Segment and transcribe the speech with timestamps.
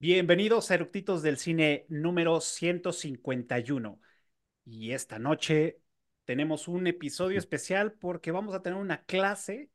[0.00, 4.00] Bienvenidos a Eructitos del Cine número 151.
[4.64, 5.80] Y esta noche
[6.24, 9.70] tenemos un episodio especial porque vamos a tener una clase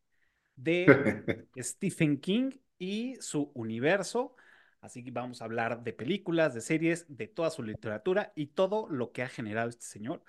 [0.55, 0.86] de
[1.57, 4.36] Stephen King y su universo.
[4.80, 8.88] Así que vamos a hablar de películas, de series, de toda su literatura y todo
[8.90, 10.24] lo que ha generado este señor.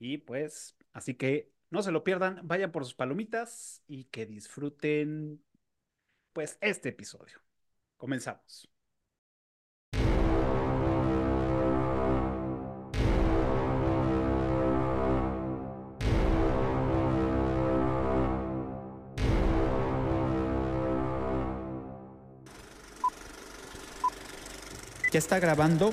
[0.00, 5.40] Y pues, así que no se lo pierdan, vayan por sus palomitas y que disfruten
[6.32, 7.38] pues este episodio.
[7.96, 8.69] Comenzamos.
[25.12, 25.90] ¿Ya está grabando?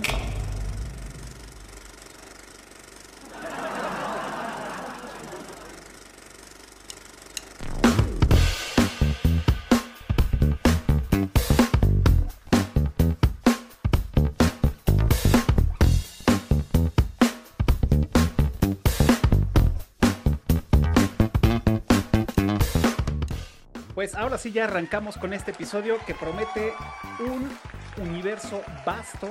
[23.95, 26.72] Pues ahora sí ya arrancamos con este episodio que promete
[27.19, 27.50] un
[27.98, 29.30] universo vasto,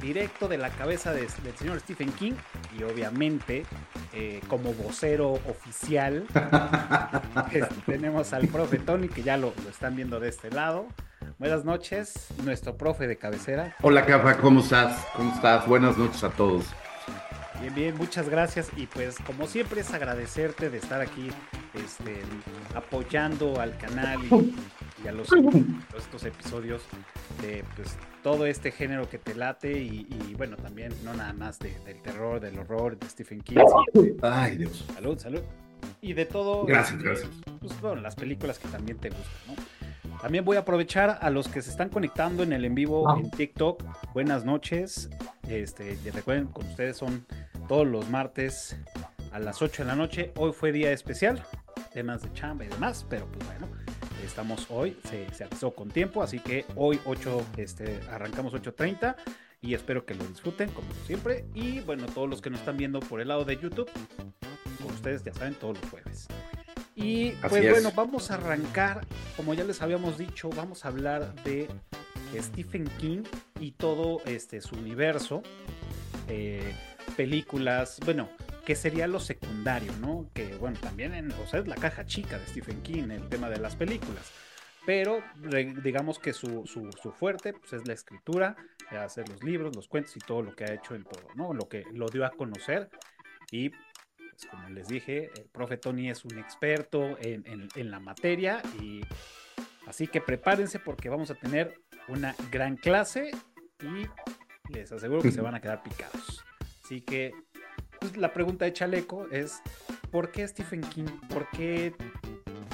[0.00, 2.34] directo de la cabeza del señor Stephen King
[2.78, 3.64] y obviamente
[4.12, 6.26] eh, como vocero oficial
[7.86, 10.86] tenemos al profe Tony que ya lo, están viendo de este lado.
[11.38, 13.74] Buenas noches, nuestro profe de cabecera.
[13.82, 15.06] Hola Cafa, ¿cómo estás?
[15.14, 15.66] ¿Cómo estás?
[15.66, 16.66] Buenas noches a todos.
[17.60, 18.70] Bien, bien, muchas gracias.
[18.76, 21.30] Y pues como siempre es agradecerte de estar aquí
[21.74, 22.22] este,
[22.74, 24.54] apoyando al canal y,
[25.08, 25.28] a los,
[25.96, 26.82] estos episodios
[27.40, 32.02] de pues, todo este género que te late y, bueno, también no nada más del
[32.02, 33.58] terror, del horror, de Stephen King.
[34.22, 34.84] Ay, Dios.
[34.94, 35.40] Salud, salud.
[36.00, 36.64] Y de todo.
[36.64, 37.30] Gracias, gracias.
[37.60, 39.76] Pues, bueno, las películas que también te gustan, ¿no?
[40.20, 43.18] También voy a aprovechar a los que se están conectando en el en vivo ah.
[43.22, 43.82] en TikTok.
[44.14, 45.10] Buenas noches.
[45.48, 47.26] Este, recuerden, con ustedes son
[47.68, 48.76] todos los martes
[49.32, 50.32] a las 8 de la noche.
[50.36, 51.44] Hoy fue día especial,
[51.92, 53.68] temas de chamba y demás, pero pues bueno,
[54.24, 59.16] estamos hoy, se, se avisó con tiempo, así que hoy 8, este, arrancamos 8.30
[59.60, 61.44] y espero que lo disfruten como siempre.
[61.54, 63.90] Y bueno, todos los que nos están viendo por el lado de YouTube,
[64.82, 66.28] con ustedes ya saben, todos los jueves.
[66.94, 69.06] Y pues bueno, vamos a arrancar,
[69.36, 71.68] como ya les habíamos dicho, vamos a hablar de
[72.34, 73.22] Stephen King
[73.60, 75.42] y todo este su universo.
[76.28, 76.74] Eh,
[77.16, 78.28] películas, bueno,
[78.66, 80.28] que sería lo secundario, ¿no?
[80.34, 83.48] Que bueno, también en, o sea, es la caja chica de Stephen King, el tema
[83.48, 84.32] de las películas.
[84.84, 85.22] Pero
[85.82, 88.56] digamos que su, su, fuerte pues, es la escritura,
[88.90, 91.54] hacer los libros, los cuentos y todo lo que ha hecho en todo, ¿no?
[91.54, 92.90] Lo que lo dio a conocer.
[93.52, 98.00] Y pues, como les dije, el profe Tony es un experto en, en, en la
[98.00, 99.00] materia y
[99.86, 103.30] así que prepárense porque vamos a tener una gran clase
[103.80, 106.44] y les aseguro que se van a quedar picados.
[106.84, 107.32] Así que
[108.06, 109.60] pues, la pregunta de Chaleco es,
[110.10, 111.06] ¿por qué Stephen King?
[111.28, 111.94] ¿Por qué?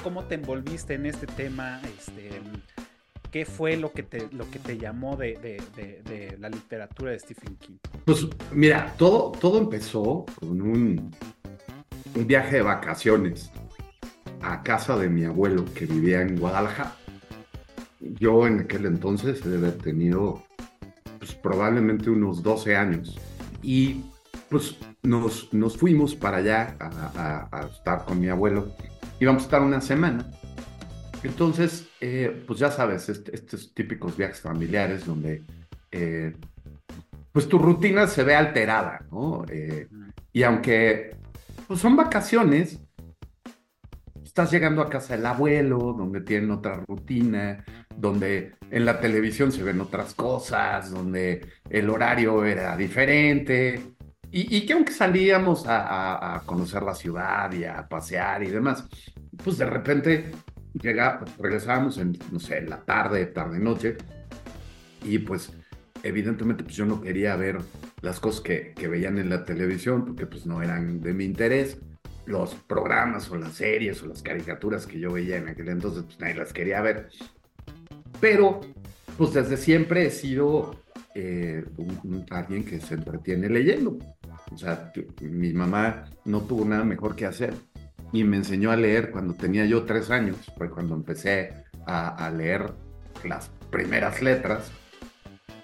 [0.02, 1.80] ¿Cómo te envolviste en este tema?
[1.98, 2.40] Este,
[3.30, 7.76] ¿Qué fue lo que te, lo que te llamó de, la literatura de Stephen King?
[8.04, 11.10] Pues mira, todo, todo empezó con un,
[12.14, 13.50] un viaje de vacaciones
[14.42, 16.96] a casa de mi abuelo que vivía en Guadalajara.
[18.00, 20.42] Yo en aquel entonces haber tenido
[21.18, 23.16] pues, probablemente unos 12 años.
[23.62, 24.02] Y
[24.52, 28.76] pues nos, nos fuimos para allá a, estar con mi abuelo.
[29.18, 30.30] Íbamos a estar una semana.
[31.22, 35.42] Entonces, eh, pues ya sabes, estos típicos viajes familiares donde
[35.90, 36.34] eh,
[37.32, 39.46] pues tu rutina se ve alterada, ¿no?
[39.48, 39.88] Eh,
[40.34, 41.16] y aunque
[41.66, 42.78] pues son vacaciones,
[44.22, 47.64] estás llegando a casa del abuelo, donde tienen otra rutina,
[47.96, 53.94] donde en la televisión se ven otras cosas, donde el horario era diferente,
[54.34, 58.84] y, que aunque salíamos a, conocer la ciudad y a pasear y demás,
[59.44, 60.32] pues de repente
[60.72, 63.98] llega, regresábamos en, no sé, la tarde, tarde, noche,
[65.04, 65.52] y pues
[66.02, 67.58] evidentemente pues yo no quería ver
[68.00, 71.78] las cosas que, que veían en la televisión porque pues no eran de mi interés
[72.24, 76.20] los programas o las series o las caricaturas que yo veía en aquel entonces, pues
[76.20, 77.08] nadie las quería ver.
[78.20, 78.60] Pero,
[79.18, 80.76] pues desde siempre he sido
[81.14, 81.64] eh,
[82.30, 83.98] alguien que se entretiene leyendo.
[84.50, 87.54] O sea, mi mamá no tuvo nada mejor que hacer
[88.12, 92.30] y me enseñó a leer cuando tenía yo tres años, fue cuando empecé a, a
[92.30, 92.72] leer
[93.24, 94.70] las primeras letras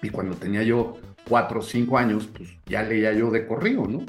[0.01, 0.97] y cuando tenía yo
[1.27, 4.05] cuatro o cinco años, pues ya leía yo de corrido, ¿no?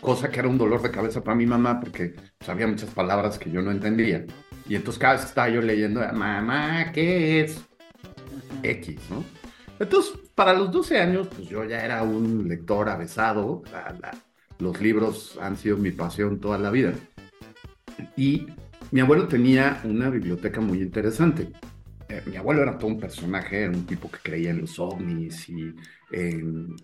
[0.00, 3.38] Cosa que era un dolor de cabeza para mi mamá porque pues, había muchas palabras
[3.38, 4.26] que yo no entendía.
[4.68, 7.62] Y entonces cada vez que estaba yo leyendo, mamá, ¿qué es?
[8.62, 9.24] X, ¿no?
[9.78, 13.62] Entonces, para los 12 años, pues yo ya era un lector avesado.
[14.58, 16.92] los libros han sido mi pasión toda la vida.
[18.16, 18.46] Y
[18.90, 21.52] mi abuelo tenía una biblioteca muy interesante.
[22.08, 25.48] Eh, mi abuelo era todo un personaje, era un tipo que creía en los ovnis
[25.48, 25.74] y
[26.12, 26.76] en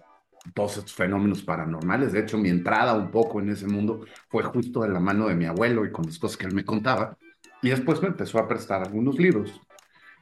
[0.54, 2.12] todos estos fenómenos paranormales.
[2.12, 5.34] De hecho, mi entrada un poco en ese mundo fue justo de la mano de
[5.34, 7.16] mi abuelo y con las cosas que él me contaba.
[7.62, 9.60] Y después me empezó a prestar algunos libros.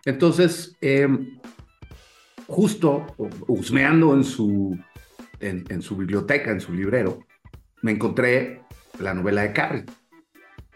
[0.04, 1.38] Entonces, em,
[2.48, 3.06] justo
[3.46, 4.76] husmeando en su,
[5.38, 7.26] en, su biblioteca, en su librero,
[7.82, 8.62] me encontré
[8.98, 9.84] la novela de Carrie.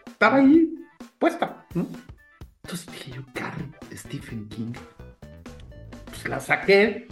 [0.05, 0.73] Estaba ahí
[1.19, 1.87] puesta, ¿no?
[2.63, 4.73] Entonces dije yo, Carrie, Stephen King.
[6.05, 7.07] Pues la saqué,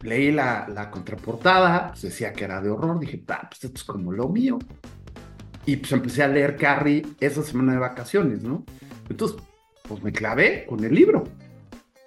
[0.00, 3.84] leí la, la contraportada, pues decía que era de horror, dije, ah, pues esto es
[3.84, 4.58] como lo mío.
[5.64, 8.64] Y pues empecé a leer Carrie esa semana de vacaciones, ¿no?
[9.08, 9.38] Entonces,
[9.88, 11.24] pues me clavé con el libro.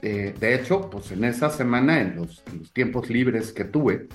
[0.04, 4.10] Eh, de hecho, pues en esa semana, en los, tiempos libres que tuve,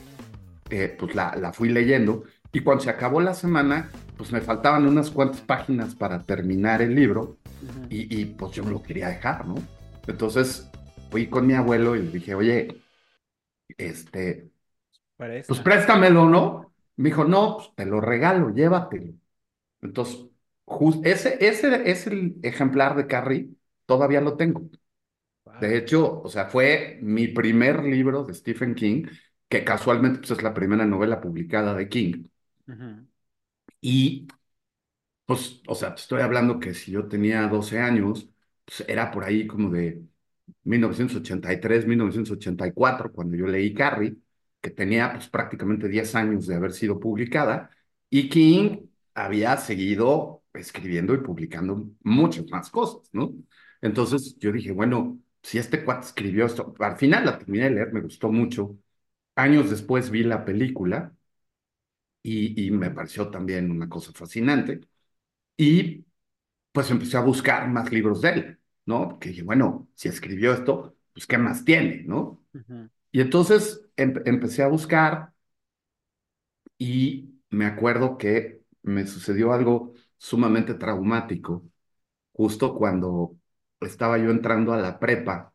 [0.69, 2.25] eh, pues la, la, fui leyendo.
[2.53, 6.95] Y cuando se acabó la semana, pues me faltaban unas cuantas páginas para terminar el
[6.95, 7.39] libro.
[7.89, 9.57] y, y, pues yo me lo quería dejar, ¿no?
[10.07, 10.71] Entonces
[11.11, 12.83] fui con mi abuelo y le dije, oye,
[13.79, 14.51] este,
[15.17, 16.73] pues préstamelo, ¿no?
[16.97, 19.15] Me dijo, no, pues te lo regalo, llévatelo.
[19.81, 20.27] Entonces,
[21.05, 23.51] ese, ese es el ejemplar de Carrie,
[23.87, 24.69] todavía lo tengo.
[25.61, 29.07] De hecho, o sea, fue mi primer libro de Stephen King,
[29.49, 32.25] que casualmente pues, es la primera novela publicada de King.
[33.81, 34.27] Y,
[35.27, 38.29] pues, o sea, estoy hablando que si yo tenía 12 años,
[38.65, 40.03] pues era por ahí como de
[40.65, 44.17] 1983, 1984, cuando yo leí Carrie,
[44.61, 47.71] que tenía pues, prácticamente 10 años de haber sido publicada,
[48.11, 53.33] y King había seguido escribiendo y publicando muchas más cosas, ¿no?
[53.81, 57.93] Entonces yo dije, bueno, si este cuate escribió esto, al final la terminé de leer,
[57.93, 58.79] me gustó mucho.
[59.37, 61.15] Años después vi la película
[62.23, 64.81] y, y me pareció también una cosa fascinante.
[65.57, 66.07] Y
[66.73, 68.61] pues empecé a buscar más libros de él.
[68.87, 69.09] ¿no?
[69.11, 72.45] Porque dije, bueno, si escribió esto, pues ¿qué más tiene, no?
[73.13, 75.33] Y entonces empecé a buscar
[76.79, 81.65] y me acuerdo que me sucedió algo sumamente traumático
[82.33, 83.37] justo cuando
[83.81, 85.55] estaba yo entrando a la prepa,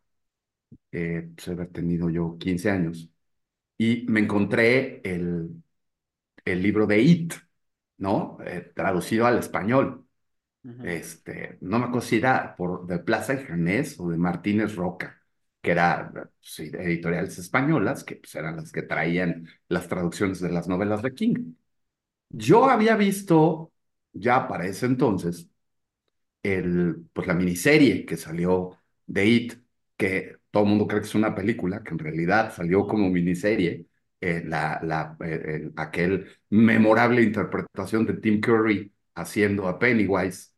[0.92, 3.10] eh, pues haber tenido yo 15 años,
[3.78, 5.64] y me encontré el,
[6.46, 7.34] el libro de It,
[7.98, 8.38] ¿no?
[8.46, 10.06] Eh, traducido al español
[10.82, 15.22] este, no me acuerdo si era por, de Plaza y Janés o de Martínez Roca,
[15.62, 16.14] que eran
[16.58, 21.54] editoriales españolas, que pues, eran las que traían las traducciones de las novelas de King.
[22.30, 23.72] Yo había visto
[24.14, 25.50] ya para ese entonces
[26.44, 29.54] el, pues, la miniserie que salió de It,
[29.98, 33.88] que todo el mundo cree que es una película, que en realidad salió como miniserie,
[34.22, 40.52] eh, la, la, eh, aquel memorable interpretación de Tim Curry haciendo a Pennywise.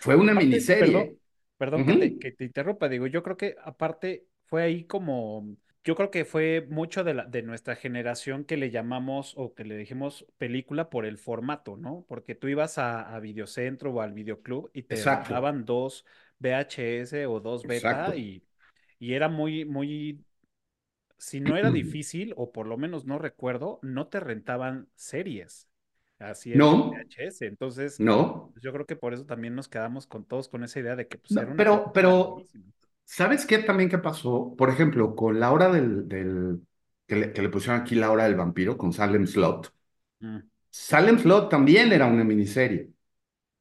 [0.00, 1.16] Fue una miniserie.
[1.56, 6.24] Perdón, que, te, interrumpa, digo, yo creo que aparte fue ahí como, yo creo que
[6.24, 10.90] fue mucho de, la, de nuestra generación que le llamamos o que le dijimos película
[10.90, 12.04] por el formato, ¿no?
[12.08, 16.04] Porque tú ibas a, Videocentro o al Videoclub y te daban dos
[16.38, 18.44] VHS o dos beta y,
[18.98, 20.24] y era muy, muy
[21.18, 25.68] si no era difícil, o por lo menos no recuerdo, no te rentaban series.
[26.18, 27.42] Así es, no, VHS.
[27.42, 28.52] Entonces, no.
[28.60, 31.18] Yo creo que por eso también nos quedamos con todos con esa idea de que
[31.18, 32.46] pues, era una Pero, pero,
[33.04, 34.54] ¿sabes qué también qué pasó?
[34.56, 36.60] Por ejemplo, con la hora del, del
[37.06, 39.72] que, le, pusieron aquí la hora del vampiro con Salem Slot.
[40.20, 40.38] Mm.
[40.70, 42.90] Salem Slot también era una miniserie.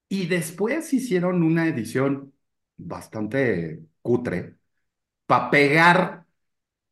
[0.10, 2.34] Y después hicieron una edición
[2.78, 4.58] bastante cutre
[5.26, 6.26] para pegar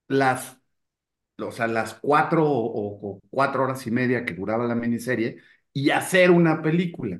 [0.08, 0.60] las
[1.42, 5.38] o sea, las cuatro o, cuatro horas y media que duraba la miniserie
[5.74, 7.20] y hacer una película.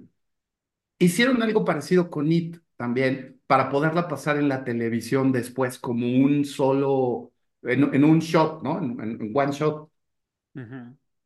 [0.98, 6.46] Hicieron algo parecido con It también, para poderla pasar en la televisión después como un
[6.46, 7.32] solo,
[7.64, 8.78] en, un shot, ¿no?
[8.78, 9.90] En, one shot.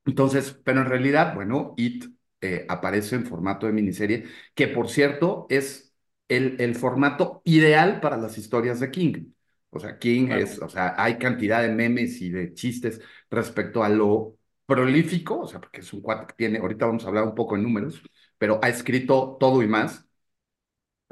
[0.05, 2.05] Entonces, pero en realidad, bueno, It
[2.39, 4.23] eh, aparece en formato de miniserie,
[4.55, 5.93] que por cierto es
[6.29, 9.33] el, el formato ideal para las historias de King.
[9.69, 13.89] O sea, King es, o sea, hay cantidad de memes y de chistes respecto a
[13.89, 17.35] lo prolífico, o sea, porque es un cuate que tiene, ahorita vamos a hablar un
[17.35, 18.01] poco en números,
[18.37, 20.07] pero ha escrito todo y más.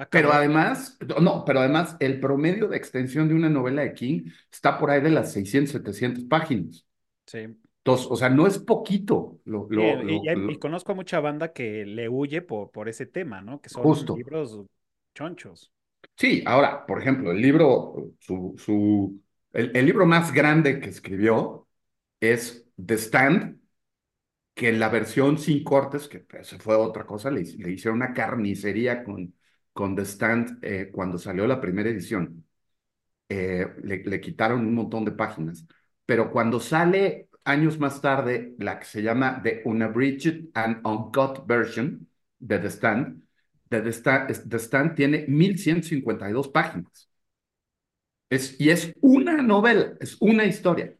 [0.01, 4.31] Ah, pero además, no, pero además el promedio de extensión de una novela de King
[4.51, 6.87] está por ahí de las 600, 700 páginas.
[7.27, 7.37] Sí.
[7.77, 9.39] Entonces, o sea, no es poquito.
[9.45, 13.61] Lo, y, conozco a mucha banda que le huye por, por ese tema, ¿no?
[13.61, 13.83] Que son
[14.17, 14.59] libros
[15.13, 15.71] chonchos.
[16.17, 19.21] Sí, ahora, por ejemplo, el libro, su, su
[19.53, 21.67] el, el libro más grande que escribió
[22.19, 23.59] es The Stand,
[24.55, 28.13] que en la versión sin cortes, que eso fue otra cosa, le, le hicieron una
[28.13, 29.35] carnicería con,
[29.73, 32.45] con The Stand eh, cuando salió la primera edición.
[33.29, 35.65] Eh, le, le, quitaron un montón de páginas.
[36.05, 42.07] Pero cuando sale años más tarde la que se llama The Unabridged and Uncut Version
[42.39, 43.23] de The Stand,
[43.69, 47.09] de The Stand, The Stand tiene 1152 páginas.
[48.29, 50.95] Es, y es una novela, es una historia.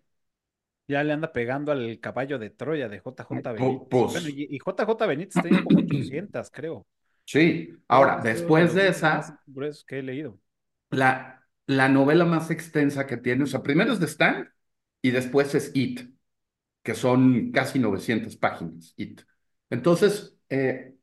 [0.87, 3.87] Ya le anda pegando al caballo de Troya de JJ Benítez.
[3.89, 6.85] Pues, bueno, y, y, JJ Benítez tiene como 800, creo.
[7.25, 9.39] Sí, ahora, después de esa...
[9.87, 10.37] que he leído.
[10.89, 14.49] La, la novela más extensa que tiene, o sea, primero es The Stand
[15.01, 16.01] y después es It,
[16.83, 19.21] que son casi 900 páginas, It.
[19.69, 20.37] Entonces...
[20.49, 20.93] Eh,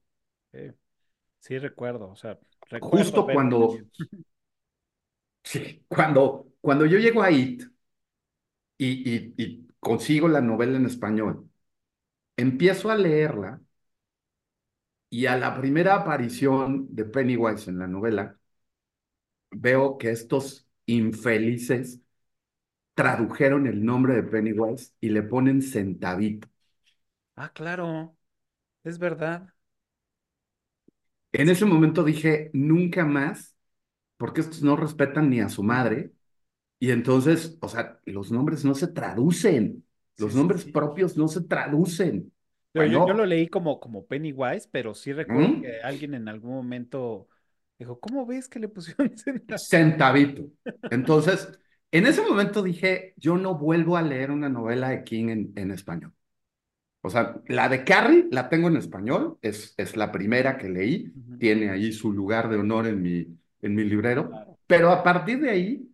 [1.41, 3.79] sí, recuerdo, o sea, recuerdo justo cuando...
[5.43, 7.63] sí, cuando, cuando yo llego a It
[8.77, 11.51] y, y, y consigo la novela en español,
[12.37, 13.61] empiezo a leerla
[15.11, 18.39] y a la primera aparición de Pennywise en la novela,
[19.51, 22.01] veo que estos infelices
[22.95, 26.49] tradujeron el nombre de Pennywise y le ponen centavito.
[27.37, 28.17] Ah, claro,
[28.85, 29.55] es verdad.
[31.33, 33.57] En ese momento dije, nunca más,
[34.19, 36.13] porque estos no respetan ni a su madre.
[36.81, 39.85] Y entonces, o sea, los nombres no se traducen,
[40.19, 42.33] los sí, nombres sí, propios no se traducen.
[42.75, 45.63] Bueno, yo, yo, lo leí como, como Pennywise, pero sí recuerdo ¿Mm?
[45.63, 47.29] que alguien en algún momento
[47.79, 49.59] dijo, ¿cómo ves que le pusieron centavito?
[49.59, 50.51] Centavito.
[50.91, 51.49] Entonces,
[51.91, 55.71] en ese momento dije, yo no vuelvo a leer una novela de King en, en
[55.71, 56.13] español.
[57.01, 61.13] O sea, la de Carrie la tengo en español, es, es la primera que leí,
[61.15, 61.39] uh -huh.
[61.39, 64.59] tiene ahí su lugar de honor en mi, en mi librero, claro.
[64.67, 65.89] pero a partir de ahí,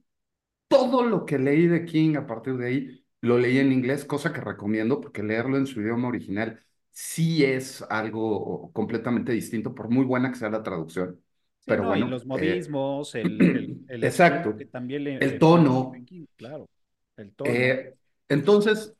[0.68, 4.32] todo lo que leí de King a partir de ahí, lo leí en inglés, cosa
[4.32, 10.04] que recomiendo porque leerlo en su idioma original sí es algo completamente distinto, por muy
[10.04, 11.20] buena que sea la traducción.
[11.60, 15.16] Sí, pero no, bueno, y los modismos, eh, el, el, el, exacto, que también le,
[15.20, 16.04] el tono.
[16.36, 16.68] claro,
[17.16, 17.52] el tono.
[17.52, 17.94] Eh,
[18.28, 18.94] entonces,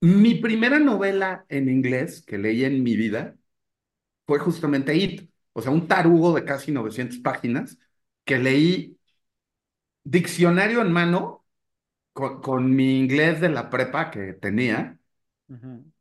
[0.00, 3.36] mi primera novela en inglés que leí en mi vida
[4.26, 7.78] fue justamente It, o sea, un tarugo de casi 900 páginas
[8.24, 8.98] que leí
[10.04, 11.41] diccionario en mano
[12.12, 14.98] con, con mi inglés de la prepa que tenía
[15.48, 15.92] uh -huh.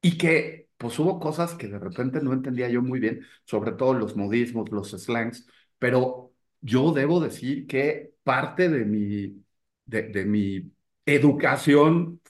[0.00, 3.94] y que pues hubo cosas que de repente no entendía yo muy bien, sobre todo
[3.94, 5.46] los modismos, los slangs,
[5.78, 9.42] pero yo debo decir que parte de mi,
[9.86, 10.70] de, de mi
[11.06, 12.20] educación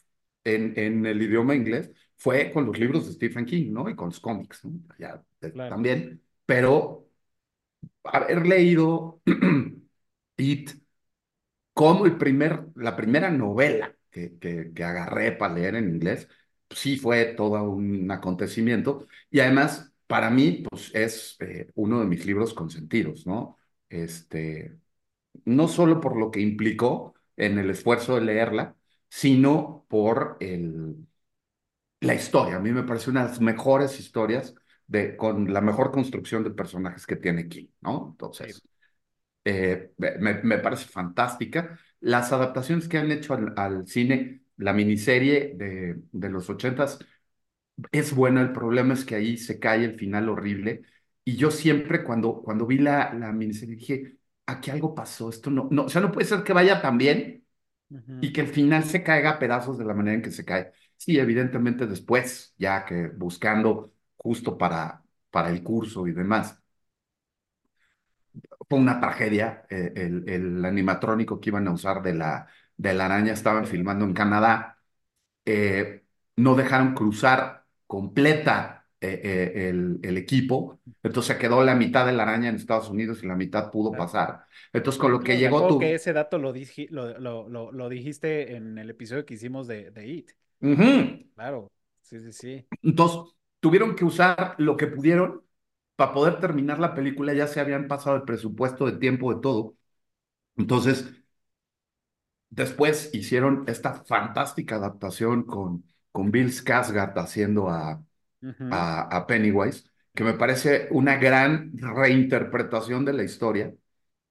[0.44, 3.88] en, en, el idioma inglés fue con los libros de Stephen King, ¿no?
[3.90, 4.72] Y con los cómics, ¿no?
[4.98, 5.70] Ya, claro.
[5.74, 7.08] también, pero
[8.04, 9.20] haber leído
[10.36, 10.70] It
[11.76, 16.28] como el primer, la primera novela que, que, que agarré para leer en inglés,
[16.70, 22.24] sí fue todo un acontecimiento y además para mí pues es eh, uno de mis
[22.26, 23.58] libros consentidos, ¿no?
[23.90, 24.78] Este,
[25.44, 28.76] no solo por lo que implicó en el esfuerzo de leerla,
[29.10, 30.96] sino por el,
[32.00, 32.56] la historia.
[32.56, 34.54] A mí me parece una de las mejores historias
[34.86, 38.08] de, con la mejor construcción de personajes que tiene King, ¿no?
[38.12, 38.62] Entonces,
[39.46, 41.78] eh, me, me, parece fantástica.
[42.00, 46.98] Las adaptaciones que han hecho al, al cine la miniserie de, de los ochentas
[47.92, 50.82] es buena, el problema es que ahí se cae el final horrible.
[51.24, 55.68] Y yo siempre cuando, cuando vi la, la miniserie dije, aquí algo pasó, esto no,
[55.70, 57.44] no, o sea, no puede ser que vaya tan bien
[57.90, 58.18] uh -huh.
[58.22, 60.72] y que el final se caiga a pedazos de la manera en que se cae.
[60.96, 66.60] Sí, evidentemente después, ya que buscando justo para, para el curso y demás,
[68.68, 73.06] fue una tragedia eh, el, el animatrónico que iban a usar de la, de la
[73.06, 74.78] araña estaban filmando en Canadá,
[75.44, 76.04] eh,
[76.36, 82.24] no dejaron cruzar completa eh, eh, el, el, equipo, entonces quedó la mitad de la
[82.24, 84.04] araña en Estados Unidos y la mitad pudo claro.
[84.04, 84.44] pasar.
[84.72, 85.78] Entonces con lo que llegó tú...
[85.78, 86.52] que ese dato lo,
[86.90, 90.30] lo, lo, lo, lo, dijiste en el episodio que hicimos de, de IT.
[90.60, 91.32] Uh -huh.
[91.34, 92.66] Claro, sí, sí, sí.
[92.82, 95.42] Entonces tuvieron que usar lo que pudieron
[95.96, 99.76] para poder terminar la película, ya se habían pasado el presupuesto de tiempo de todo.
[100.56, 101.06] Entonces,
[102.50, 108.02] Después hicieron esta fantástica adaptación con, con Bill Skarsgård haciendo a,
[108.42, 108.68] uh -huh.
[108.72, 109.84] a, a, Pennywise,
[110.14, 113.74] que me parece una gran reinterpretación de la historia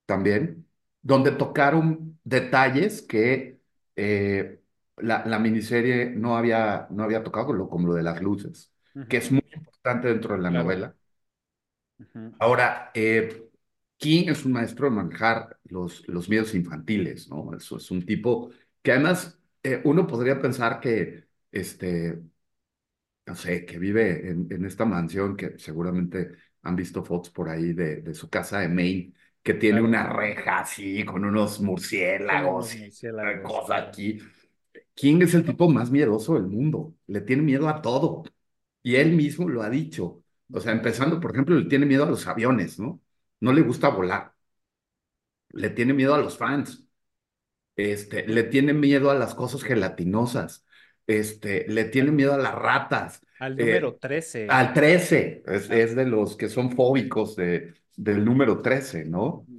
[0.05, 0.67] también,
[1.01, 3.59] donde tocaron detalles que
[3.95, 4.61] eh,
[4.97, 9.07] la, la, miniserie no había, no había tocado, como lo de las luces, uh -huh.
[9.07, 10.63] que es muy importante dentro de la claro.
[10.63, 10.95] novela.
[11.99, 12.33] Uh -huh.
[12.39, 13.49] Ahora, eh,
[13.97, 17.53] King es un maestro de manejar los, los miedos infantiles, ¿no?
[17.55, 22.21] Eso es un tipo que además eh, uno podría pensar que, este,
[23.25, 26.31] no sé, que vive en, en esta mansión que seguramente
[26.63, 30.07] han visto fotos por ahí de, de su casa de Maine, que tiene Claro, una
[30.11, 34.19] reja así, con unos unos murciélagos y murciélagos, cosa aquí.
[34.95, 38.23] King es el tipo más miedoso del mundo, le tiene miedo a todo.
[38.83, 40.24] Y él mismo lo ha dicho.
[40.51, 43.01] O sea, empezando, por ejemplo, le tiene miedo a los aviones, ¿no?
[43.39, 44.33] No le gusta volar.
[45.49, 46.85] Le tiene miedo a los fans.
[47.75, 50.65] Este, le tiene miedo a las cosas gelatinosas.
[51.07, 53.21] Este, le tiene miedo a las ratas.
[53.39, 54.47] al número Eh, 13.
[54.47, 59.49] al 13 es, es de los que son fóbicos de, del número 13, ¿no?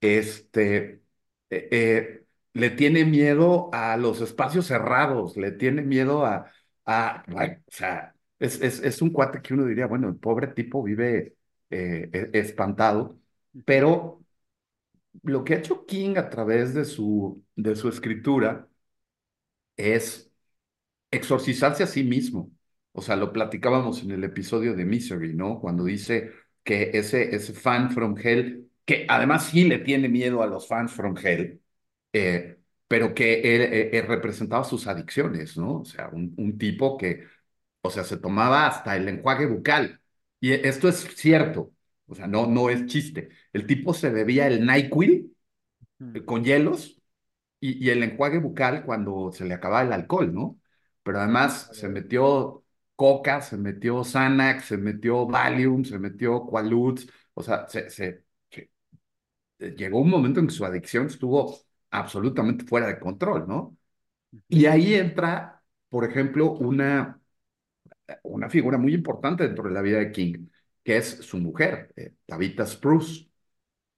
[0.00, 1.02] Este,
[1.50, 6.50] eh, eh, le tiene miedo a los espacios cerrados, le tiene miedo a,
[6.86, 10.48] a bueno, o sea, es, es, es un cuate que uno diría, bueno, el pobre
[10.48, 11.36] tipo vive
[11.70, 13.18] eh, e- espantado,
[13.66, 14.24] pero
[15.22, 18.68] lo que ha hecho King a través de su, de su escritura
[19.76, 20.30] es
[21.10, 22.50] exorcizarse a sí mismo.
[22.92, 25.60] O sea, lo platicábamos en el episodio de Misery, ¿no?
[25.60, 26.32] Cuando dice
[26.64, 30.92] que ese, ese fan from hell, que además sí le tiene miedo a los fans
[30.92, 31.62] from hell,
[32.12, 35.80] eh, pero que él, eh, eh, representaba sus adicciones, ¿no?
[35.82, 37.26] O sea, un, un tipo que,
[37.82, 40.00] o sea, se tomaba hasta el enjuague bucal.
[40.40, 41.72] Y esto es cierto,
[42.06, 43.30] o sea, no, no es chiste.
[43.52, 45.36] El tipo se bebía el NyQuil
[46.14, 47.00] eh, con hielos
[47.60, 50.60] y, y el enjuague bucal cuando se le acababa el alcohol, ¿no?
[51.02, 52.64] Pero además se metió
[52.96, 58.70] Coca, se metió Xanax, se metió Valium, se metió Quaaludes, o sea, se, se, se-
[59.58, 61.56] eh, llegó un momento en que su adicción estuvo
[61.90, 63.76] absolutamente fuera de control, ¿no?
[64.48, 67.19] Y ahí entra, por ejemplo, una,
[68.22, 70.48] una figura muy importante dentro de la vida de King,
[70.82, 73.28] que es su mujer, eh, Tabitha Spruce,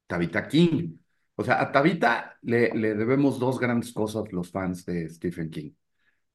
[0.07, 0.97] Tabitha King.
[1.37, 5.73] O sea, a Tabitha le, le debemos dos grandes cosas los fans de Stephen King.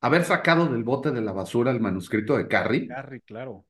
[0.02, 3.66] Haber sacado del bote de la basura el manuscrito de Carrie, Carrie, claro.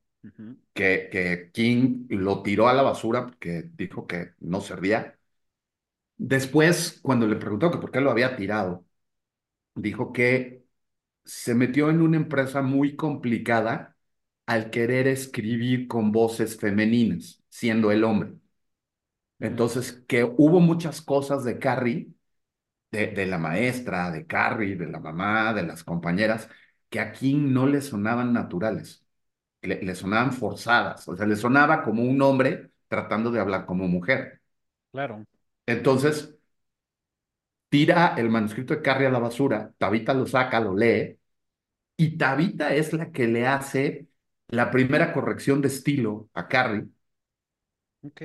[0.74, 5.18] Que, que King lo tiró a la basura porque dijo que no servía.
[6.16, 8.84] Después, cuando le preguntó que por qué lo había tirado,
[9.74, 10.64] dijo que
[11.24, 13.97] se metió en una empresa muy complicada
[14.48, 18.34] al querer escribir con voces femeninas, siendo el hombre.
[19.38, 22.08] Entonces, que hubo muchas cosas de Carrie,
[22.92, 26.48] de, de la maestra, de Carrie, de la mamá, de las compañeras,
[26.90, 29.06] que a King no le sonaban naturales,
[29.62, 33.88] le, le sonaban forzadas, o sea, le sonaba como un hombre tratando de hablar como
[33.88, 34.40] mujer.
[34.92, 35.24] Claro.
[35.66, 36.36] Entonces,
[37.68, 41.18] tira el manuscrito de Carrie a la basura, Tabitha lo saca, lo lee,
[41.96, 44.08] y Tabitha es la que le hace
[44.48, 46.86] la primera corrección de estilo a Carrie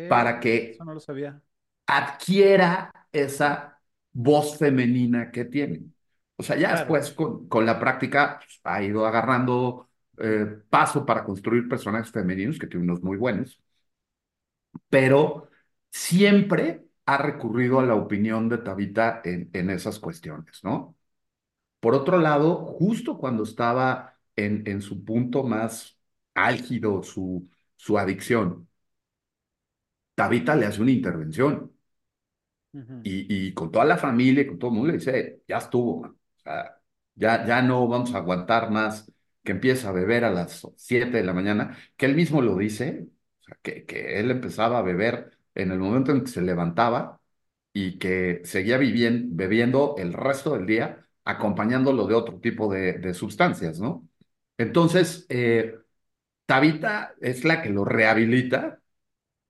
[0.07, 1.41] para eso que no lo sabía.
[1.87, 3.79] adquiera esa
[4.11, 5.85] voz femenina que tiene.
[6.37, 6.81] O sea, ya Claro.
[6.81, 12.59] después con, con la práctica pues, ha ido agarrando eh, paso para construir personajes femeninos,
[12.59, 13.59] que tiene unos muy buenos,
[14.89, 15.49] pero
[15.91, 20.95] siempre ha recurrido a la opinión de Tabitha en, en esas cuestiones, ¿no?
[21.79, 25.99] Por otro lado, justo cuando estaba en, en su punto más
[26.35, 28.67] álgido, su, su adicción,
[30.15, 31.71] Tabitha le hace una intervención
[33.01, 36.11] y, y con toda la familia, con todo el mundo, le dice, ya estuvo, man.
[36.37, 36.81] O sea,
[37.15, 39.11] ya, ya no vamos a aguantar más
[39.43, 43.07] que empiece a beber a las 7 de la mañana, que él mismo lo dice,
[43.41, 47.19] o sea, que, que él empezaba a beber en el momento en que se levantaba
[47.73, 53.13] y que seguía viviendo, bebiendo el resto del día, acompañándolo de otro tipo de, de
[53.13, 54.07] sustancias, ¿no?
[54.57, 55.75] Entonces, eh,
[56.45, 58.81] Tabitha es la que lo rehabilita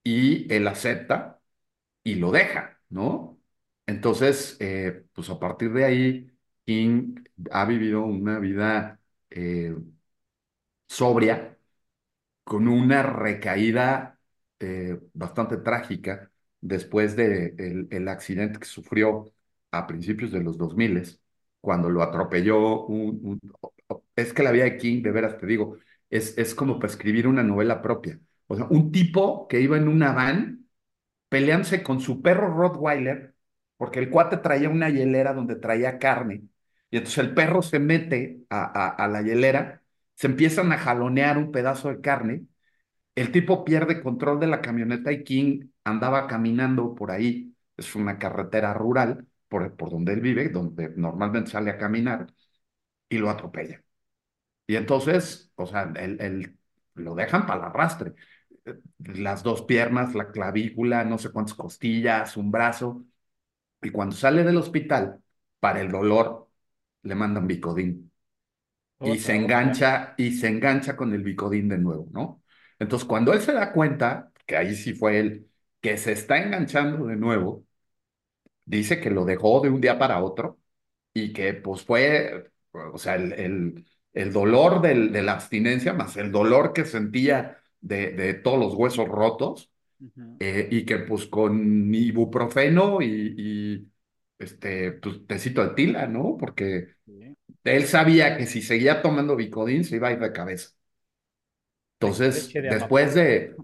[0.03, 1.41] y él acepta
[2.03, 3.39] y lo deja, ¿no?
[3.87, 6.31] Entonces, eh, pues a partir de ahí,
[6.65, 7.15] King
[7.51, 9.75] ha vivido una vida eh,
[10.87, 11.57] sobria,
[12.43, 14.19] con una recaída
[14.59, 19.33] eh, bastante trágica después del de el, accidente que sufrió
[19.71, 21.19] a principios de los 2000,
[21.61, 22.87] cuando lo atropelló
[24.15, 25.77] Es que la vida de King, de veras te digo,
[26.13, 28.19] es, es como para escribir una novela propia.
[28.47, 30.67] O sea, un tipo que iba en una van
[31.29, 33.35] peleándose con su perro Rottweiler,
[33.77, 36.43] porque el cuate traía una hielera donde traía carne,
[36.91, 39.83] y entonces el perro se mete a, a, la hielera,
[40.15, 42.45] se empiezan a jalonear un pedazo de carne,
[43.15, 48.19] el tipo pierde control de la camioneta y King andaba caminando por ahí, es una
[48.19, 52.27] carretera rural, por, por donde él vive, donde normalmente sale a caminar,
[53.09, 53.83] y lo atropella.
[54.67, 56.57] Y entonces, o sea, él, él
[56.95, 58.13] lo dejan para el arrastre.
[58.99, 63.05] Las dos piernas, la clavícula, no sé cuántas costillas, un brazo.
[63.81, 65.21] Y cuando sale del hospital,
[65.59, 66.49] para el dolor,
[67.03, 68.11] le mandan Bicodín
[69.01, 72.43] y se engancha y se engancha con el Bicodín de nuevo, ¿no?
[72.79, 75.49] Entonces, cuando él se da cuenta, que ahí sí fue él,
[75.81, 77.65] que se está enganchando de nuevo,
[78.65, 80.59] dice que lo dejó de un día para otro
[81.13, 86.17] y que pues fue, o sea, el, el, el dolor del, de la abstinencia más
[86.17, 89.71] el dolor que sentía de, de todos los huesos rotos
[90.39, 93.91] eh, y que pues con ibuprofeno y, y
[94.39, 96.37] este, pues tecito de tila, ¿no?
[96.39, 96.95] Porque
[97.65, 100.71] él sabía que si seguía tomando Vicodin se iba a ir de cabeza.
[101.99, 103.59] Entonces, de después de,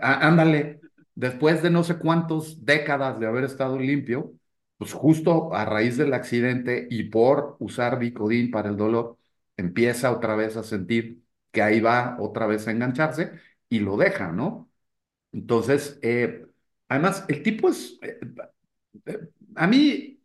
[0.00, 0.82] á- ándale,
[1.14, 4.32] después de no sé cuántas décadas de haber estado limpio,
[4.76, 9.18] pues justo a raíz del accidente y por usar Vicodin para el dolor,
[9.56, 13.32] empieza otra vez a sentir que ahí va otra vez a engancharse
[13.68, 14.70] y lo deja, ¿no?
[15.32, 16.46] Entonces, eh,
[16.88, 18.18] además, el tipo es, eh,
[19.06, 19.20] eh,
[19.56, 20.22] a mí,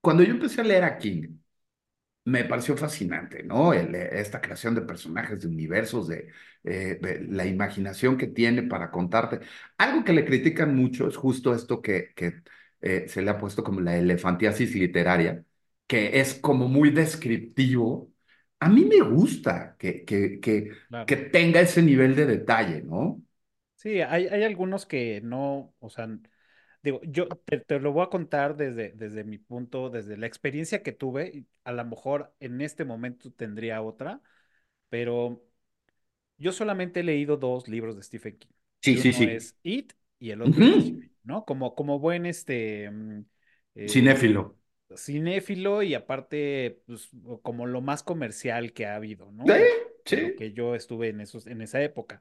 [0.00, 1.38] cuando yo empecé a leer a King,
[2.24, 3.72] me pareció fascinante, ¿no?
[3.72, 6.28] Esta creación de personajes, de universos, de,
[7.28, 9.40] la imaginación que tiene para contarte.
[9.78, 12.42] Algo que le critican mucho es justo esto que, que
[13.08, 15.44] se le ha puesto como la elefantiasis literaria,
[15.86, 18.12] que es como muy descriptivo.
[18.60, 21.06] A mí me gusta que, que, que, Claro.
[21.06, 23.22] que tenga ese nivel de detalle, ¿no?
[23.76, 26.06] Sí, hay, hay algunos que no, o sea,
[26.82, 30.82] digo, yo te, te lo voy a contar desde, desde mi punto, desde la experiencia
[30.82, 31.46] que tuve.
[31.64, 34.20] A lo mejor en este momento tendría otra,
[34.90, 35.42] pero
[36.38, 38.50] yo solamente he leído dos libros de Stephen King.
[38.82, 39.28] Sí, Y sí, uno sí.
[39.28, 40.94] es It y el otro es
[41.24, 41.44] ¿no?
[41.46, 43.22] Como, como buen este mm,
[43.76, 44.56] eh, Cinéfilo.
[44.96, 47.10] Cinéfilo y aparte, pues,
[47.42, 49.66] como lo más comercial que ha habido, Sí, ¿no?
[50.12, 50.34] Lo sí.
[50.34, 52.20] que yo estuve en esos, en esa época.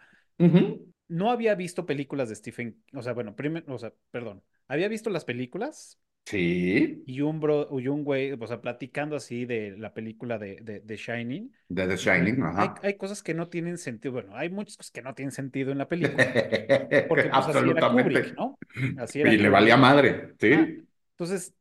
[1.07, 5.09] No había visto películas de Stephen, o sea, bueno, primero, o sea, perdón, había visto
[5.09, 9.93] las películas Sí, y un bro, y un güey, o sea, platicando así de la
[9.93, 11.51] película de, de, de Shining.
[11.69, 12.83] de The Y Shining, hay, ajá.
[12.83, 15.77] hay cosas que no tienen sentido, bueno, hay muchas cosas que no tienen sentido en
[15.79, 16.39] la película,
[17.07, 18.37] porque pues así era Kubrick, Absolutamente.
[18.37, 18.61] ¿no?
[18.95, 20.85] Así Y era le valía madre, sí.
[21.17, 21.55] Entonces,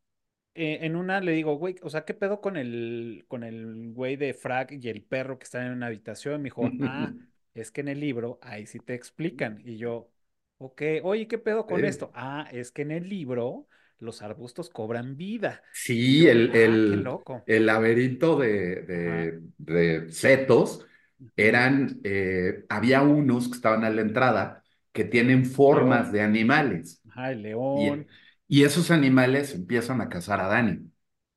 [0.55, 4.17] eh, en una le digo, güey, o sea, ¿qué pedo con el, con el güey
[4.17, 6.43] de Frack y el perro que están en una habitación?
[6.43, 7.15] Me dijo, ah,
[7.55, 9.61] es que en el libro ahí sí te explican.
[9.65, 10.11] Y yo,
[10.59, 12.11] ok, oye, ¿qué pedo con Eh, esto?
[12.15, 15.63] Ah, es que en el libro los arbustos cobran vida.
[15.71, 17.47] Sí, yo, el, ah, el, loco.
[17.47, 20.87] el laberinto de, de, de setos
[21.37, 26.13] eran, eh, había unos que estaban a la entrada que tienen formas León.
[26.13, 28.07] de animales Ajá, el león.
[28.07, 28.09] y
[28.65, 30.91] esos animales empiezan a cazar a Dani,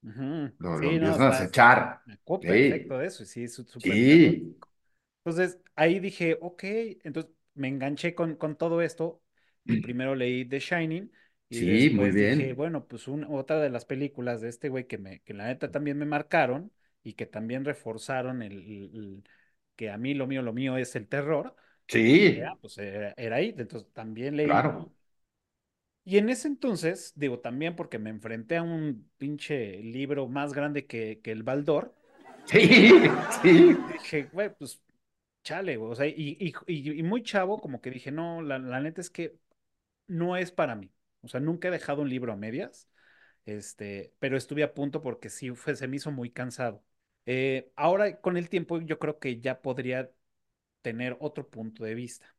[0.04, 0.54] ujú.
[0.60, 2.02] lo, lo Sí, no, empiezan a estás, acechar.
[2.06, 4.58] me acuerdo Sí, perfecto de eso, y sí, es súper sí.
[5.24, 6.64] Entonces ahí dije, ok,
[7.04, 9.22] entonces me enganché con, con todo esto
[9.66, 11.12] y primero leí The Shining
[11.50, 12.54] y sí, muy después dije, bien.
[12.54, 15.70] bueno, pues un- otra de las películas de este güey que, me, que la neta
[15.72, 16.72] también me marcaron
[17.04, 19.24] y que también reforzaron el, el- el-
[19.76, 21.56] que a mí lo mío, lo mío es el terror,
[22.14, 24.64] dije, ah, Sí, pues era, era ahí, entonces también leí.
[24.64, 24.92] claro.
[26.04, 30.88] Y en ese entonces, digo, también porque me enfrenté a un pinche libro más grande
[30.88, 31.96] que, que el Baldor,
[32.46, 32.92] Sí,
[33.42, 33.76] sí.
[33.88, 34.82] dije, güey, pues
[35.44, 36.54] chale, güey, o sea, y, y,
[37.00, 39.38] y- muy chavo, como que dije, no, la, la neta es que
[40.08, 40.92] no es para mí.
[41.22, 42.90] O sea, nunca he dejado un libro a medias,
[43.46, 46.84] este, pero estuve a punto porque sí fue, se me hizo muy cansado.
[47.28, 50.12] Eh, ahora, con el tiempo, yo creo que ya podría
[50.82, 52.36] tener otro punto de vista,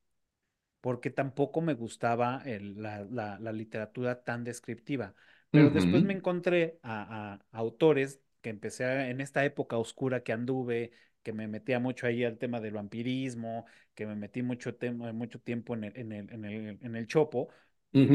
[0.82, 5.14] porque tampoco me gustaba el- la, la- la literatura tan descriptiva.
[5.52, 10.32] Pero después me encontré a, a autores que empecé a- en esta época oscura que
[10.34, 10.92] anduve,
[11.24, 14.76] que me metía mucho ahí al tema del vampirismo, que me metí mucho,
[15.14, 17.48] mucho tiempo en el, en el, en el, en el chopo,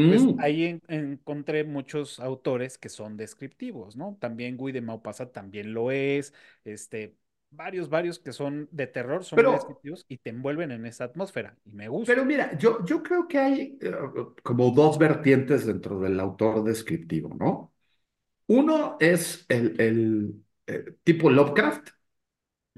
[0.06, 0.38] pues ujú.
[0.38, 4.18] ahí en- encontré muchos autores que son descriptivos, ¿no?
[4.20, 7.16] También Guy de Maupassant también lo es, este,
[7.52, 11.58] varios, varios que son de terror, son Pero, descriptivos y te envuelven en esa atmósfera
[11.66, 12.06] y me gusta.
[12.06, 13.92] pero mira, yo, yo creo que hay eh,
[14.44, 17.74] como dos vertientes dentro del autor descriptivo, ¿no?
[18.48, 21.90] Uno es el, el, eh, tipo Lovecraft,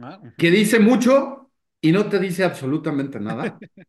[0.02, 1.52] Ah, que dice mucho
[1.82, 3.64] y no te dice absolutamente nada.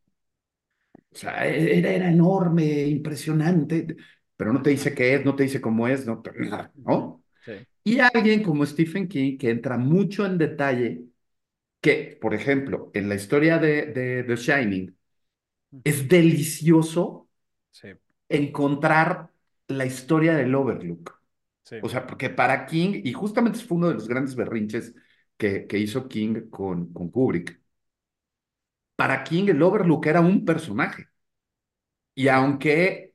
[1.13, 3.97] O sea, e, era, era enorme, impresionante,
[4.37, 7.25] pero no te dice qué es, no te dice cómo es, no, nada, ¿no?
[7.45, 11.07] sí, Y alguien como Stephen King que entra mucho en detalle,
[11.81, 14.97] que, por ejemplo, en la historia de, de The Shining,
[15.85, 17.29] es delicioso
[17.71, 17.89] sí,
[18.29, 19.31] encontrar
[19.69, 21.21] la historia del Overlook.
[21.65, 24.95] sí, O sea, porque para King, y justamente fue uno de los grandes berrinches
[25.39, 27.61] que, que hizo King con, con Kubrick,
[28.97, 31.09] para King el Overlook era un personaje.
[32.15, 33.15] Y aunque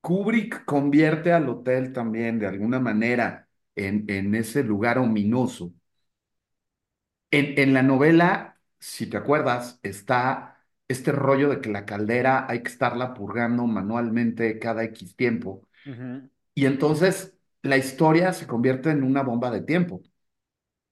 [0.00, 5.72] Kubrick convierte al hotel también de alguna manera en, en ese lugar ominoso.
[7.30, 10.58] En, en la novela, si te acuerdas, está
[10.88, 15.66] este rollo de que la caldera hay que estarla purgando manualmente cada X tiempo.
[16.54, 20.02] Y entonces la historia se convierte en una bomba de tiempo,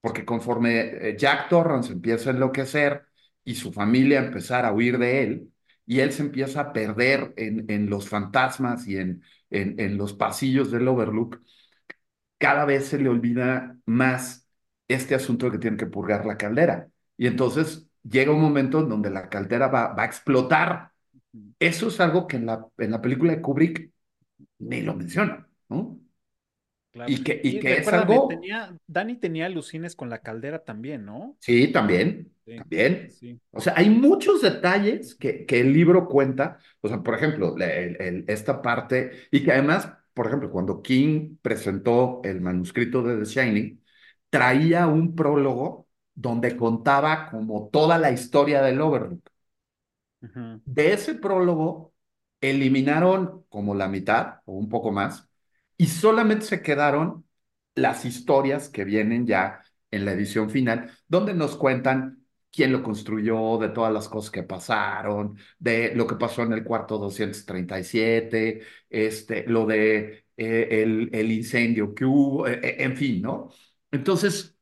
[0.01, 3.03] porque conforme eh, Jack Torrance empieza a enloquecer
[3.45, 5.53] y su familia a empezar a huir de él,
[5.85, 10.13] y él se empieza a perder en, en los fantasmas y en, en, en los
[10.13, 11.41] pasillos del Overlook,
[12.41, 14.49] cada vez se le olvida más
[14.89, 16.89] este asunto de que tienen que purgar la caldera.
[17.17, 20.91] Y entonces llega un momento en donde la caldera va, va a explotar.
[21.59, 23.91] Eso es algo que en la, en la película de Kubrick
[24.59, 25.99] ni lo menciona, ¿no?
[26.91, 27.13] Claro.
[27.13, 31.05] Y que, y Y que es algo, tenía, Dani tenía alucines con la caldera también,
[31.05, 31.37] ¿no?
[31.39, 33.17] sí, también, sí, también.
[33.19, 33.39] sí.
[33.51, 36.59] O sea, hay muchos detalles que, que el libro cuenta.
[36.81, 41.37] O sea, por ejemplo, el- el- esta parte, y que además, por ejemplo, cuando King
[41.41, 43.83] presentó el manuscrito de The Shining,
[44.29, 49.21] traía un prólogo donde contaba como toda la historia del Overlook.
[50.65, 51.93] De ese prólogo
[52.41, 55.29] eliminaron como la mitad o un poco más
[55.77, 57.25] y solamente se quedaron
[57.75, 62.20] las historias que vienen ya en la edición final, donde nos cuentan
[62.51, 66.63] quién lo construyó, de todas las cosas que pasaron, de lo que pasó en el
[66.63, 73.49] cuarto 237, este, lo de eh, el, el incendio que hubo, eh, en fin, ¿no?
[73.91, 74.55] Entonces,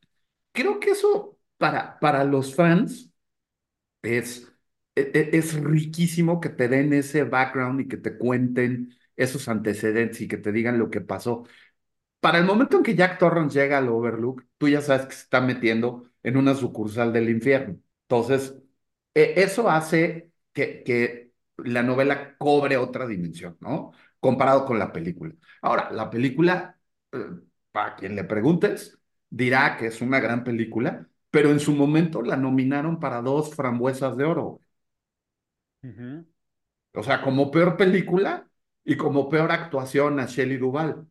[0.53, 3.11] creo que eso para, para los fans
[4.01, 4.47] es,
[4.95, 10.21] e- e- es riquísimo que te den ese background y que te cuenten esos antecedentes
[10.21, 11.45] y que te digan lo que pasó.
[12.21, 15.23] Para el momento en que Jack Torrance llega al Overlook, tú ya sabes que se
[15.23, 17.79] está metiendo en una sucursal del infierno.
[18.03, 18.55] Entonces,
[19.13, 23.91] e- eso hace que, que la novela cobre otra dimensión, ¿no?
[24.19, 25.33] Comparado con la película.
[25.61, 26.77] Ahora, la película,
[27.11, 27.17] eh,
[27.71, 32.35] para quien le preguntes, dirá que es una gran película, pero en su momento la
[32.37, 34.61] nominaron para dos frambuesas de oro.
[36.93, 38.47] O sea, como peor película
[38.83, 41.07] y como peor actuación a Shelley Duvall.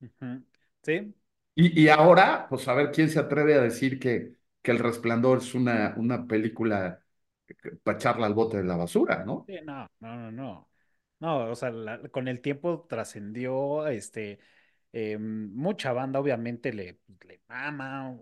[0.00, 0.42] ujú.
[0.82, 1.14] Sí,
[1.56, 5.38] Y, y ahora, pues a ver quién se atreve a decir que, que El Resplandor
[5.40, 7.02] es una, una película
[7.84, 9.46] para echarla al bote de la basura, ¿no?
[9.46, 10.70] sí, no, no, no, no.
[11.18, 14.38] No, o sea, la- con el tiempo trascendió, este,
[14.92, 18.18] eh, mucha banda obviamente le, le mama.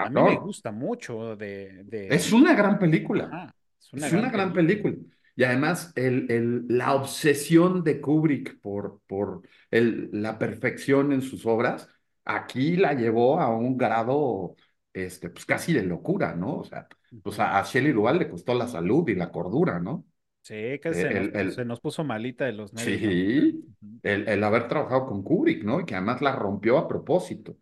[0.00, 3.38] A mí me gusta mucho de, Es una gran película.
[3.80, 4.54] es una Es gran una gran película.
[4.54, 4.96] película.
[5.36, 11.46] Y además, el, el, la obsesión de Kubrick por, por el, la perfección en sus
[11.46, 11.88] obras,
[12.24, 14.56] aquí la llevó a un grado,
[14.92, 16.58] este, pues casi de locura, ¿no?
[16.58, 16.88] O sea,
[17.22, 20.06] pues a, a Shelley Duvall le costó la salud y la cordura, ¿no?
[20.42, 23.64] Sí, que se nos, El, se nos puso malita de los nervios sí,
[24.02, 25.80] el, el haber trabajado con Kubrick, ¿no?
[25.80, 27.56] Y que además la rompió a propósito.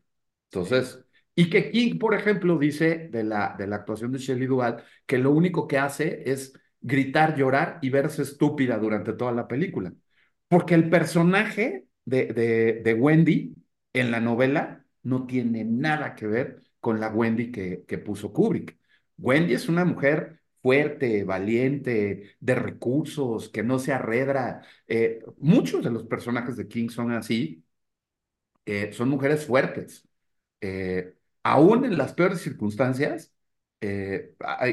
[0.51, 4.83] Entonces, y que King, por ejemplo, dice de la, de la actuación de Shelley Duvall
[5.07, 9.93] que lo único que hace es gritar, llorar y verse estúpida durante toda la película.
[10.49, 13.55] Porque el personaje de, de, de Wendy
[13.93, 18.79] en la novela no tiene nada que ver con la Wendy que, que puso Kubrick.
[19.19, 24.63] Wendy es una mujer fuerte, valiente, de recursos, que no se arredra.
[24.87, 27.65] Eh, muchos de los personajes de King son así,
[28.67, 30.07] eh, son mujeres fuertes
[30.61, 33.33] eh, aún en las peores circunstancias,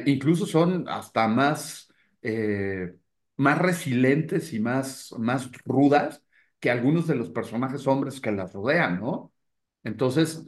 [0.06, 1.94] incluso son hasta más,
[3.38, 6.24] más resilientes y más, más rudas
[6.60, 9.34] que algunos de los personajes hombres que las rodean, ¿no?
[9.84, 10.48] Entonces,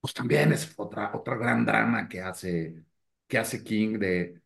[0.00, 2.84] pues también es otra, otra gran drama que hace,
[3.26, 4.40] que hace King de,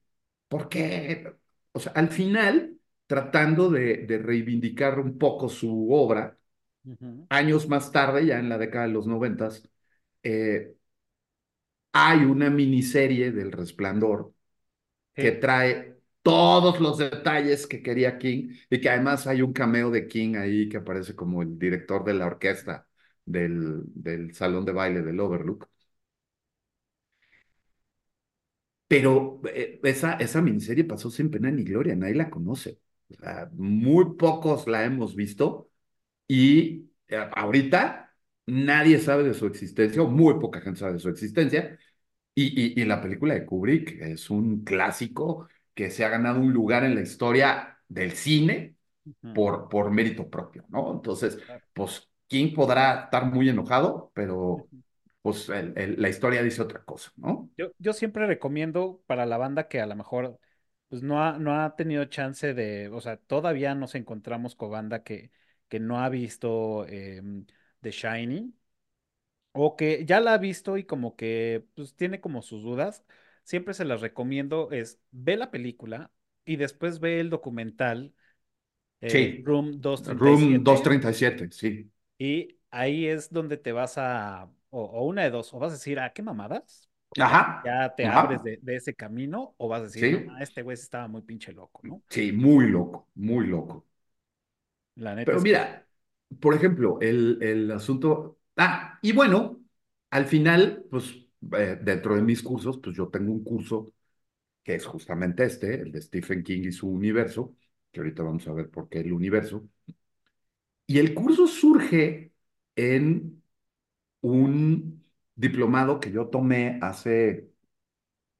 [0.48, 1.32] ¿por qué?
[1.72, 6.38] O sea, al final, tratando de, de reivindicar un poco su obra,
[7.28, 9.68] años más tarde, ya en la década de los noventas,
[10.22, 10.74] eh,
[11.92, 14.32] hay una miniserie del Resplandor
[15.16, 20.06] que trae todos los detalles que quería King y que además hay un cameo de
[20.08, 22.86] King ahí que aparece como el director de la orquesta
[23.24, 25.68] del, del salón de baile del Overlook.
[28.88, 32.80] Pero eh, esa, esa miniserie pasó sin pena ni gloria, nadie la conoce.
[33.10, 35.70] O sea, muy pocos la hemos visto
[36.28, 38.14] y eh, ahorita
[38.46, 41.78] nadie sabe de su existencia, o muy poca gente sabe de su existencia,
[42.34, 46.52] Y, y, y la película de Kubrick es un clásico que se ha ganado un
[46.52, 48.76] lugar en la historia del cine
[49.32, 50.92] por, por mérito propio, ¿no?
[50.94, 51.38] Entonces,
[51.72, 54.68] pues King podrá estar muy enojado, pero
[55.22, 57.50] pues el- el- la historia dice otra cosa, ¿no?
[57.56, 60.38] Yo, yo siempre recomiendo para la banda que a lo mejor
[60.88, 65.02] pues no ha, no ha tenido chance de, o sea, todavía nos encontramos con banda
[65.04, 65.30] que,
[65.68, 67.46] que no ha visto em,
[67.80, 68.58] The Shining,
[69.52, 73.04] o que ya la ha visto y como que pues, tiene como sus dudas,
[73.50, 76.12] siempre se las recomiendo es ve la película
[76.46, 78.14] y después ve el documental
[79.00, 81.90] eh, Sí, Room Room 237 237, sí.
[82.18, 85.74] y ahí es donde te vas a, o, o una de dos, o vas a
[85.74, 86.88] decir, ¿a qué mamadas?
[87.18, 90.62] Ajá, ya te abres ajá, de, de ese camino, o vas a decir, sí, este
[90.62, 92.02] güey estaba muy pinche loco, ¿no?
[92.08, 93.86] sí, muy loco, muy loco.
[95.06, 95.86] La neta Pero es que, mira,
[96.40, 98.38] por ejemplo, el, el asunto.
[98.56, 99.62] Ah, y bueno,
[100.10, 101.14] al final, pues
[101.56, 103.92] eh, dentro de mis cursos, pues yo tengo un curso
[104.64, 107.56] que es justamente este, el de Stephen King y su universo,
[107.92, 109.68] que ahorita vamos a ver por qué el universo.
[110.86, 112.32] Y el curso surge
[112.76, 113.42] en
[114.22, 115.04] un
[115.36, 117.50] diplomado que yo tomé hace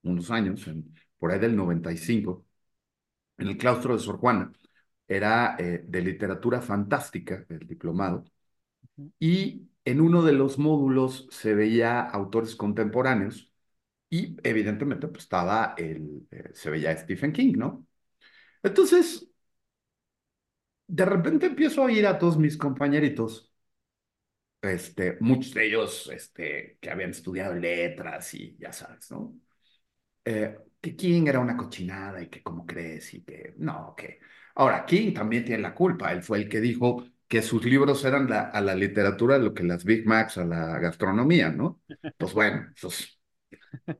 [0.03, 2.47] unos años, en, por ahí del 95,
[3.39, 4.53] en el claustro de Sor Juana.
[5.09, 8.25] Era eh, de literatura fantástica, el diplomado.
[9.21, 13.53] y en uno de los módulos se veía autores contemporáneos
[14.11, 17.87] y evidentemente pues estaba el, eh, se veía Stephen King, ¿no?
[18.63, 19.29] Entonces,
[20.89, 23.51] de repente empiezo a oír a todos mis compañeritos,
[24.63, 29.35] este, muchos de ellos este, que habían estudiado letras y ya sabes, ¿no?
[30.25, 34.21] Eh, que King era una cochinada y que cómo crees y que no, que...
[34.57, 38.31] Ahora, King también tiene la culpa, él fue el que dijo que sus libros eran
[38.31, 41.83] la- a la literatura lo que las Big Macs a la gastronomía, ¿no?
[42.19, 43.21] Pues bueno, pues,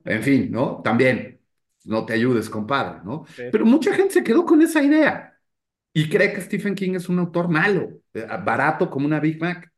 [0.05, 0.83] en fin, ¿no?
[0.83, 1.41] También,
[1.85, 3.27] no te ayudes, compadre, ¿no?
[3.37, 5.39] sí, Pero mucha gente se quedó con esa idea
[5.95, 9.73] y cree que Stephen King es un autor malo, eh, barato como una Big Mac.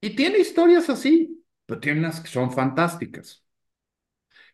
[0.00, 3.44] Y tiene historias así, pero tiene unas que son fantásticas.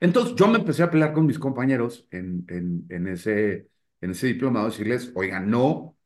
[0.01, 3.69] Entonces yo me empecé a pelear con mis compañeros en, en, en ese,
[4.01, 5.97] en ese diplomado, decirles, oigan, no,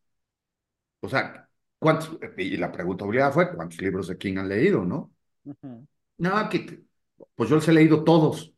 [1.00, 1.49] o sea,
[1.80, 2.18] ¿cuántos?
[2.38, 5.12] Y la pregunta obligada fue, ¿cuántos libros de King han leído, no?
[6.18, 6.82] No, que,
[7.34, 8.54] pues yo los he leído todos.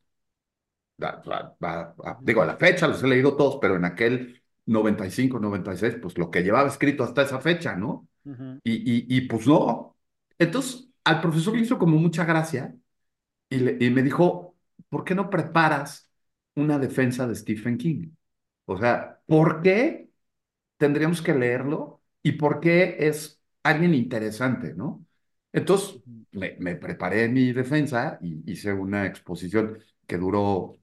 [2.21, 6.31] Digo, a la fecha los he leído todos, pero en aquel 95, 96, pues lo
[6.31, 8.09] que llevaba escrito hasta esa fecha, ¿no?
[8.65, 9.97] Y, y, y pues no.
[10.39, 12.75] Entonces, al profesor le hizo como mucha gracia
[13.51, 14.57] y, le- y me dijo,
[14.91, 16.11] ¿por qué no preparas
[16.57, 18.11] una defensa de Stephen King?
[18.67, 20.11] O sea, ¿por qué
[20.79, 25.05] tendríamos que leerlo y por qué es alguien interesante, ¿no?
[25.53, 26.01] Entonces,
[26.33, 30.79] me, me preparé mi defensa y hice una exposición que duró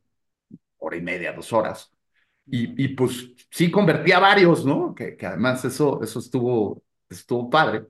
[0.78, 1.92] hora y media, dos horas.
[2.48, 4.96] Y, y pues sí convertí a varios, ¿no?
[4.96, 7.88] Que, que además eso, eso estuvo, estuvo padre.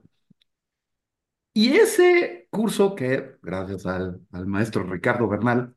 [1.52, 5.74] Y ese curso que, gracias al, al maestro Ricardo Bernal,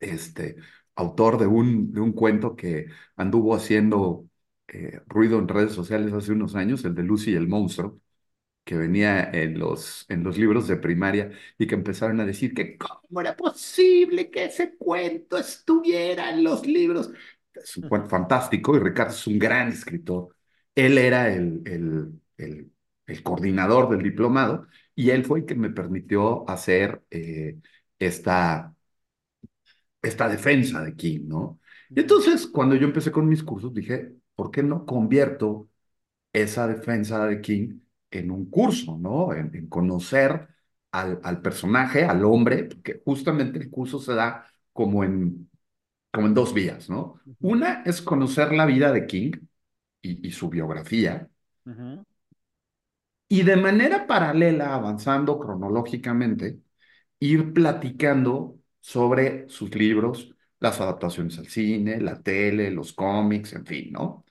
[0.00, 0.56] este,
[0.96, 4.26] autor de un, de un cuento que anduvo haciendo
[4.68, 8.00] eh, ruido en redes sociales hace unos años, el de Lucy y el monstruo,
[8.64, 12.78] que venía en los, en los libros de primaria y que empezaron a decir que
[12.78, 17.10] cómo era posible que ese cuento estuviera en los libros.
[17.54, 20.36] Es un cuento fantástico y Ricardo es un gran escritor.
[20.74, 22.72] Él era el, el, el,
[23.06, 27.58] el coordinador del diplomado y él fue el que me permitió hacer eh,
[27.98, 28.74] esta
[30.02, 31.60] esta defensa de King, ¿no?
[31.90, 35.68] Y entonces, cuando yo empecé con mis cursos, dije, ¿por qué no convierto
[36.32, 39.32] esa defensa de King en un curso, ¿no?
[39.34, 40.48] En, en conocer
[40.92, 45.50] al, al, personaje, al hombre, porque justamente el curso se da como en,
[46.12, 47.20] como en dos vías, ¿no?
[47.40, 49.32] Una es conocer la vida de King
[50.02, 51.28] y, y su biografía,
[53.28, 56.60] y de manera paralela, avanzando cronológicamente,
[57.20, 60.33] ir platicando sobre sus libros,
[60.64, 64.26] las adaptaciones al cine, la tele, los cómics, en fin, ¿no?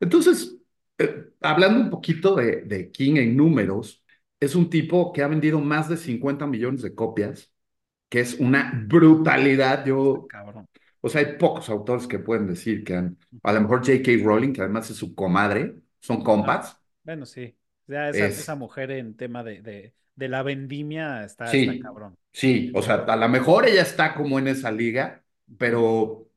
[0.00, 0.56] Entonces,
[0.98, 4.04] eh, hablando un poquito de, de King en números,
[4.40, 7.52] es un tipo que ha vendido más de 50 millones de copias,
[8.08, 9.84] que es una brutalidad.
[9.86, 10.68] Está Yo, cabrón.
[11.02, 14.12] o sea, hay pocos autores que pueden decir que han, a lo mejor J.K.
[14.24, 17.56] Rowling, que además es su comadre, son Ah, compas, bueno, sí.
[17.86, 21.78] Ya esa, esa es mujer en tema de, de, de la vendimia está, está Sí,
[21.78, 22.16] cabrón.
[22.32, 25.24] sí, o sea, a lo mejor ella está como en esa liga,
[25.58, 26.28] pero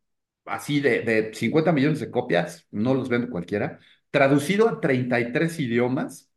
[0.46, 3.80] así de, de 50 millones de copias, no los vende cualquiera,
[4.12, 6.32] traducido a 33 idiomas,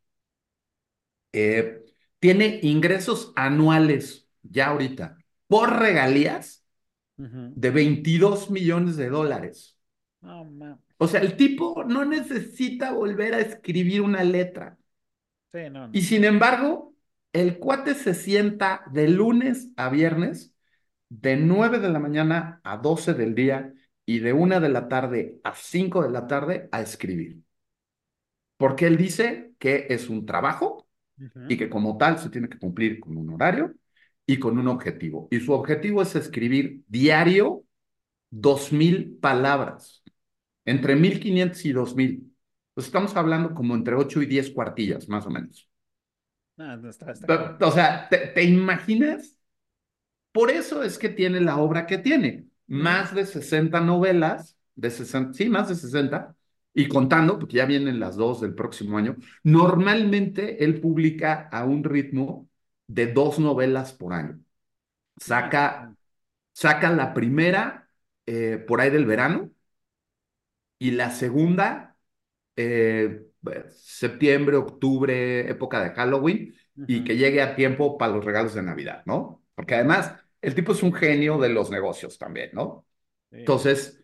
[1.33, 1.83] eh,
[2.19, 5.17] tiene ingresos anuales ya ahorita
[5.47, 6.65] por regalías
[7.55, 9.77] de 22 millones de dólares.
[10.99, 14.77] O sea, el tipo no necesita volver a escribir una letra.
[15.53, 16.95] Sí, no, Y sin embargo,
[17.33, 20.53] el cuate se sienta de lunes a viernes,
[21.09, 23.73] de 9 de la mañana a 12 del día
[24.05, 27.41] y de una de la tarde a 5 de la tarde a escribir.
[28.57, 30.87] Porque él dice que es un trabajo
[31.49, 33.73] y que como tal se tiene que cumplir con un horario
[34.25, 35.27] y con un objetivo.
[35.31, 37.63] Y su objetivo es escribir diario
[38.29, 40.03] dos mil palabras,
[40.65, 42.35] entre 1500 y 2000.
[42.73, 45.69] Pues estamos hablando como entre 8 y 10 cuartillas, más o menos.
[46.57, 49.36] Ah, está, está o sea, ¿te, ¿te, imaginas?
[50.37, 52.45] Por eso es que tiene la obra que tiene.
[52.67, 56.35] Más de 60 novelas, de 60, sí, más de 60,
[56.75, 61.83] y contando, porque ya vienen las dos del próximo año, normalmente él publica a un
[61.83, 62.47] ritmo
[62.85, 64.39] de dos novelas por año.
[65.19, 65.95] Saca,
[66.53, 67.89] saca la primera
[68.27, 69.49] eh, por ahí del verano
[70.77, 71.97] y la segunda
[72.55, 73.25] eh,
[73.71, 76.53] septiembre, octubre, época de Halloween,
[76.87, 79.41] y que llegue a tiempo para los regalos de Navidad, ¿no?
[79.55, 82.85] Porque además el tipo es un genio de los negocios también, ¿no?
[83.31, 84.03] Entonces,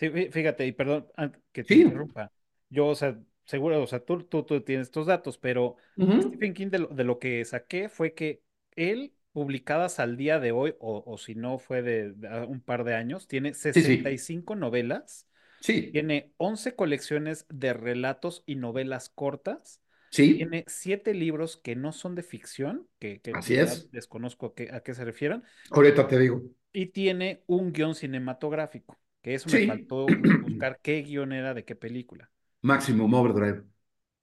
[0.00, 1.08] Sí, fíjate, y perdón
[1.52, 2.32] que te interrumpa.
[2.70, 6.68] Yo, o sea, seguro, o sea, tú, tú, tú tienes estos datos, pero Stephen King
[6.68, 8.42] de lo, de lo, que saqué fue que
[8.76, 12.14] él, publicadas al día de hoy, o, o si no fue de,
[12.48, 15.26] un par de años, tiene 65 novelas.
[15.60, 15.90] Sí.
[15.92, 19.82] Tiene 11 colecciones de relatos y novelas cortas.
[20.10, 20.34] Sí.
[20.34, 23.90] Tiene siete libros que no son de ficción, que, que Así es.
[23.92, 25.42] desconozco a qué, a qué se refieren.
[25.70, 26.42] Ahorita te digo.
[26.72, 28.98] Y tiene un guion cinematográfico.
[29.22, 30.06] Que eso me faltó
[30.42, 32.30] buscar qué guion era de qué película.
[32.62, 33.64] Máximo Overdrive.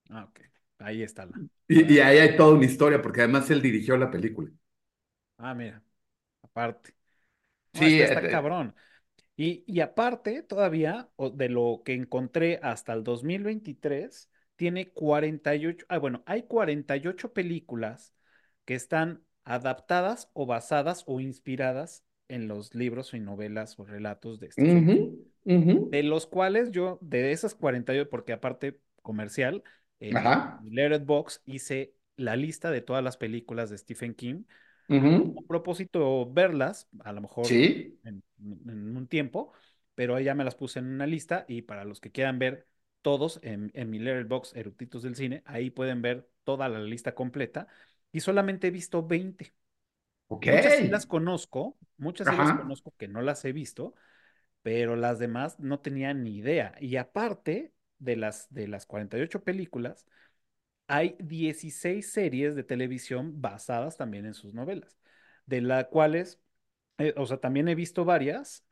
[0.09, 0.41] Ah, ok.
[0.79, 1.39] Ahí está la.
[1.67, 4.49] Y, y, ahí hay toda una historia, porque además él dirigió la película.
[5.37, 5.83] Ah, mira.
[6.41, 6.95] Aparte.
[7.73, 8.75] sí, está, está cabrón.
[9.35, 15.85] Y, y, aparte, todavía, de lo que encontré hasta el 2023, tiene 48.
[15.87, 18.13] Ah, bueno, hay 48 películas
[18.65, 24.51] que están adaptadas o basadas o inspiradas en los libros y novelas o relatos de
[24.51, 29.63] Stephen de los cuales yo, de esas 48, porque aparte comercial,
[30.01, 30.15] en
[30.69, 34.43] Letterboxd hice la lista de todas las películas de Stephen King.
[34.89, 39.53] A propósito, verlas, a lo mejor en, un tiempo,
[39.95, 42.67] pero ya me las puse en una lista y para los que quieran ver
[43.01, 47.67] todos en, en mi Letterboxd, Eructitos del Cine, ahí pueden ver toda la lista completa
[48.11, 49.53] y solamente he visto 20.
[50.43, 53.95] Muchas sí las conozco, muchas sí las conozco que no las he visto,
[54.61, 56.75] pero las demás no tenía ni idea.
[56.79, 60.05] Y aparte de las, de las 48 películas,
[60.87, 64.99] hay 16 series de televisión basadas también en sus novelas,
[65.45, 66.39] de las cuales,
[66.97, 68.65] eh, o sea, también he visto varias.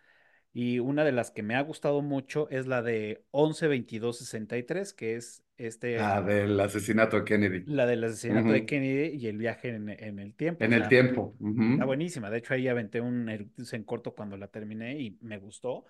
[0.58, 5.44] Y una de las que me ha gustado mucho es la de 11-22-63, que es
[5.58, 5.98] este...
[5.98, 7.64] La del asesinato de Kennedy.
[7.66, 10.64] La del asesinato de Kennedy y el viaje en, el tiempo.
[10.64, 11.36] En el tiempo.
[11.74, 12.30] Está buenísima.
[12.30, 15.88] De hecho, ahí aventé un en corto cuando la terminé y me gustó.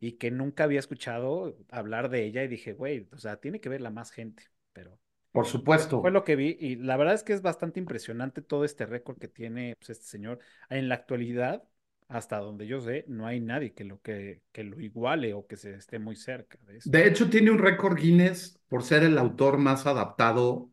[0.00, 3.68] Y que nunca había escuchado hablar de ella y dije, güey, o sea, tiene que
[3.68, 4.42] verla más gente.
[4.72, 4.98] Pero
[5.30, 6.00] por supuesto.
[6.00, 9.18] Fue lo que vi y la verdad es que es bastante impresionante todo este récord
[9.18, 10.40] que tiene pues, este señor.
[10.70, 11.62] En la actualidad,
[12.08, 15.56] hasta donde yo sé, no hay nadie que lo, que, que lo iguale o que
[15.56, 16.90] se esté muy cerca de eso.
[16.90, 20.70] De hecho, tiene un récord Guinness por ser el autor más adaptado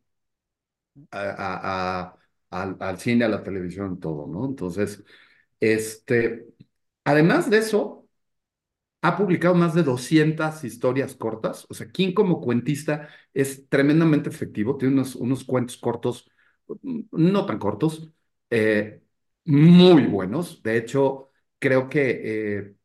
[1.11, 2.15] a,
[2.49, 4.45] al, cine, a la televisión, todo, ¿no?
[4.45, 5.03] Entonces,
[5.59, 6.45] este,
[7.03, 8.07] además de eso,
[9.01, 11.65] ha publicado más de 200 historias cortas.
[11.69, 16.29] O sea, King como cuentista es tremendamente efectivo, tiene unos, unos cuentos cortos,
[17.11, 18.09] no tan cortos,
[18.49, 19.01] eh,
[19.45, 20.61] muy buenos.
[20.63, 21.29] De hecho,
[21.59, 22.75] creo que eh,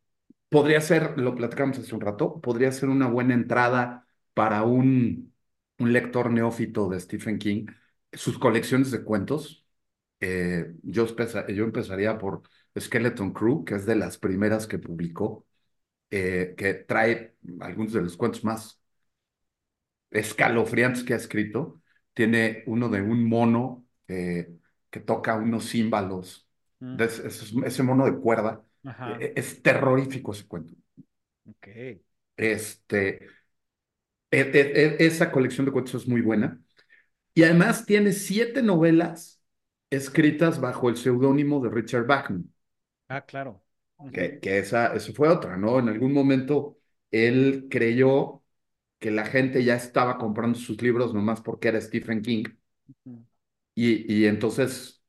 [0.48, 5.34] podría ser, lo platicamos hace un rato, podría ser una buena entrada para un,
[5.78, 7.66] un lector neófito de Stephen King.
[8.12, 9.66] Sus colecciones de cuentos,
[10.20, 11.06] eh, yo,
[11.48, 12.42] yo empezaría por
[12.78, 15.46] Skeleton Crew, que es de las primeras que publicó,
[16.10, 18.80] eh, que trae algunos de los cuentos más
[20.10, 21.82] escalofriantes que ha escrito.
[22.14, 23.86] Tiene uno de un mono
[24.90, 26.48] que toca unos címbalos
[26.80, 28.64] ese, mono de cuerda.
[29.20, 30.74] E, es, terrorífico ese cuento.
[31.44, 31.68] Ok.
[32.36, 33.26] Este,
[34.30, 36.60] e, e, esa colección de cuentos es muy buena.
[37.34, 39.42] Y además tiene siete novelas
[39.90, 42.52] escritas bajo el seudónimo de Richard Bachman.
[43.08, 43.62] Ah, claro.
[44.12, 45.78] Que, que esa, eso fue otra, ¿no?
[45.78, 46.78] En algún momento
[47.10, 48.42] él creyó
[48.98, 52.44] que la gente ya estaba comprando sus libros nomás porque era Stephen King.
[53.74, 54.99] y, y entonces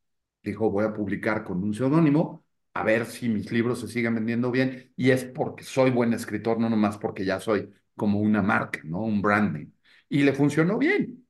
[0.44, 4.52] dijo, voy a publicar con un seudónimo, a ver si mis libros se siguen vendiendo
[4.52, 8.80] bien, y es porque soy buen escritor, no nomás porque ya soy como una marca,
[8.84, 9.02] ¿no?
[9.02, 9.68] Un branding.
[10.10, 11.26] Y le funcionó bien.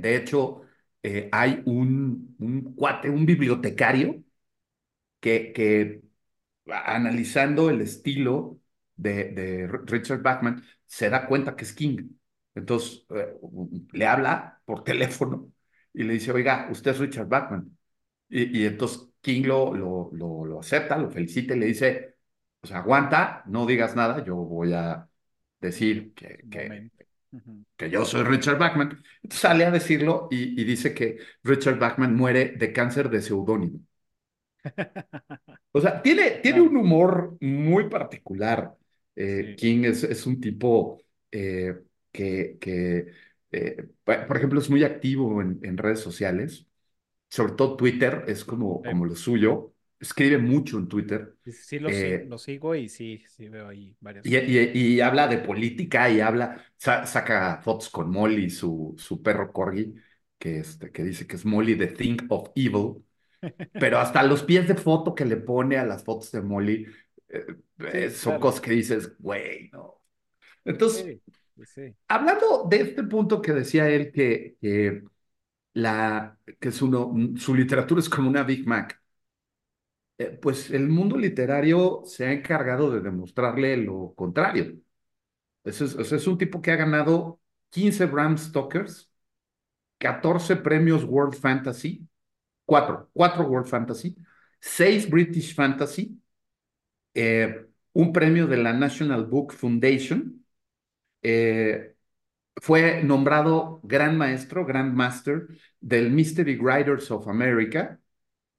[0.00, 0.62] de hecho,
[1.02, 4.22] eh, hay un, un cuate, un bibliotecario,
[5.20, 6.02] que, que
[6.66, 8.60] analizando el estilo
[8.96, 12.10] de, de Richard Bachman, se da cuenta que es King.
[12.54, 13.34] Entonces eh,
[13.92, 15.52] le habla por teléfono
[15.94, 17.76] y le dice, oiga, usted es Richard Bachman.
[18.28, 22.16] Y, y entonces King lo, lo, lo, lo, acepta, lo felicita y le dice,
[22.62, 25.08] o sea, aguanta, no digas nada, yo voy a
[25.60, 26.90] decir que, que,
[27.76, 29.02] que yo soy Richard Bachman.
[29.22, 33.80] Entonces sale a decirlo y, y dice que Richard Bachman muere de cáncer de seudónimo.
[35.76, 38.76] O sea, tiene, tiene un humor muy particular.
[39.16, 39.56] Eh, sí.
[39.56, 41.74] King es, es, un tipo eh,
[42.12, 43.06] que, que
[43.54, 46.66] eh, por ejemplo, es muy activo en, en, redes sociales,
[47.30, 48.90] sobre todo Twitter, es como, sí.
[48.90, 49.72] como lo suyo.
[50.00, 51.36] Escribe mucho en Twitter.
[51.46, 55.28] Sí, lo, eh, lo, sigo y sí, sí veo ahí varias y, y, y, habla
[55.28, 59.94] de política y habla, sa saca fotos con Molly, su, su perro corgi,
[60.36, 63.04] que, este, que dice que es Molly the Thing of Evil
[63.72, 66.86] pero hasta los pies de foto que le pone a las fotos de Molly
[67.28, 68.40] eh, sí, son claro.
[68.40, 70.02] cosas que dices, güey, no.
[70.64, 71.32] Entonces, sí,
[71.66, 71.94] sí.
[72.08, 75.04] hablando de este punto que decía él que,
[75.74, 79.00] la, que su, su literatura es como una Big Mac,
[80.18, 84.74] eh, pues el mundo literario se ha encargado de demostrarle lo contrario.
[85.64, 87.40] Es, es un tipo que ha ganado
[87.70, 89.10] 15 Bram Stokers,
[89.98, 92.08] 14 premios World Fantasy,
[92.64, 94.16] cuatro, cuatro World Fantasy,
[94.60, 96.20] seis British Fantasy,
[97.14, 100.43] eh, un premio de la National Book Foundation,
[101.24, 101.96] eh,
[102.56, 105.48] fue nombrado Gran Maestro, Grand Master
[105.80, 108.00] del Mystery Writers of America,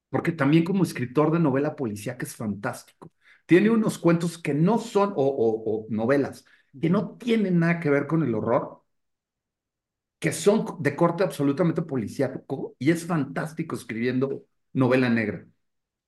[0.09, 3.11] porque también como escritor de novela policíaca es fantástico.
[3.45, 6.45] Tiene unos cuentos que no son, o, o, o novelas,
[6.82, 8.82] que no tienen nada que ver con el horror,
[10.20, 15.45] que son de corte absolutamente policíaco y es fantástico escribiendo novela negra.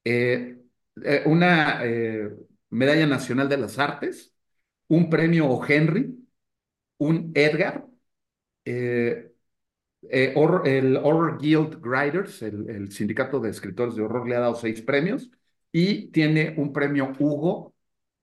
[0.05, 0.59] Eh,
[1.03, 2.29] eh, una eh,
[2.71, 4.33] medalla nacional de las artes,
[4.89, 5.65] un premio O.
[5.65, 6.16] Henry,
[6.97, 7.87] un Edgar,
[10.35, 14.81] Horror, el Horror Guild Writers, el, sindicato de escritores de horror, le ha dado seis
[14.81, 15.29] premios
[15.71, 17.73] y tiene un premio Hugo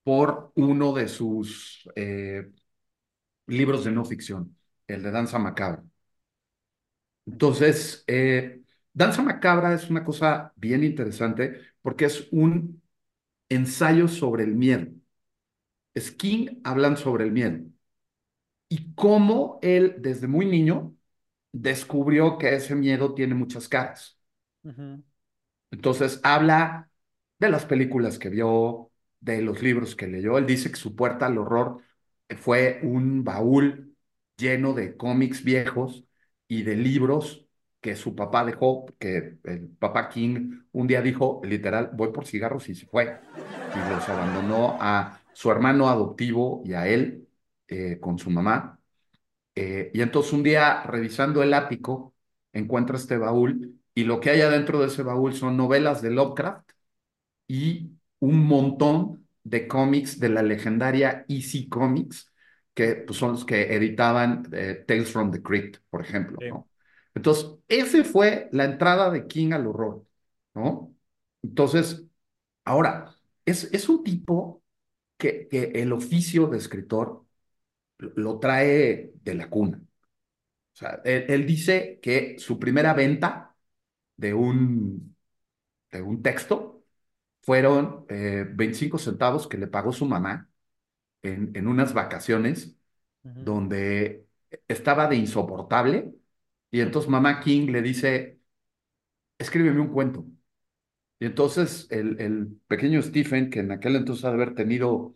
[0.03, 1.87] por uno de sus
[3.47, 4.55] libros de no ficción
[4.87, 5.83] el de Danza Macabra.
[7.25, 8.61] Entonces, eh,
[8.93, 12.81] Danza Macabra es una cosa bien interesante porque es un
[13.49, 14.87] ensayo sobre el miedo.
[15.95, 17.59] Es King hablando sobre el miedo.
[18.69, 20.95] Y cómo él, desde muy niño,
[21.51, 24.19] descubrió que ese miedo tiene muchas caras.
[24.63, 25.03] Uh -huh.
[25.71, 26.89] Entonces, habla
[27.39, 30.37] de las películas que vio, de los libros que leyó.
[30.37, 31.81] Él dice que su puerta al horror
[32.37, 33.95] fue un baúl
[34.37, 36.05] lleno de cómics viejos
[36.47, 37.47] y de libros
[37.81, 42.67] que su papá dejó, que el papá King un día dijo, literal, voy por cigarros
[42.69, 43.19] y se fue.
[43.75, 47.24] Y los abandonó a su hermano adoptivo y a él
[47.67, 48.79] eh, con su mamá.
[49.55, 52.13] Eh, y entonces un día, revisando el ático,
[52.53, 56.69] encuentra este baúl y lo que hay adentro de ese baúl son novelas de Lovecraft
[57.47, 62.31] y un montón de cómics de la legendaria EC Comics,
[62.73, 66.49] que pues, son los que editaban eh, Tales from the Crypt, por ejemplo, sí.
[66.49, 66.69] ¿no?
[67.13, 70.05] Entonces, ese fue la entrada de King al horror,
[70.53, 70.93] ¿no?
[71.41, 72.03] Entonces,
[72.65, 74.61] ahora, es, es un tipo
[75.17, 77.24] que, que el oficio de escritor
[77.99, 79.79] lo trae de la cuna.
[80.73, 83.55] O sea, él, él dice que su primera venta
[84.17, 85.15] de un,
[85.91, 86.83] de un texto
[87.43, 90.49] fueron eh, 25 centavos que le pagó su mamá
[91.23, 92.77] en, en unas vacaciones
[93.23, 93.43] uh -huh.
[93.43, 94.27] donde
[94.67, 96.13] estaba de insoportable
[96.71, 98.39] y entonces mamá King le dice,
[99.37, 100.25] escríbeme un cuento.
[101.19, 105.15] Y entonces el, el pequeño Stephen, que en aquel entonces ha de haber tenido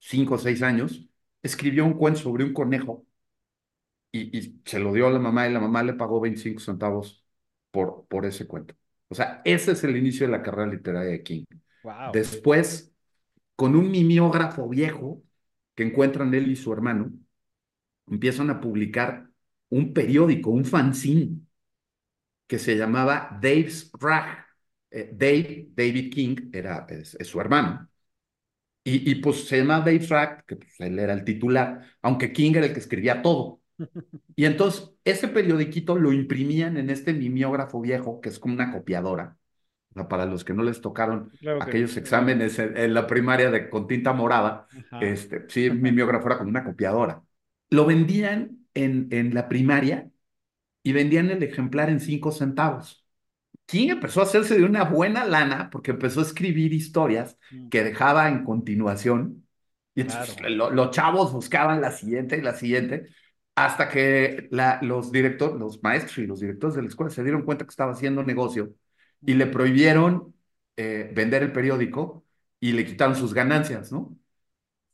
[0.00, 1.08] cinco o seis años,
[1.42, 3.06] escribió un cuento sobre un conejo
[4.10, 7.24] y, y, se lo dio a la mamá y la mamá le pagó 25 centavos
[7.70, 8.74] por, por ese cuento.
[9.08, 11.44] O sea, ese es el inicio de la carrera literaria de King.
[11.82, 12.12] Wow.
[12.12, 12.92] Después,
[13.56, 15.22] con un mimeógrafo viejo,
[15.74, 17.12] que encuentran él y su hermano,
[18.06, 19.28] empiezan a publicar
[19.70, 21.40] un periódico, un fanzine,
[22.46, 24.46] que se llamaba Dave's Rag.
[24.90, 27.88] Eh, Dave, David King, era, es, es su hermano.
[28.84, 32.52] Y, y, pues se llama Dave's Rag, que pues, él era el titular, aunque King
[32.56, 33.60] era el que escribía todo.
[34.34, 39.36] Y entonces ese periodiquito lo imprimían en este mimeógrafo viejo, que es como una copiadora.
[40.08, 43.68] Para los que no les tocaron claro que, aquellos exámenes en, en, la primaria de,
[43.68, 44.66] con tinta morada,
[45.02, 47.22] este, sí, mimeógrafo era como una copiadora.
[47.68, 50.10] Lo vendían en, en la primaria
[50.82, 53.01] y vendían el ejemplar en cinco centavos.
[53.66, 57.68] King empezó a hacerse de una buena lana porque empezó a escribir historias mm.
[57.68, 59.46] que dejaba en continuación.
[59.94, 60.54] Y entonces claro.
[60.54, 63.08] lo, los chavos buscaban la siguiente y la siguiente.
[63.54, 67.42] hasta que la, los directores, los maestros y los directores de la escuela se dieron
[67.44, 68.74] cuenta que estaba haciendo negocio
[69.24, 70.34] y le prohibieron
[70.76, 72.24] eh, vender el periódico
[72.60, 74.16] y le quitaron sus ganancias, ¿no?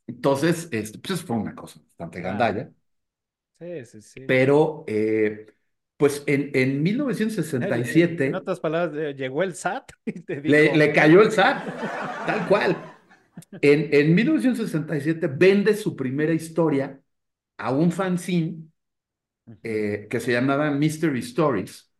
[0.06, 2.70] Entonces, este, pues fue una cosa bastante gandalla.
[3.58, 4.20] Sí, sí, sí.
[4.26, 5.46] Pero, eh,
[5.98, 8.26] pues en, en 1967...
[8.26, 10.62] En otras palabras, eh, llegó el SAT y te dijo...
[10.62, 12.76] le, le cayó el SAT, tal cual.
[13.60, 17.00] En, en 1967 vende su primera historia
[17.58, 18.68] a un fanzine
[19.62, 21.90] eh, que se llamaba Mystery Stories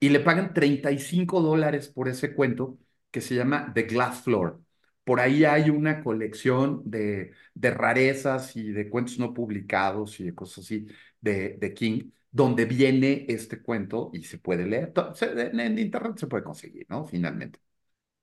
[0.00, 2.78] y le pagan 35 dólares por ese cuento
[3.10, 4.60] que se llama The Glass Floor.
[5.04, 10.34] Por ahí hay una colección de, de rarezas y de cuentos no publicados y de
[10.34, 10.86] cosas así
[11.20, 14.92] de, de King, donde viene este cuento y se puede leer.
[15.20, 17.06] En, internet se puede conseguir, ¿no?
[17.06, 17.60] Finalmente.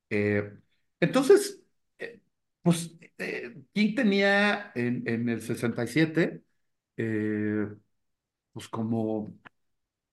[0.09, 0.51] Eh,
[0.99, 1.63] entonces,
[1.99, 2.21] eh,
[2.61, 6.43] pues eh, King tenía en, en el 67,
[6.97, 7.67] eh,
[8.53, 9.35] pues como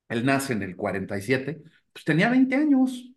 [0.09, 3.13] él nace en el 47, pues tenía 20 años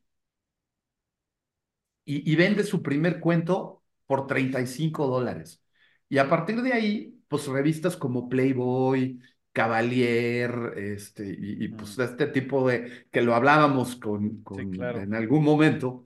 [2.05, 5.61] y, y vende su primer cuento por 35 dólares.
[6.09, 9.19] Y a partir de ahí, pues revistas como Playboy,
[9.59, 15.01] Cavalier, este, y, y pues este tipo de, que lo hablábamos con, con Sí, claro.
[15.01, 16.05] en algún momento,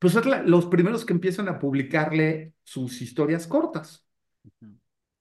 [0.00, 0.16] pues
[0.46, 4.04] los primeros que empiezan a publicarle sus historias cortas.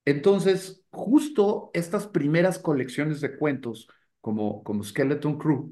[0.03, 3.87] Entonces, justo estas primeras colecciones de cuentos,
[4.19, 5.71] como, como Skeleton Crew,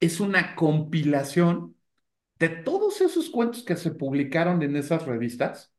[0.00, 1.76] es una compilación
[2.38, 5.72] de todos esos cuentos que se publicaron en esas revistas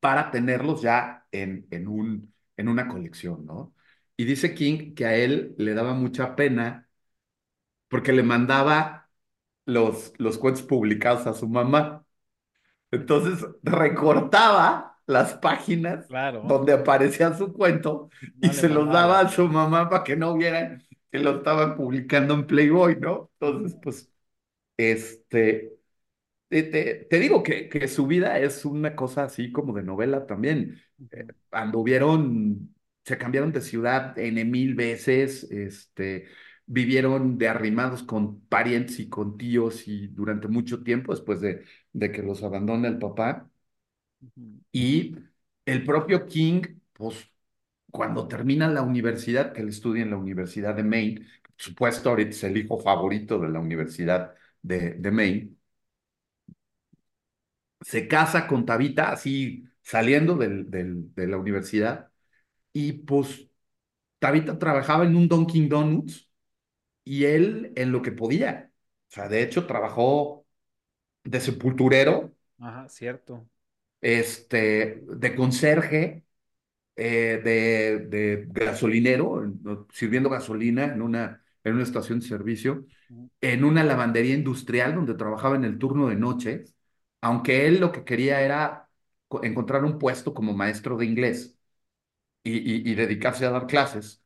[0.00, 3.74] para tenerlos ya en, en, un, en una colección, ¿no?
[4.16, 6.88] Y dice King que a él le daba mucha pena
[7.88, 9.10] porque le mandaba
[9.66, 12.06] los, los cuentos publicados a su mamá.
[12.90, 19.20] Entonces recortaba las páginas Claro, donde aparecía su cuento y no le se los daba
[19.20, 23.30] a su mamá para que no vieran que lo estaban publicando en Playboy, ¿no?
[23.40, 24.12] Entonces, pues,
[24.76, 25.72] este,
[26.62, 30.26] te, te- te digo que, que su vida es una cosa así como de novela
[30.26, 30.80] también.
[31.10, 32.74] Eh, anduvieron,
[33.04, 36.26] se cambiaron de ciudad N mil veces, este,
[36.66, 42.12] vivieron de arrimados con parientes y con tíos y durante mucho tiempo después de, de
[42.12, 43.50] que los abandona el papá.
[44.72, 45.16] Y
[45.66, 47.30] el propio King, pues
[47.90, 52.30] cuando termina la universidad, que él estudia en la Universidad de Maine, por supuesto ahorita
[52.30, 55.53] es el hijo favorito de la Universidad de, de Maine,
[57.84, 62.10] se casa con Tabitha así saliendo del, del- de la universidad
[62.72, 63.48] y pues
[64.20, 66.28] Tabitha trabajaba en un Dunkin' Donuts
[67.04, 68.72] y él en lo que podía.
[69.10, 70.46] O sea, de hecho trabajó
[71.24, 73.48] de sepulturero, Ajá, cierto.
[74.00, 76.24] este, de conserje,
[76.96, 79.44] eh, de, de gasolinero,
[79.92, 82.86] sirviendo gasolina en una, en una estación de servicio,
[83.40, 86.64] en una lavandería industrial donde trabajaba en el turno de noche,
[87.24, 88.90] aunque él lo que quería era
[89.28, 91.58] co- encontrar un puesto como maestro de inglés
[92.42, 94.22] y, y- y dedicarse a dar clases,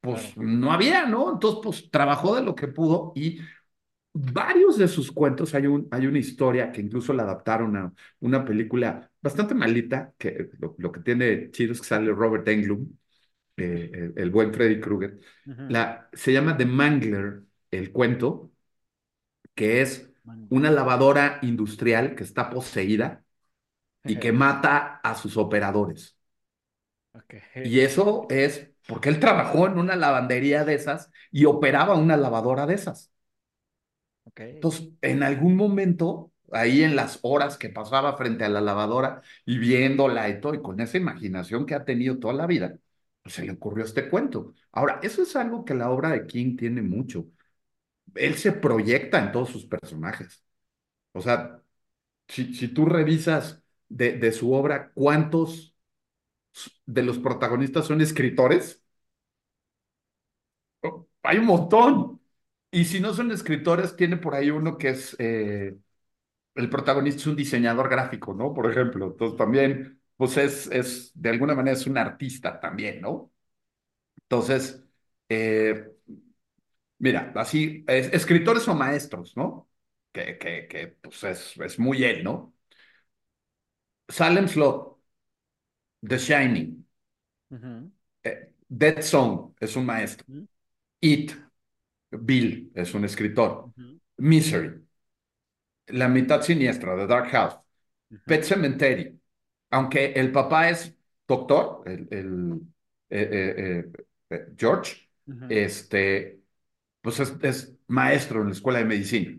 [0.00, 0.36] pues Claro.
[0.36, 1.32] no había, ¿no?
[1.32, 3.40] Entonces, pues trabajó de lo que pudo y
[4.14, 8.44] varios de sus cuentos, hay, un, hay una historia que incluso la adaptaron a una
[8.44, 12.92] película bastante malita, que lo, lo que tiene chido es que sale Robert Englund,
[13.56, 15.20] eh, el, el buen Freddy Krueger.
[15.68, 18.52] La, se llama The Mangler, el cuento,
[19.54, 20.11] que es.
[20.48, 23.24] Una lavadora industrial que está poseída
[24.06, 26.16] y que mata a sus operadores.
[27.62, 32.66] Y eso es porque él trabajó en una lavandería de esas y operaba una lavadora
[32.66, 33.12] de esas.
[34.54, 39.58] Entonces, en algún momento, ahí en las horas que pasaba frente a la lavadora y
[39.58, 42.78] viéndola y todo, y con esa imaginación que ha tenido toda la vida,
[43.22, 44.54] pues se le ocurrió este cuento.
[44.72, 47.26] Ahora, eso es algo que la obra de King tiene mucho.
[48.14, 50.44] Él se proyecta en todos sus personajes.
[51.12, 51.62] O sea,
[52.28, 55.76] si, si tú revisas de, de su obra, ¿cuántos
[56.86, 58.82] de los protagonistas son escritores?
[60.82, 62.20] Oh, Hay un montón.
[62.70, 65.76] Y si no son escritores, tiene por ahí uno que es, eh,
[66.56, 68.54] el protagonista es un diseñador gráfico, ¿no?
[68.54, 69.08] Por ejemplo.
[69.08, 73.32] Entonces también, pues es, es, de alguna manera es un artista también, ¿no?
[74.24, 74.84] Entonces,
[75.30, 75.91] eh,
[77.02, 79.68] mira, así, es- escritores o maestros, ¿no?
[80.12, 82.54] Que, que, que pues es, es muy él, ¿no?
[84.10, 85.00] Salem Slot,
[86.02, 86.84] The Shining,
[88.24, 90.26] eh, Dead Zone es un maestro.
[91.02, 91.32] It,
[92.10, 93.72] Bill es un escritor.
[94.18, 94.82] Misery,
[95.88, 97.58] La mitad siniestra, The Dark House.
[98.26, 99.20] Pet Cemetery,
[99.72, 100.96] aunque el papá es
[101.28, 102.62] doctor, el, el
[103.10, 103.92] eh,
[104.30, 105.10] eh, George,
[105.48, 106.41] este,
[107.02, 109.36] pues es, es, maestro en la escuela de medicina.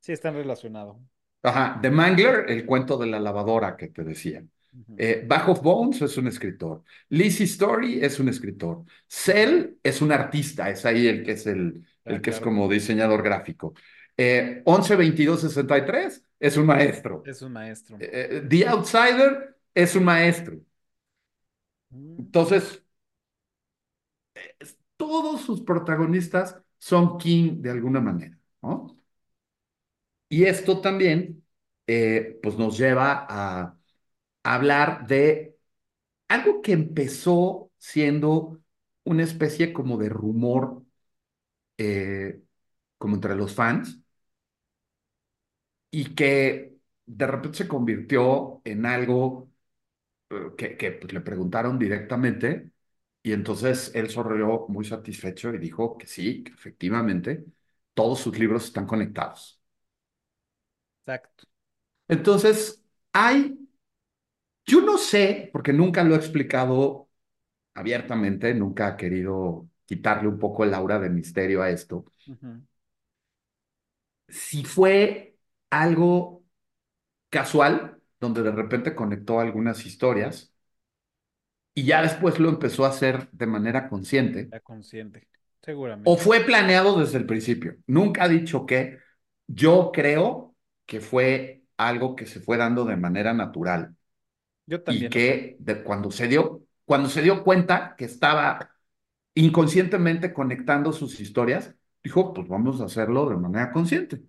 [0.00, 0.96] Sí, están relacionados.
[1.42, 4.42] Ajá, The Mangler, el cuento de la lavadora que te decía.
[4.74, 6.82] Uh Back of Bones es un escritor.
[7.10, 8.84] Lizzie Story es un escritor.
[9.06, 13.22] Cell es un artista, es ahí el que es el, el que es como diseñador
[13.22, 13.74] gráfico.
[14.16, 17.22] Eh, 112263 es un maestro.
[17.26, 17.98] Es un maestro.
[18.00, 20.56] Eh, The Outsider es un maestro.
[21.90, 22.20] Mm.
[22.20, 22.82] Entonces,
[24.96, 28.98] todos sus protagonistas son King de alguna manera, ¿no?
[30.28, 31.44] Y esto también,
[31.86, 33.78] eh, pues nos lleva a,
[34.44, 35.58] hablar de
[36.28, 38.62] algo que empezó siendo
[39.04, 40.84] una especie como de rumor,
[41.78, 42.42] eh,
[42.98, 44.00] como entre los fans,
[45.90, 46.76] y que
[47.06, 49.50] de repente se convirtió en algo
[50.30, 52.72] eh, que, que pues, le preguntaron directamente
[53.22, 57.44] y entonces él sonrió muy satisfecho y dijo que sí, que efectivamente
[57.94, 59.60] todos sus libros están conectados.
[61.06, 61.44] Exacto.
[62.08, 63.58] Entonces, hay,
[64.66, 67.08] yo no sé, porque nunca lo he explicado
[67.74, 72.06] abiertamente, nunca he querido quitarle un poco el aura de misterio a esto.
[74.28, 75.36] Si fue
[75.70, 76.44] algo
[77.30, 80.51] casual, donde de repente conectó algunas historias,
[81.74, 84.48] y ya después lo empezó a hacer de manera consciente.
[84.62, 85.28] consciente,
[85.62, 86.10] seguramente.
[86.10, 87.76] O fue planeado desde el principio.
[87.86, 88.98] Nunca ha dicho que.
[89.46, 90.54] Yo creo
[90.86, 93.94] que fue algo que se fue dando de manera natural.
[94.66, 95.06] Yo también.
[95.06, 98.70] Y que de, cuando, se dio, cuando se dio cuenta que estaba
[99.34, 104.22] inconscientemente conectando sus historias, dijo, pues vamos a hacerlo de manera consciente.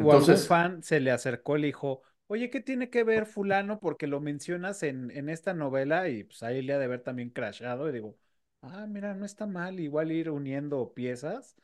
[0.00, 2.02] o algún fan se le acercó y le dijo,
[2.34, 3.80] oye, ¿qué tiene que ver fulano?
[3.80, 7.30] Porque lo mencionas en, en esta novela y pues ahí le ha de haber también
[7.30, 8.16] crashado y digo,
[8.62, 11.56] ah, mira, no está mal igual ir uniendo piezas.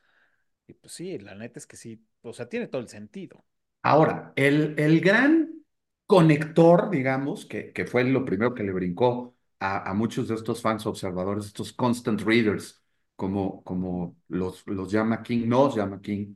[0.67, 3.45] Y pues sí, la neta es que sí, o sea, tiene todo el sentido.
[3.83, 5.63] Ahora, el, el gran
[6.05, 10.61] conector, digamos, que, que fue lo primero que le brincó a, a, muchos de estos
[10.61, 12.83] fans observadores, estos constant readers,
[13.15, 16.35] como, como los, los llama King, nos llama King,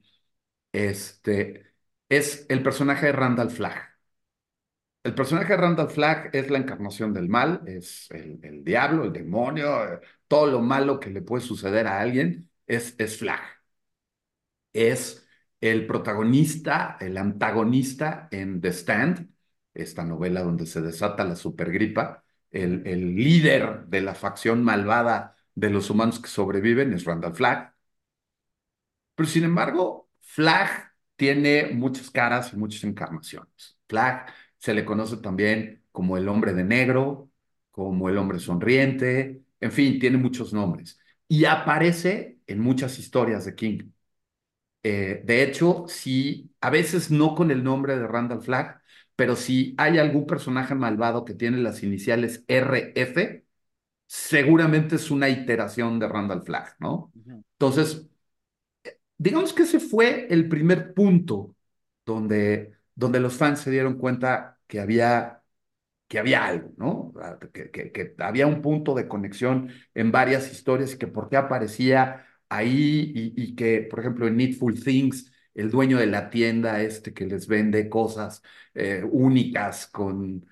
[0.71, 1.73] este,
[2.09, 3.94] es el personaje de Randall Flagg.
[5.05, 9.85] El personaje de Randall Flagg es la encarnación del mal, es el, diablo, el demonio,
[9.93, 13.41] eh, todo lo malo que le puede suceder a alguien es, es Flagg.
[14.73, 15.27] Es
[15.61, 19.29] el protagonista, el antagonista en The Stand,
[19.73, 22.23] esta novela donde se desata la supergripa.
[22.51, 27.73] El, el líder de la facción malvada de los humanos que sobreviven es Randall Flagg.
[29.15, 33.77] Pero sin embargo, Flagg tiene muchas caras y muchas encarnaciones.
[33.87, 34.27] Flagg
[34.59, 37.29] se le conoce también como el hombre de negro,
[37.71, 40.99] como el hombre sonriente, en fin, tiene muchos nombres.
[41.27, 43.91] Y aparece en muchas historias de King.
[44.83, 48.81] Eh, de hecho, sí, a veces no con el nombre de Randall Flagg,
[49.15, 53.43] pero si hay algún personaje malvado que tiene las iniciales RF,
[54.07, 57.11] seguramente es una iteración de Randall Flagg, ¿no?
[57.53, 58.07] Entonces,
[59.17, 61.55] digamos que ese fue el primer punto
[62.05, 65.43] donde, donde los fans se dieron cuenta que había,
[66.07, 67.13] que había algo, ¿no?
[67.21, 71.37] Ah, que, que, había un punto de conexión en varias historias y que por qué
[71.37, 77.13] aparecía ahí y, que, por ejemplo, en Needful Things, el dueño de la tienda este
[77.13, 78.43] que les vende cosas
[78.73, 80.45] eh, únicas con,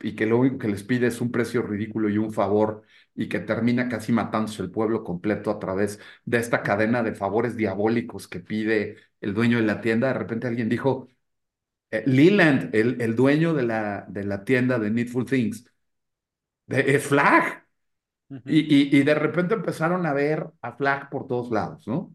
[0.00, 2.82] y que lo único que les pide es un precio ridículo y un favor
[3.18, 7.56] y que termina casi matándose el pueblo completo a través de esta cadena de favores
[7.56, 10.06] diabólicos que pide el dueño de la tienda.
[10.06, 11.08] De repente alguien dijo,
[11.90, 15.66] eh, Leland, el, el, dueño de la, de la tienda de Needful Things,
[16.68, 17.66] es Flag.
[18.46, 22.14] y, y, de repente empezaron a ver a Flag por todos lados, ¿no?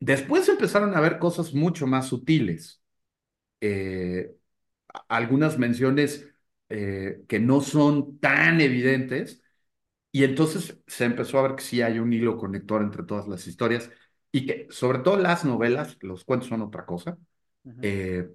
[0.00, 2.82] Después empezaron a ver cosas mucho más sutiles.
[3.60, 4.34] Eh,
[5.08, 6.31] algunas menciones
[6.74, 9.42] eh, que no son tan evidentes.
[10.10, 13.46] Y entonces se empezó a ver que sí hay un hilo conector entre todas las
[13.46, 13.90] historias
[14.32, 17.18] y que sobre todo las novelas, los cuentos son otra cosa,
[17.82, 18.30] eh,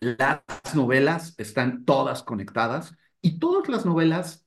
[0.00, 0.42] las
[0.74, 4.46] novelas están todas conectadas y todas las novelas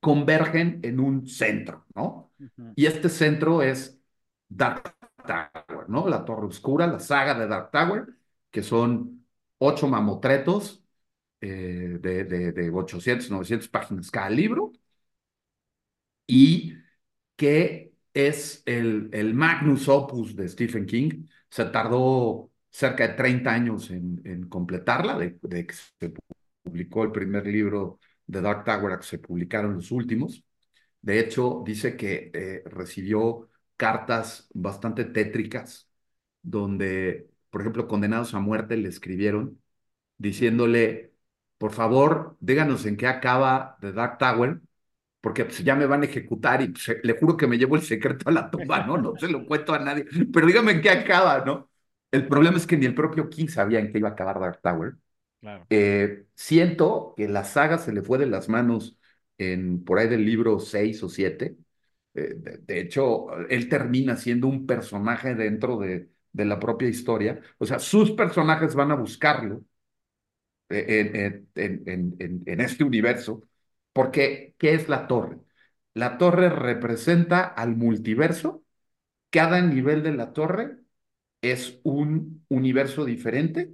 [0.00, 2.32] convergen en un centro, ¿no?
[2.74, 3.98] Y este centro es
[4.48, 4.94] Dark
[5.26, 6.08] Tower, ¿no?
[6.08, 8.06] La Torre Oscura, la saga de Dark Tower,
[8.50, 9.24] que son
[9.58, 10.81] ocho mamotretos
[11.42, 14.72] eh, de, de, de 800, 900 páginas cada libro,
[16.26, 16.74] y
[17.36, 21.26] que es el, el magnus opus de Stephen King.
[21.50, 25.66] Se tardó cerca de 30 años en, en completarla, de, de,
[26.00, 26.12] se
[26.62, 30.44] publicó el primer libro de Dark Tower, que se publicaron los últimos.
[31.02, 35.88] De hecho, dice que eh, recibió cartas bastante tétricas,
[36.42, 39.60] donde, por ejemplo, condenados a muerte le escribieron
[40.18, 41.11] diciéndole,
[41.62, 44.60] por favor, díganos en qué acaba The Dark Tower,
[45.20, 47.82] porque pues, ya me van a ejecutar y pues, le juro que me llevo el
[47.82, 48.96] secreto a la tumba, ¿no?
[48.96, 51.70] No se lo cuento a nadie, pero dígame en qué acaba, ¿no?
[52.10, 54.60] El problema es que ni el propio King sabía en qué iba a acabar Dark
[54.60, 54.94] Tower.
[55.40, 55.64] Claro.
[55.70, 58.98] Eh, siento que la saga se le fue de las manos
[59.38, 61.56] en, por ahí del libro 6 o 7.
[62.14, 67.40] Eh, de, de, hecho, él termina siendo un personaje dentro de, de, la propia historia.
[67.58, 69.62] O sea, sus personajes van a buscarlo
[70.72, 73.42] en, este universo.
[73.92, 75.38] Porque, ¿qué es la torre?
[75.94, 78.64] La torre representa al multiverso.
[79.30, 80.78] Cada nivel de la torre
[81.42, 83.72] es un universo diferente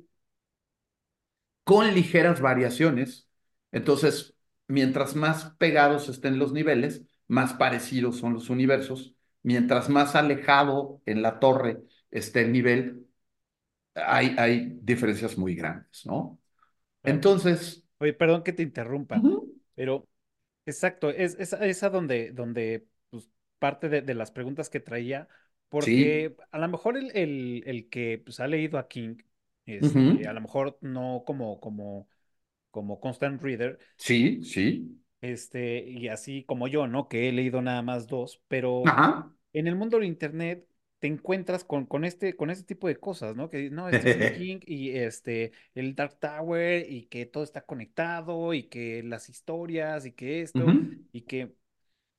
[1.65, 3.29] con ligeras variaciones.
[3.73, 4.35] Entonces,
[4.69, 9.15] mientras más pegados estén los niveles, más parecidos son los universos.
[9.43, 13.07] Mientras más alejado en la torre esté el nivel,
[13.95, 16.39] hay, hay diferencias muy grandes, ¿no?
[17.03, 17.85] Entonces...
[17.99, 19.53] Oye, perdón que te interrumpa, uh -huh.
[19.75, 20.09] pero
[20.67, 23.29] exacto, es, es, es a donde, donde pues,
[23.59, 25.29] parte de, de, las preguntas que traía,
[25.69, 26.45] porque sí.
[26.53, 29.17] a lo mejor el, el, el que pues, ha leído a King
[29.69, 30.27] este, uh -huh.
[30.27, 32.09] A lo mejor no como, como,
[32.71, 33.79] como constant reader.
[33.97, 34.99] Sí, sí.
[35.21, 37.09] Este, y así como yo, ¿no?
[37.09, 39.35] Que he leído nada más dos, pero Ajá.
[39.53, 40.67] en el mundo del internet
[40.99, 43.49] te encuentras con, con, este, con este tipo de cosas, ¿no?
[43.51, 48.65] Que no, Stephen King y este, el Dark Tower y que todo está conectado y
[48.65, 51.07] que las historias y que esto uh -huh.
[51.13, 51.55] y que...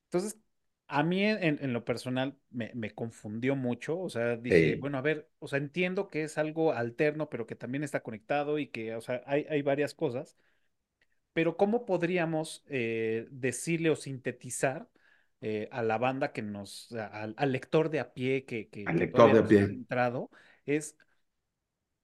[0.05, 0.39] Entonces,
[0.87, 4.75] a mí en, en lo personal me, me, confundió mucho, o sea, dije, Sí.
[4.75, 8.57] bueno, a ver, o sea, entiendo que es algo alterno, pero que también está conectado
[8.59, 10.35] y que, o sea, hay, hay varias cosas,
[11.33, 14.89] pero ¿cómo podríamos eh, decirle o sintetizar
[15.41, 18.97] eh, a la banda que nos, a- al, lector de a pie que, que, Al
[18.97, 19.65] que lector todavía de no a está pie.
[19.65, 20.29] entrado,
[20.65, 20.95] es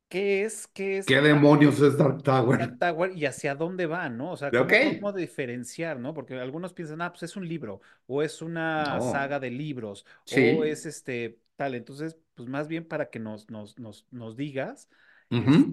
[0.10, 2.60] qué es, qué es ¿Qué Dark demonios es Dark Tower?
[2.60, 4.32] Dark Tower y hacia dónde va, ¿no?
[4.32, 4.56] O sea.
[4.80, 6.14] ¿cómo, diferenciar, ¿no?
[6.14, 9.02] Porque algunos piensan, ah, pues es un libro, o es una No.
[9.02, 11.76] saga de libros, o es este tal.
[11.76, 14.90] Entonces, pues más bien para que nos, nos, nos, nos digas,
[15.38, 15.68] este,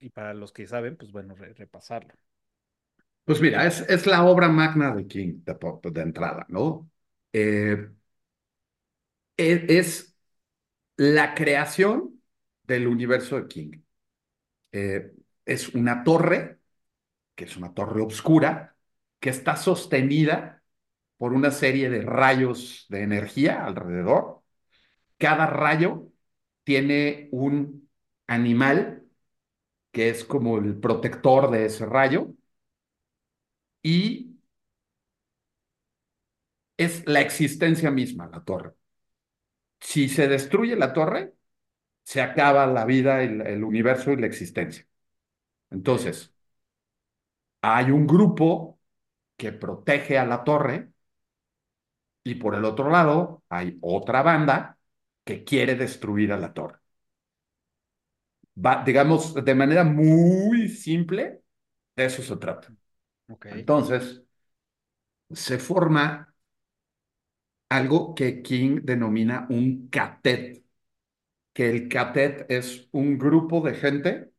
[0.00, 2.14] y para los que saben, pues bueno, re- repasarlo.
[3.24, 5.56] Pues mira, es, es la obra magna de King de,
[5.90, 6.89] de entrada, ¿no?
[7.32, 7.90] Eh,
[9.36, 10.16] e- es,
[10.96, 12.22] la creación
[12.64, 13.72] del universo de King.
[14.72, 15.12] Eh,
[15.44, 16.60] es una torre,
[17.34, 18.76] que es una torre oscura,
[19.20, 20.62] que está sostenida
[21.18, 24.42] por una serie de rayos de energía alrededor.
[25.18, 26.08] Cada rayo
[26.64, 27.90] tiene un
[28.26, 29.04] animal
[29.92, 32.34] que es como el protector de ese rayo
[33.82, 34.29] y
[36.84, 38.74] es la existencia misma, la torre.
[39.80, 41.34] Si se destruye la torre,
[42.04, 44.86] se acaba la vida, el, el universo y la existencia.
[45.70, 46.34] Entonces,
[47.62, 48.78] hay un grupo
[49.36, 50.92] que protege a la torre
[52.24, 54.78] y por el otro lado hay otra banda
[55.24, 56.78] que quiere destruir a la torre.
[58.66, 61.42] Va, digamos, de manera muy simple,
[61.96, 62.74] de eso se trata.
[63.50, 64.22] Entonces,
[65.32, 66.29] se forma
[67.70, 70.64] algo que King denomina un catet,
[71.54, 74.32] que el catet es un grupo de gente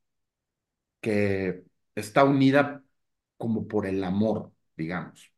[1.02, 1.64] que
[1.96, 2.84] está unida
[3.38, 5.32] como por el amor, digamos.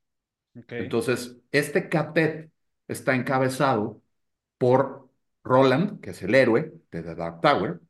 [0.77, 2.51] Entonces, este catet
[2.87, 4.01] está encabezado
[4.59, 5.09] por
[5.43, 7.81] Roland, que es el héroe de The Dark Tower,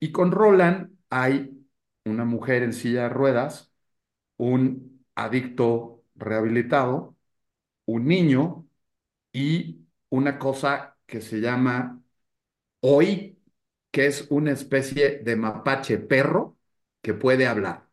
[0.00, 1.66] y con Roland hay
[2.04, 3.72] una mujer en silla de ruedas,
[4.36, 7.16] un adicto rehabilitado,
[7.86, 8.63] un niño
[9.34, 12.02] y una cosa que se llama
[12.80, 13.38] Oi,
[13.90, 16.58] que es una especie de mapache perro
[17.02, 17.88] que puede hablar.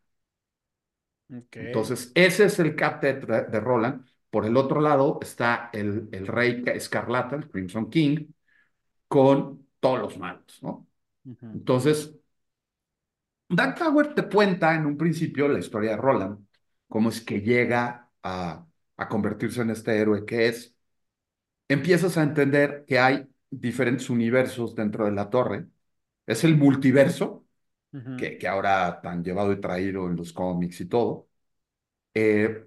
[1.59, 4.05] Entonces, ese es el captet de, de Roland.
[4.29, 8.27] Por el otro lado está el, el rey escarlata, el Crimson King,
[9.07, 10.87] con todos los malos, ¿no?
[11.53, 12.15] Entonces,
[13.49, 16.45] Dark Tower te cuenta en un principio la historia de Roland,
[16.87, 18.65] cómo es que llega a,
[18.97, 20.75] a convertirse en este héroe que es.
[21.71, 25.67] Empiezas a entender que hay diferentes universos dentro de la torre.
[26.25, 27.45] Es el multiverso,
[28.17, 31.29] que ahora tan llevado y traído en los cómics y todo.
[32.13, 32.65] Eh,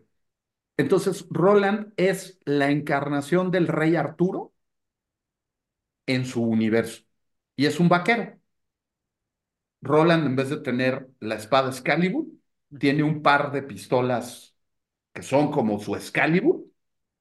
[0.76, 4.54] entonces, Roland es la encarnación del rey Arturo
[6.06, 7.02] en su universo.
[7.56, 8.38] Y es un vaquero.
[9.82, 12.26] Roland, en vez de tener la espada Excalibur,
[12.78, 14.56] tiene un par de pistolas
[15.12, 16.64] que son como su Excalibur,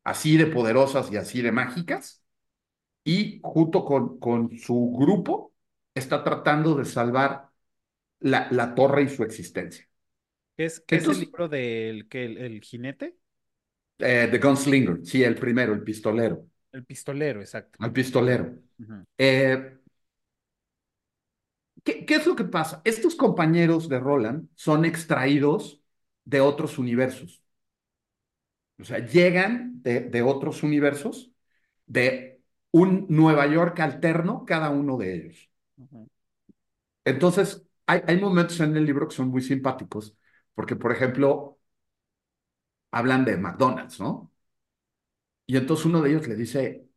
[0.03, 2.23] así de poderosas y así de mágicas,
[3.03, 5.53] y junto con, con su grupo
[5.95, 7.49] está tratando de salvar
[8.19, 9.87] la, la torre y su existencia.
[10.55, 13.17] ¿Qué es, qué es el libro del que el, el jinete?
[13.99, 16.45] Eh, The Gunslinger, sí, el primero, el pistolero.
[16.73, 17.79] El pistolero, exacto.
[17.79, 18.47] El pistolero.
[19.17, 19.77] eh,
[21.83, 22.81] ¿qué, ¿Qué es lo que pasa?
[22.85, 25.81] Estos compañeros de Roland son extraídos
[26.25, 27.42] de otros universos.
[28.79, 31.31] O sea, llegan de, de otros universos,
[31.85, 35.49] de un Nueva York alterno, cada uno de ellos.
[37.05, 40.15] Entonces, hay, hay momentos en el libro que son muy simpáticos,
[40.55, 41.59] porque, por ejemplo,
[42.91, 44.31] hablan de McDonald's, ¿no?
[45.45, 46.87] Y entonces uno de ellos le dice,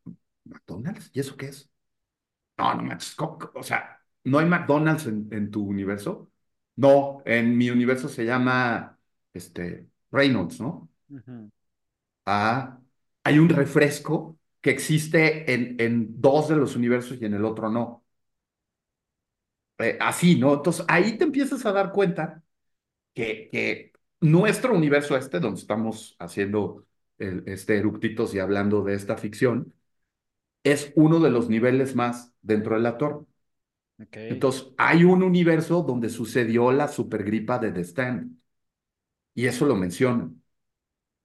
[0.45, 1.11] ¿McDonald's?
[1.13, 1.71] ¿Y eso qué es?
[2.59, 3.17] No, no manches,
[3.55, 6.31] o sea, ¿no hay McDonald's en, en, tu universo?
[6.77, 8.99] No, en mi universo se llama,
[9.33, 10.91] este, Reynolds, ¿no?
[11.11, 11.51] Uh -huh.
[13.25, 17.71] Hay un refresco que existe en, en dos de los universos y en el otro
[17.71, 18.05] no.
[19.79, 20.55] Eh, así, ¿no?
[20.55, 22.43] Entonces ahí te empiezas a dar cuenta
[23.15, 26.87] que, que nuestro universo este, donde estamos haciendo
[27.19, 29.75] el, este eructitos y hablando de esta ficción,
[30.65, 33.27] es uno de los niveles más dentro de la torre.
[34.03, 34.31] Okay.
[34.31, 38.39] Entonces, hay un universo donde sucedió la supergripa de The Stand.
[39.35, 40.43] Y eso lo mencionan,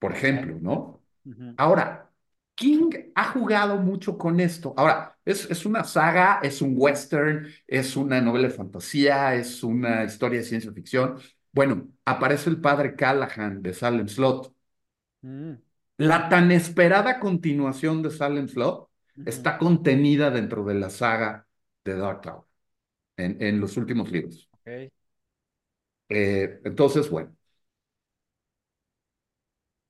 [0.01, 1.03] por ejemplo, ¿no?
[1.23, 1.53] Uh -huh.
[1.57, 2.09] Ahora,
[2.55, 4.73] King ha jugado mucho con esto.
[4.75, 10.03] Ahora, es, es, una saga, es un western, es una novela de fantasía, es una
[10.03, 11.19] historia de ciencia ficción.
[11.51, 14.51] Bueno, aparece el padre Callahan de Salem Slot.
[15.21, 15.53] Mm.
[15.97, 18.89] La tan esperada continuación de Salem Slot
[19.23, 21.45] está contenida dentro de la saga
[21.85, 22.43] de Dark Tower,
[23.17, 24.49] en, en los últimos libros.
[24.61, 24.91] Okay.
[26.09, 27.35] Eh, entonces, bueno.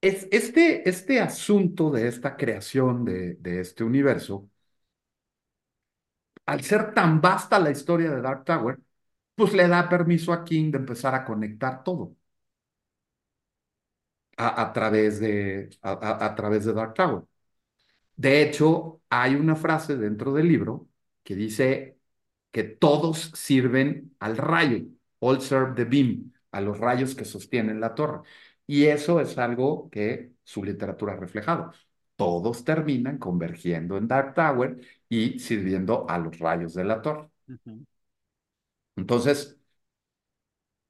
[0.01, 4.49] Es, este, este asunto de esta creación de, este universo,
[6.45, 8.79] al ser tan vasta la historia de Dark Tower,
[9.35, 12.15] pues le da permiso a King de empezar a conectar todo
[14.37, 17.23] a, a través, de, a, a, través de Dark Tower.
[18.15, 20.89] De hecho, hay una frase dentro del libro
[21.23, 21.99] que dice
[22.51, 24.85] que todos sirven al rayo,
[25.19, 28.21] all serve the beam, a los rayos que sostienen la torre.
[28.71, 31.73] Y eso es algo que su literatura ha reflejado.
[32.15, 37.29] Todos terminan convergiendo en Dark Tower y sirviendo a los rayos de la torre.
[37.49, 37.85] Uh -huh.
[38.95, 39.57] Entonces,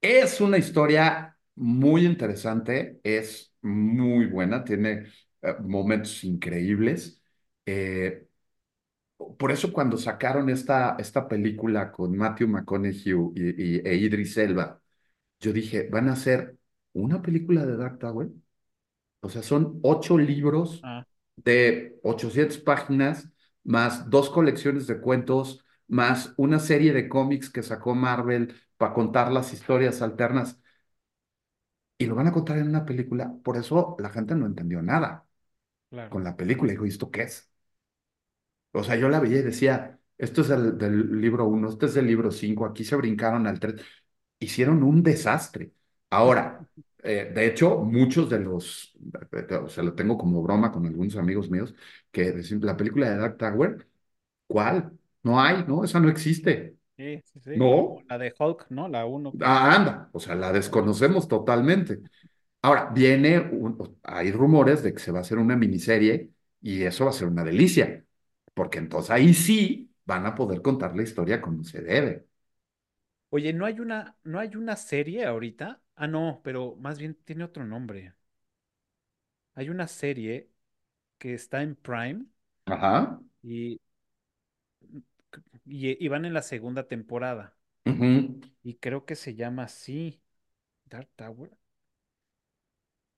[0.02, 5.06] es una historia muy interesante, es muy buena, tiene
[5.42, 7.22] eh, momentos increíbles.
[7.66, 8.28] Eh,
[9.38, 13.02] por eso cuando sacaron esta, esta película con Matthew McConaughey
[13.36, 14.82] y, y, e Idris Elba,
[15.40, 16.58] yo dije, ¿van a hacer
[16.94, 18.30] una película de Dark Tower?
[19.22, 21.06] O sea, son ocho libros ah.
[21.36, 23.30] de 800 páginas,
[23.64, 29.32] más dos colecciones de cuentos, más una serie de cómics que sacó Marvel para contar
[29.32, 30.60] las historias alternas.
[31.98, 33.32] Y lo van a contar en una película.
[33.44, 35.28] Por eso la gente no entendió nada
[35.90, 36.10] claro.
[36.10, 36.72] con la película.
[36.72, 37.52] Dijo, ¿esto qué es?
[38.74, 41.94] O sea, yo la veía y decía, esto es el, del libro 1, este es
[41.94, 43.82] del libro 5, aquí se brincaron al 3.
[44.40, 45.74] Hicieron un desastre.
[46.12, 46.68] Ahora,
[47.04, 48.96] eh, de hecho, muchos de los,
[49.64, 51.76] o sea, lo tengo como broma con algunos amigos míos,
[52.12, 53.90] que dicen, la película de Dark Tower,
[54.48, 54.98] ¿cuál?
[55.24, 55.84] No hay, ¿no?
[55.86, 56.78] Esa no existe.
[56.98, 57.66] Sí, sí, sí.
[57.66, 58.06] No.
[58.08, 58.88] La de Hulk, ¿no?
[58.88, 59.38] La 1.
[59.42, 62.02] Ah, anda, o sea, la desconocemos totalmente.
[62.62, 66.32] Ahora, viene, un, hay rumores de que se va a hacer una miniserie
[66.62, 68.06] y eso va a ser una delicia,
[68.54, 72.28] porque entonces ahí sí van a poder contar la historia como se debe.
[73.30, 75.82] Oye, ¿no hay una, no hay una serie ahorita?
[76.02, 78.16] Ah, no, pero más bien tiene otro nombre.
[79.54, 80.50] Hay una serie
[81.20, 82.26] que está en Prime.
[82.66, 83.22] Ajá.
[83.44, 83.80] Y
[85.66, 87.56] y, y, van en la segunda temporada.
[88.64, 90.24] Y creo que se llama así.
[90.86, 91.52] Dark Tower.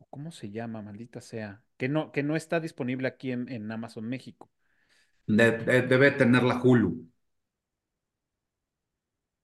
[0.10, 1.64] ¿Cómo se llama, maldita sea?
[1.78, 4.52] Que no, que no está disponible aquí en, en Amazon México.
[5.26, 7.10] De, de, debe tener la Hulu.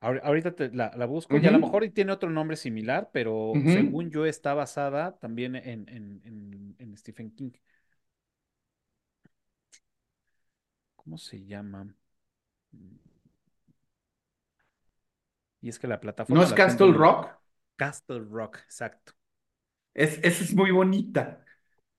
[0.01, 1.43] Ahorita te, la, la, busco uh -huh.
[1.43, 3.73] y a lo mejor tiene otro nombre similar, pero uh -huh.
[3.73, 7.51] según yo está basada también en, en, en, en Stephen King.
[10.95, 11.93] ¿Cómo se llama?
[15.59, 16.41] Y es que la plataforma.
[16.41, 16.93] ¿No es Castle.
[16.93, 17.27] Rock?
[17.75, 19.11] Castle Rock, exacto.
[19.93, 21.43] Es, esa es muy bonita.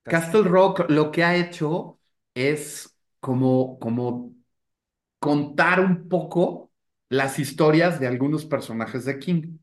[0.03, 0.41] Castle...
[0.41, 1.99] Castle Rock lo que ha hecho
[2.33, 4.33] es como, como
[5.19, 6.70] contar un poco
[7.11, 9.57] las historias de algunos personajes de King.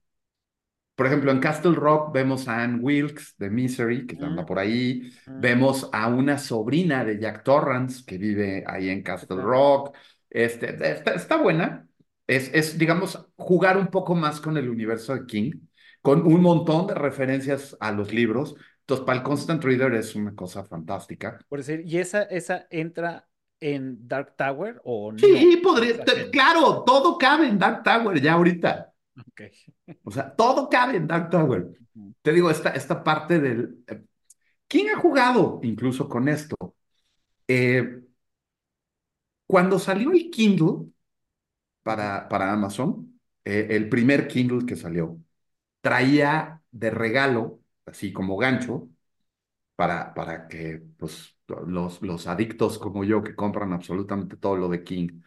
[0.95, 5.11] por ejemplo, en Castle Rock vemos a Anne Wilkes de Misery, que anda por ahí.
[5.27, 9.97] Vemos a una sobrina de Jack Torrance que vive ahí en Castle Rock.
[10.29, 10.77] Este,
[11.15, 11.89] está, buena.
[12.27, 15.53] Es, es, digamos, jugar un poco más con el universo de King,
[16.03, 18.57] con un montón de referencias a los libros.
[18.81, 21.39] Entonces, para el Constant Reader es una cosa fantástica.
[21.49, 23.28] Por decir, ¿y esa, esa entra
[23.61, 25.19] en Dark Tower o no?
[25.19, 28.93] Sí, podría, claro, todo cabe en Dark Tower ya ahorita.
[29.31, 29.51] Okay.
[30.05, 31.67] O sea, todo cabe en Dark Tower.
[32.23, 33.85] Te digo, esta, esta parte del...
[33.87, 34.05] Eh,
[34.67, 36.75] ¿Quién ha jugado incluso con esto?
[37.47, 38.03] Eh,
[39.47, 40.91] cuando salió el Kindle
[41.83, 45.19] para, para Amazon, eh, el primer Kindle que salió,
[45.81, 48.91] traía de regalo, así como gancho,
[49.79, 54.85] para, para que pues, los, los adictos como yo que compran absolutamente todo lo de
[54.85, 55.23] King,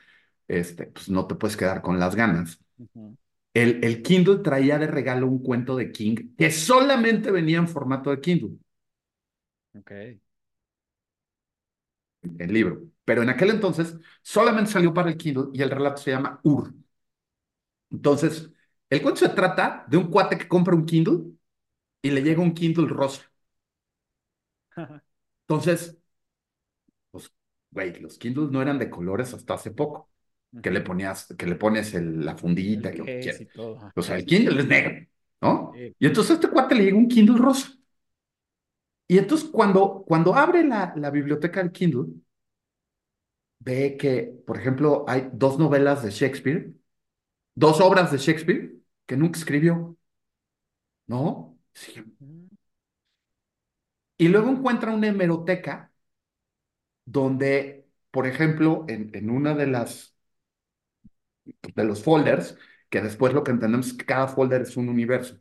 [0.48, 2.60] este, pues no te puedes quedar con las ganas.
[3.54, 8.12] El, el Kindle traía de regalo un cuento de King que solamente venía en formato
[8.12, 8.58] de Kindle.
[9.76, 10.20] Ok.
[12.38, 12.84] El libro.
[13.06, 16.74] Pero en aquel entonces solamente salió para el Kindle y el relato se llama Ur.
[17.90, 18.50] Entonces,
[18.90, 21.34] el cuento se trata de un cuate que compra un Kindle
[22.04, 23.31] y le llega un Kindle rosa.
[25.48, 25.98] Entonces,
[27.12, 27.32] pues,
[27.72, 30.10] güey, los Kindles no eran de colores hasta hace poco
[30.62, 33.04] que le ponías, que le pones la fundita, que
[33.96, 35.08] O sea, el Kindle es negro,
[35.42, 35.74] ¿no?
[36.00, 37.72] Y entonces a este cuate le llega un Kindle rosa.
[39.08, 42.08] Y entonces cuando, cuando abre la, la biblioteca del Kindle,
[43.60, 46.74] ve que, por ejemplo, hay dos novelas de Shakespeare,
[47.56, 48.74] dos obras de Shakespeare
[49.08, 49.98] que nunca escribió.
[51.08, 51.58] ¿No?
[54.22, 55.92] Y luego encuentra una hemeroteca
[57.06, 60.16] donde, por ejemplo, en, en una de las
[61.76, 62.58] de los folders,
[62.90, 65.38] que después lo que entendemos es que cada folder es un universo.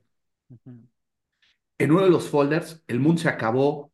[1.78, 3.92] En uno de los folders, el mundo se acabó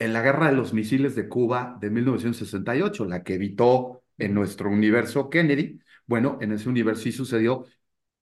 [0.00, 4.70] en la guerra de los misiles de Cuba de 1968, la que evitó en nuestro
[4.70, 5.80] universo Kennedy.
[6.06, 7.66] Bueno, en ese universo sí sucedió,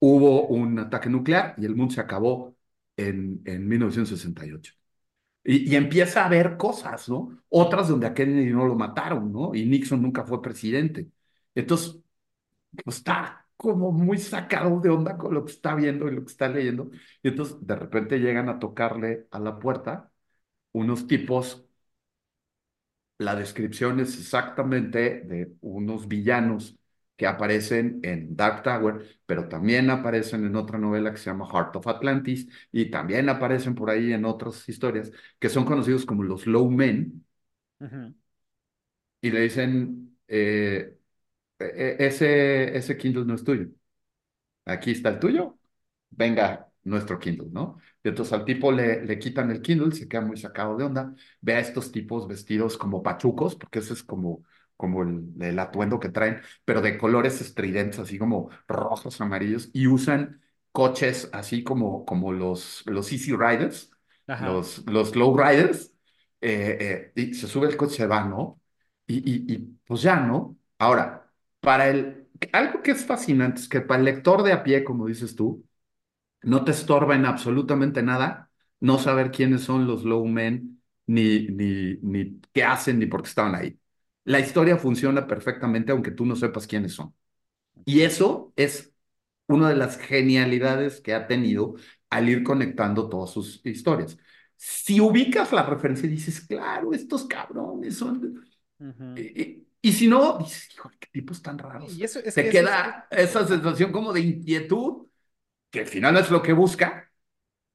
[0.00, 2.57] hubo un ataque nuclear y el mundo se acabó
[2.96, 4.74] en, en 1968.
[5.45, 7.43] Y, empieza a haber cosas, ¿no?
[7.49, 9.55] Otras donde a Kennedy no lo mataron, ¿no?
[9.55, 11.09] Y Nixon nunca fue presidente.
[11.55, 11.99] Entonces,
[12.84, 16.32] pues, está como muy sacado de onda con lo que está viendo y lo que
[16.32, 16.90] está leyendo.
[17.22, 20.11] Y entonces de repente llegan a tocarle a la puerta
[20.72, 21.66] unos tipos,
[23.18, 26.76] la descripción es exactamente de unos villanos
[27.22, 31.76] que aparecen en Dark Tower, pero también aparecen en otra novela que se llama Heart
[31.76, 36.46] of Atlantis y también aparecen por ahí en otras historias que son conocidos como los
[36.46, 37.24] Low Men.
[39.20, 40.98] Y le dicen, eh,
[41.58, 41.64] e,
[42.00, 43.68] e, ese, ese Kindle no es tuyo.
[44.64, 45.58] Aquí está el tuyo,
[46.10, 47.78] venga nuestro Kindle, ¿no?
[48.04, 51.14] Y entonces al tipo le, le quitan el Kindle, se queda muy sacado de onda,
[51.40, 54.44] ve a estos tipos vestidos como pachucos, porque ese es como,
[54.76, 59.86] como el, el atuendo que traen, pero de colores estridentes, así como rojos, amarillos, y
[59.86, 60.42] usan
[60.72, 63.90] coches así como, como los, los Easy Riders,
[64.38, 65.92] los, los Low Riders,
[66.40, 68.60] eh, eh, y se sube el coche, se va, ¿no?
[69.06, 70.56] Y, y, y pues ya, ¿no?
[70.78, 74.84] Ahora, para el, algo que es fascinante es que para el lector de a pie,
[74.84, 75.64] como dices tú,
[76.42, 81.97] no te estorba en absolutamente nada no saber quiénes son los low men, ni, ni,
[82.02, 83.78] ni qué hacen, ni por qué estaban ahí.
[84.24, 87.15] La historia funciona perfectamente aunque tú no sepas quiénes son.
[87.85, 88.93] Y eso es
[89.49, 91.74] una de las genialidades que ha tenido
[92.11, 94.19] al ir conectando todas sus historias.
[94.57, 98.44] Si ubicas la referencia y dices, claro, estos cabrones son...
[99.85, 101.99] Y si no, dices, hijo, qué tipos tan raros.
[101.99, 105.07] Y eso, es Se queda esa sensación como de inquietud,
[105.70, 107.11] que al final no es lo que busca,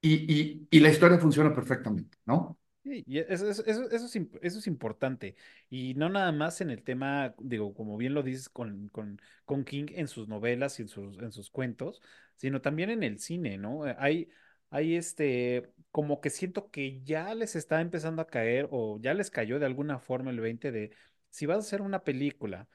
[0.02, 2.57] y, y, y la historia funciona perfectamente, ¿no?
[3.06, 4.06] Y eso, eso, eso, es,
[4.42, 5.36] eso, es, importante.
[5.70, 9.64] Y no nada más en el tema, digo, como bien lo dices con, con, con
[9.66, 12.02] King en sus novelas y en sus, en sus cuentos,
[12.36, 13.84] sino también en el cine, ¿no?
[13.98, 14.30] Hay,
[14.70, 19.32] hay este, como que siento que ya les está empezando a caer o ya les
[19.32, 20.92] cayó de alguna forma el 20 de
[21.30, 22.68] si vas a hacer una película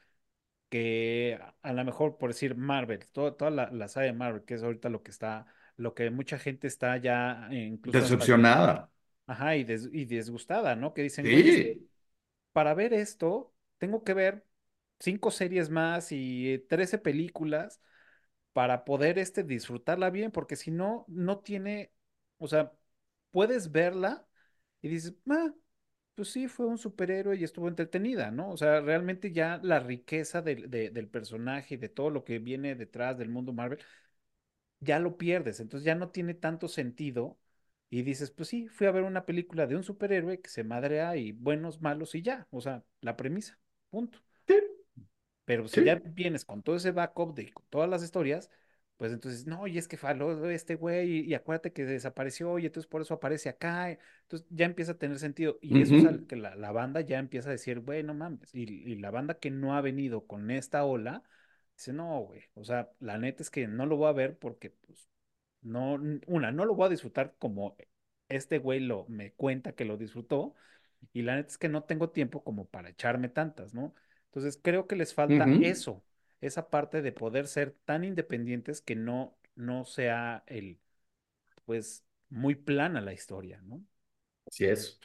[0.68, 4.62] que a lo mejor, por decir Marvel, toda la, la saga de Marvel, que es
[4.62, 7.98] ahorita lo que está, lo que mucha gente está ya incluso...
[7.98, 8.91] Decepcionada.
[9.26, 9.60] Ajá, y,
[9.92, 10.94] y, disgustada, ¿no?
[10.94, 11.88] Que dicen, sí.
[12.52, 14.46] para ver esto, tengo que ver
[14.98, 17.80] cinco series más y trece películas
[18.52, 21.92] para poder este, disfrutarla bien, porque si no, no tiene,
[22.38, 22.72] o sea,
[23.30, 24.26] puedes verla
[24.82, 25.52] y dices, ah,
[26.14, 28.50] pues sí, fue un superhéroe y estuvo entretenida, ¿no?
[28.50, 32.74] O sea, realmente ya la riqueza del, del personaje y de todo lo que viene
[32.74, 33.78] detrás del mundo Marvel,
[34.80, 37.38] ya lo pierdes, entonces ya no tiene tanto sentido
[37.92, 41.16] y dices, pues sí, fui a ver una película de un superhéroe que se madrea
[41.16, 43.60] y buenos, malos y ya, o sea, la premisa,
[43.90, 44.20] punto.
[44.46, 44.54] Sí,
[45.44, 48.50] Pero si ya vienes con todo ese backup de con todas las historias,
[48.96, 52.66] pues entonces, no, y es que faló este güey, y, y acuérdate que desapareció, y
[52.66, 53.90] entonces por eso aparece acá.
[54.22, 55.58] Entonces ya empieza a tener sentido.
[55.60, 58.54] Y eso es al que la, la banda ya empieza a decir, güey, no mames.
[58.54, 61.24] Y, y la banda que no ha venido con esta ola,
[61.76, 62.42] dice, no, güey.
[62.54, 65.08] O sea, la neta es que no lo voy a ver porque, pues,
[65.62, 65.94] no,
[66.26, 67.76] una, no lo voy a disfrutar como
[68.28, 70.54] este güey lo me cuenta que lo disfrutó.
[71.12, 73.94] Y la neta es que no tengo tiempo como para echarme tantas, ¿no?
[74.26, 76.04] Entonces creo que les falta eso,
[76.40, 80.80] esa parte de poder ser tan independientes que no, no sea el,
[81.66, 83.84] pues, muy plana la historia, ¿no?
[84.46, 85.00] Así es.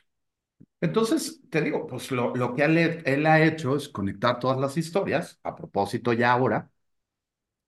[0.82, 4.78] Entonces, te digo, pues lo, lo que él, él ha hecho es conectar todas las
[4.78, 5.40] historias.
[5.44, 6.72] A propósito, ya ahora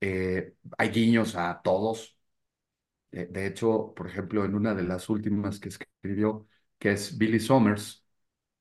[0.01, 2.17] eh, hay guiños a todos.
[3.11, 7.39] De, de hecho, por ejemplo, en una de las últimas que escribió, que es Billy
[7.39, 8.05] Summers,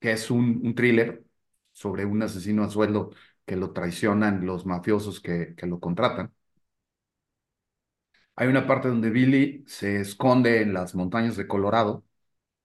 [0.01, 1.25] que es un, un thriller
[1.73, 3.11] sobre un asesino a sueldo
[3.47, 6.35] que lo traicionan los mafiosos que, que lo contratan.
[8.37, 12.05] Hay una parte donde Billy se esconde en las montañas de Colorado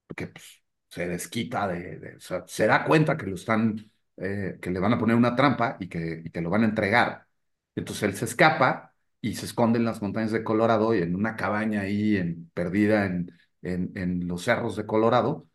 [0.07, 4.59] porque pues, se desquita de, de- o sea, se da cuenta que lo están, eh,
[4.61, 7.27] que le van a poner una trampa y que, y que lo van a entregar.
[7.75, 8.92] Entonces él se escapa
[9.23, 13.07] y se esconde en las montañas de Colorado y en una cabaña ahí en, perdida
[13.07, 13.33] en,
[13.63, 15.49] en, en los cerros de Colorado.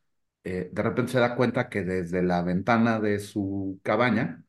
[0.44, 4.44] eh, de repente se da cuenta que desde la ventana de su cabaña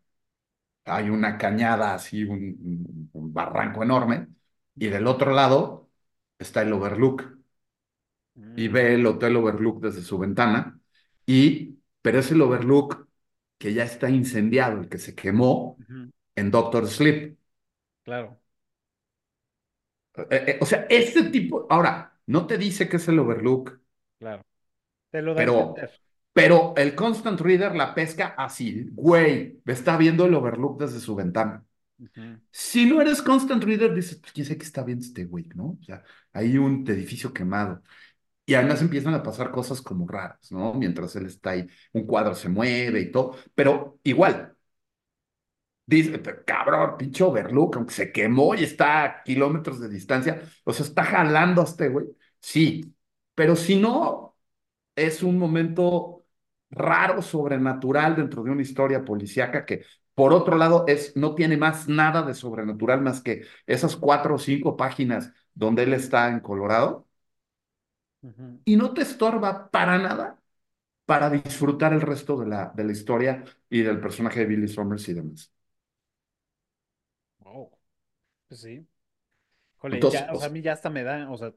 [0.86, 4.28] hay una cañada así, un, un barranco enorme,
[4.76, 5.90] y del otro lado
[6.40, 7.24] está el Overlook
[8.56, 10.80] y Mm, ve el Hotel Overlook desde su ventana,
[11.26, 13.08] y, pero es el Overlook
[13.58, 15.82] que ya está incendiado, el que se quemó
[16.36, 17.38] en Doctor Sleep.
[18.04, 18.40] claro,
[20.30, 23.80] Eh, eh, o sea, este tipo, ahora, no te dice que es el Overlook,
[24.20, 24.44] claro.
[25.12, 26.02] Te lo da a pero, entender.
[26.34, 31.66] pero el Constant Reader la pesca así, güey, está viendo el Overlook desde su ventana.
[32.00, 35.46] Ujú, Si no eres Constant Reader, dices, pues quién sabe qué está viendo este güey,
[35.56, 35.78] ¿no?
[35.82, 37.84] O sea, hay un edificio quemado.
[38.46, 40.74] Y además empiezan a pasar cosas como raras, ¿no?
[40.76, 44.56] Mientras él está ahí, un cuadro se mueve y todo, pero igual,
[45.98, 50.74] dice, "Pero, cabrón, pinche Overlook, aunque se quemó y está a kilómetros de distancia, o
[50.74, 52.08] sea, está jalando a este güey.
[52.42, 52.96] Sí,
[53.36, 54.36] pero si no,
[54.96, 56.26] es un momento
[56.72, 59.86] raro, sobrenatural dentro de una historia policíaca que,
[60.16, 64.40] por otro lado, es, no tiene más nada de sobrenatural más que esas cuatro o
[64.40, 67.08] cinco páginas donde él está en Colorado
[68.66, 70.42] y no te estorba para nada
[71.06, 75.10] para disfrutar el resto de la, de la historia y del personaje de Billy Summers
[75.10, 75.54] y demás.
[78.50, 78.88] Pues sí.
[79.78, 81.54] Jole, Entonces, ya, o sea, a mí ya hasta me da, o sea,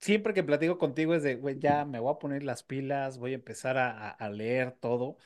[0.00, 3.32] siempre que platico contigo es de, güey, ya me voy a poner las pilas, voy
[3.32, 5.16] a empezar a, a- a leer todo.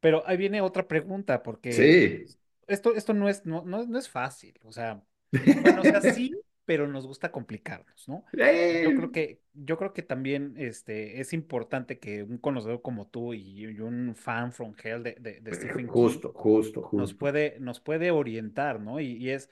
[0.00, 2.36] Pero ahí viene otra pregunta, porque sí.
[2.68, 4.58] esto, esto no es, no, no, no es fácil.
[4.64, 5.04] O sea,
[5.60, 8.24] bueno, o sea, sí, pero nos gusta complicarnos, ¿no?
[8.70, 13.08] Yo Eh, creo que, yo creo que también este, es importante que un conocedor como
[13.08, 17.14] tú y, y un fan from hell de, de- de Stephen King justo, justo, nos
[17.14, 19.00] puede, nos puede orientar, ¿no?
[19.00, 19.50] Y, y es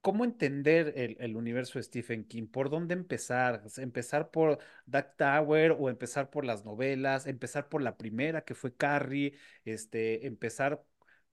[0.00, 5.72] cómo entender el, el universo de Stephen King, por dónde empezar, empezar por Dark Tower
[5.78, 10.82] o empezar por las novelas, empezar por la primera que fue Carrie, este, empezar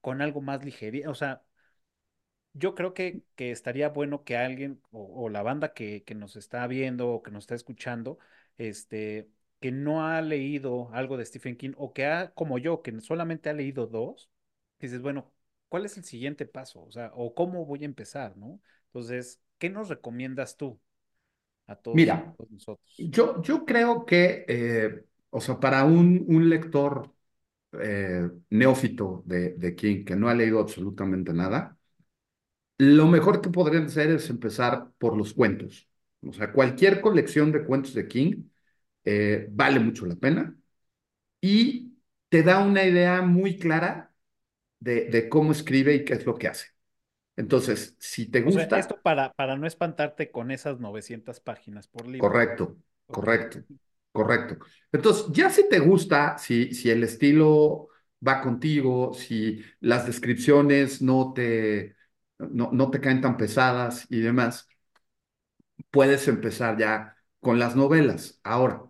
[0.02, 1.44] con algo más ligerio, o sea,
[2.58, 6.36] yo creo que, que estaría bueno que alguien o, o la banda que, que nos
[6.36, 8.20] está viendo o que nos está escuchando,
[8.58, 9.30] este,
[9.60, 13.50] que no ha leído algo de Stephen King o que ha, como yo, que solamente
[13.50, 14.30] ha leído dos,
[14.80, 15.32] dices, bueno,
[15.70, 16.84] ¿cuál es el siguiente paso?
[16.84, 18.62] O sea, o cómo voy a empezar, ¿no?
[18.88, 20.80] Entonces, ¿qué nos recomiendas tú
[21.68, 23.08] a todos, Mira, todos nosotros?
[23.08, 27.14] yo, yo creo que, eh, o sea, para un, un lector
[27.82, 31.77] eh, neófito de, de King que no ha leído absolutamente nada,
[32.78, 35.88] lo mejor que podrían hacer es empezar por los cuentos.
[36.22, 38.44] O sea, cualquier colección de cuentos de King
[39.06, 40.58] eh, vale mucho la pena
[41.42, 41.98] y
[42.30, 44.14] te da una idea muy clara
[44.80, 46.68] de, de cómo escribe y qué es lo que hace.
[47.38, 51.88] Entonces, si te O sea, gusta, esto para, para no espantarte con esas 900 páginas
[51.88, 52.42] por libro.
[52.42, 52.78] correcto,
[53.10, 53.60] correcto,
[54.12, 54.66] correcto.
[54.92, 57.90] Entonces, ya si te gusta, si, si el estilo
[58.26, 61.96] va contigo, si las descripciones no te,
[62.40, 64.68] no, no te caen tan pesadas y demás,
[65.92, 68.40] puedes empezar ya con las novelas.
[68.44, 68.84] Ahora,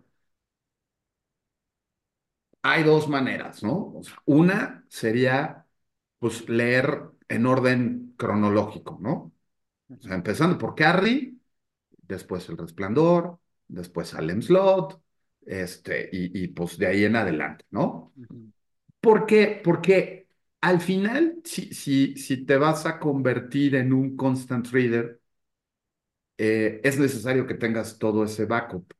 [2.62, 3.92] hay dos maneras, ¿no?
[3.96, 5.66] O sea, una sería,
[6.18, 9.32] pues, leer en orden cronológico, ¿no?
[9.88, 11.36] O sea, empezando por Carrie,
[12.02, 15.02] después El Resplandor, después Salem Slot,
[15.46, 18.14] este, y, y, pues de ahí en adelante, ¿no?
[19.00, 19.60] ¿Por qué?
[19.64, 20.27] Porque
[20.60, 25.20] al final, si, si, si te vas a convertir en un constant reader,
[26.38, 28.92] eh, es necesario que tengas todo ese backup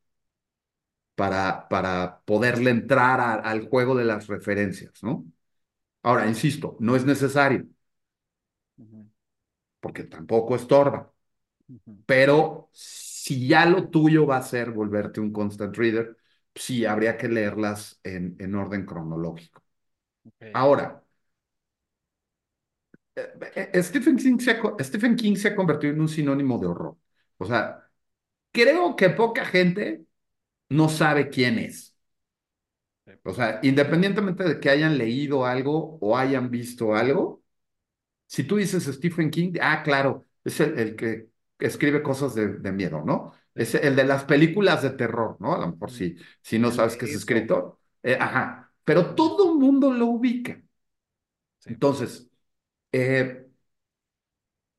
[1.14, 5.24] para, para poderle entrar al juego de las referencias, ¿no?
[6.02, 7.66] Ahora, insisto, no es necesario,
[9.80, 11.12] porque tampoco estorba,
[12.06, 16.16] pero si ya lo tuyo va a ser volverte un constant reader,
[16.54, 19.62] sí habría que leerlas en, en orden cronológico.
[20.52, 21.04] Ahora,
[23.82, 26.96] Stephen King, se ha, Stephen King se ha convertido en un sinónimo de horror.
[27.38, 27.88] O sea,
[28.52, 30.04] creo que poca gente
[30.68, 31.94] no sabe quién es.
[33.24, 37.42] O sea, independientemente de que hayan leído algo o hayan visto algo,
[38.26, 41.28] si tú dices Stephen King, ah, claro, es el, que
[41.58, 43.32] escribe cosas de, miedo, ¿no?
[43.54, 45.54] Es el de las películas de terror, ¿no?
[45.54, 47.78] A lo mejor si, si no sabes que es escritor.
[48.02, 50.62] Eh, ajá, pero todo el mundo lo ubica.
[51.66, 52.27] Entonces,
[52.92, 53.46] eh,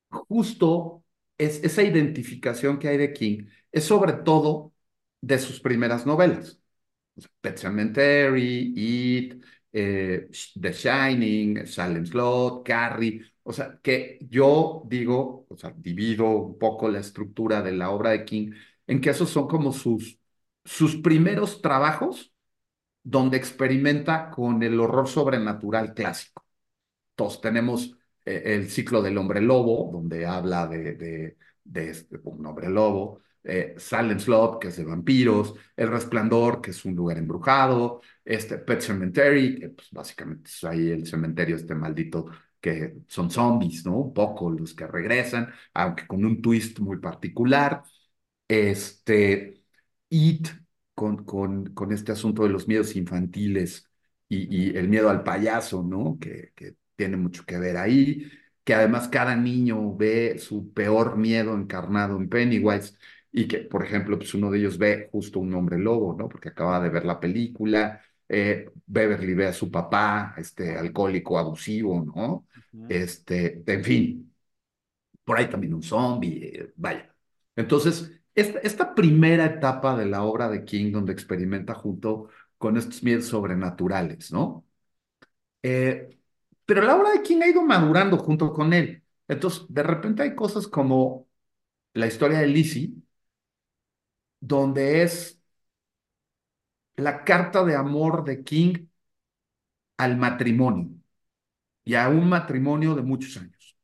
[0.08, 1.04] justo
[1.38, 4.74] es esa identificación que hay de King es sobre todo
[5.20, 6.58] de sus primeras novelas.
[7.40, 10.28] Pet Cemetery, It, eh,
[10.60, 13.22] The Shining, Silent Slot, Carrie.
[13.44, 18.10] O sea, que yo digo, o sea, divido un poco la estructura de la obra
[18.10, 18.52] de King
[18.86, 20.18] en que esos son como sus,
[20.64, 22.34] sus primeros trabajos
[23.02, 26.44] donde experimenta con el horror sobrenatural clásico.
[27.14, 30.94] Todos tenemos eh, el ciclo del hombre lobo, donde habla de,
[31.64, 36.70] de, este, un hombre lobo, eh, Silent Slot, que es de vampiros, El Resplandor, que
[36.72, 41.74] es un lugar embrujado, este Pet Cemetery, que pues, básicamente es ahí el cementerio este
[41.74, 42.26] maldito
[42.60, 43.96] que son zombies, ¿no?
[43.96, 47.82] Un poco los que regresan, aunque con un twist muy particular.
[48.48, 49.64] Este,
[50.08, 50.48] It,
[50.94, 53.88] con, con, con este asunto de los miedos infantiles
[54.28, 56.18] y, y el miedo al payaso, ¿no?
[56.20, 56.52] Que
[57.00, 58.30] tiene mucho que ver ahí,
[58.62, 62.94] que además cada niño ve su peor miedo encarnado en Pennywise
[63.32, 66.28] y que, por ejemplo, pues uno de ellos ve justo un hombre lobo, ¿no?
[66.28, 72.04] Porque acaba de ver la película, eh, Beverly ve a su papá, este alcohólico abusivo,
[72.04, 72.46] ¿no?
[72.86, 74.34] Este, en fin,
[75.24, 77.14] por ahí también un zombie, eh, vaya.
[77.56, 82.28] Entonces, esta, esta primera etapa de la obra de King, donde experimenta junto
[82.58, 84.66] con estos miedos sobrenaturales, ¿no?
[85.62, 86.19] Eh,
[86.70, 89.02] pero la obra de King ha ido madurando junto con él.
[89.26, 91.26] Entonces, de repente hay cosas como
[91.94, 92.94] la historia de Lizzie,
[94.40, 95.40] donde es
[96.96, 98.86] la carta de amor de King
[99.98, 100.90] al matrimonio
[101.84, 103.76] y a un matrimonio de muchos años.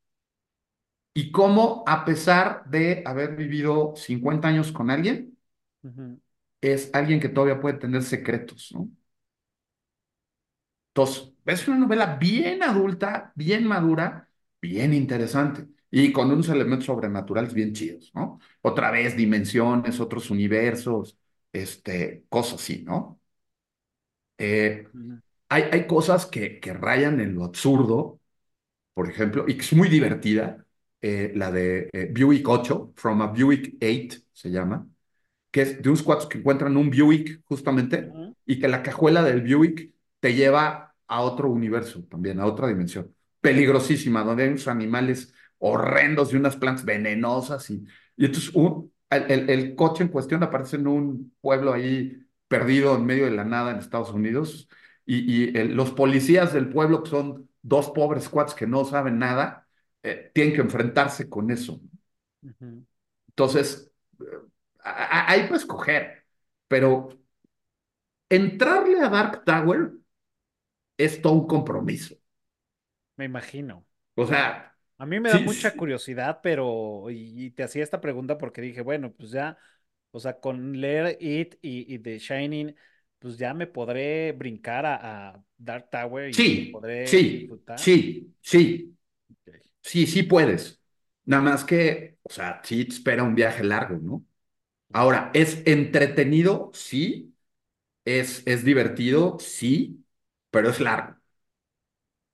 [1.15, 5.37] Y cómo, a pesar de haber vivido 50 años con alguien,
[6.61, 8.91] es alguien que todavía puede tener secretos, ¿no?
[10.97, 14.29] Entonces, es una novela bien adulta, bien madura,
[14.61, 18.41] bien interesante y con unos elementos sobrenaturales bien chidos, ¿no?
[18.63, 21.19] Otra vez dimensiones, otros universos,
[21.53, 23.21] este, cosas así, ¿no?
[24.39, 24.87] Eh,
[25.49, 28.21] hay, hay cosas que, que rayan en lo absurdo,
[28.95, 30.67] por ejemplo, y que es muy divertida,
[31.03, 34.89] eh, la de eh, Buick 8, From a Buick 8 se llama,
[35.51, 38.15] que es de unos cuatro que encuentran un Buick justamente,
[38.47, 43.15] y que la cajuela del Buick te lleva a otro universo también, a otra dimensión.
[43.41, 47.71] Peligrosísima, donde hay unos animales horrendos y unas plantas venenosas.
[47.71, 47.85] Y,
[48.17, 48.53] y entonces
[49.11, 52.19] el, el, coche en cuestión aparece en un pueblo ahí
[52.49, 54.69] perdido en medio de la nada en Estados Unidos.
[55.05, 59.67] Y, y los policías del pueblo, que son dos pobres squads que no saben nada,
[60.03, 61.81] eh, tienen que enfrentarse con eso.
[63.29, 63.91] Entonces,
[64.83, 66.25] hay que escoger,
[66.69, 67.09] pero
[68.29, 69.93] entrarle a Dark Tower
[70.97, 72.17] es todo un compromiso.
[73.17, 73.87] Me imagino.
[74.15, 74.75] O sea.
[74.99, 77.07] A mí me da mucha curiosidad, pero.
[77.11, 79.59] Y, te hacía esta pregunta porque dije, bueno, pues ya.
[80.11, 82.75] O sea, con leer It y, The Shining,
[83.19, 87.79] pues ya me podré brincar a, Dark Tower y sí, podré sí, disfrutar.
[87.79, 88.97] Sí, sí.
[89.83, 90.81] Sí, sí puedes.
[91.25, 94.25] Nada más que, o sea, sí te espera un viaje largo, ¿no?
[94.93, 96.71] Ahora, ¿es entretenido?
[96.73, 97.35] Sí.
[98.05, 99.39] ¿Es, es divertido?
[99.39, 100.06] Sí
[100.57, 101.17] pero es largo.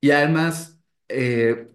[0.00, 0.78] Y además,
[1.08, 1.68] eh,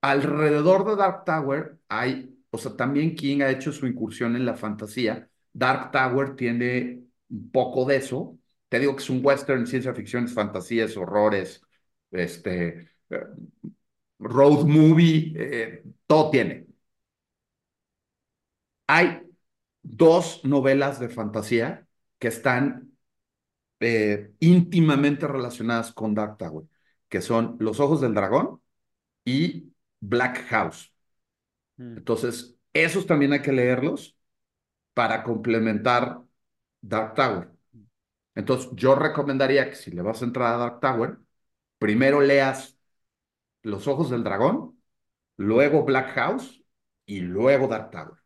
[0.00, 4.54] alrededor de Dark Tower hay, o sea, también King ha hecho su incursión en la
[4.56, 5.28] fantasía.
[5.52, 8.38] Dark Tower tiene un poco de eso.
[8.68, 11.62] Te digo que es un western, ciencia ficción, es fantasía, es horrores,
[12.10, 13.20] este, eh,
[14.18, 16.66] road movie, eh, todo tiene.
[18.86, 19.22] hay
[19.82, 21.86] dos novelas de fantasía
[22.18, 22.89] que están
[23.80, 26.66] eh, íntimamente relacionadas con Dark Tower,
[27.08, 28.60] que son Los Ojos del Dragón
[29.24, 30.94] y Black House.
[31.76, 31.98] Mm.
[31.98, 34.16] Entonces, esos también hay que leerlos
[34.94, 36.20] para complementar
[36.80, 37.50] Dark Tower.
[38.34, 41.18] Entonces, yo recomendaría que si le vas a entrar a Dark Tower,
[41.78, 42.78] primero leas
[43.62, 44.80] Los Ojos del Dragón,
[45.36, 46.62] luego Black House
[47.06, 48.19] y luego Dark Tower.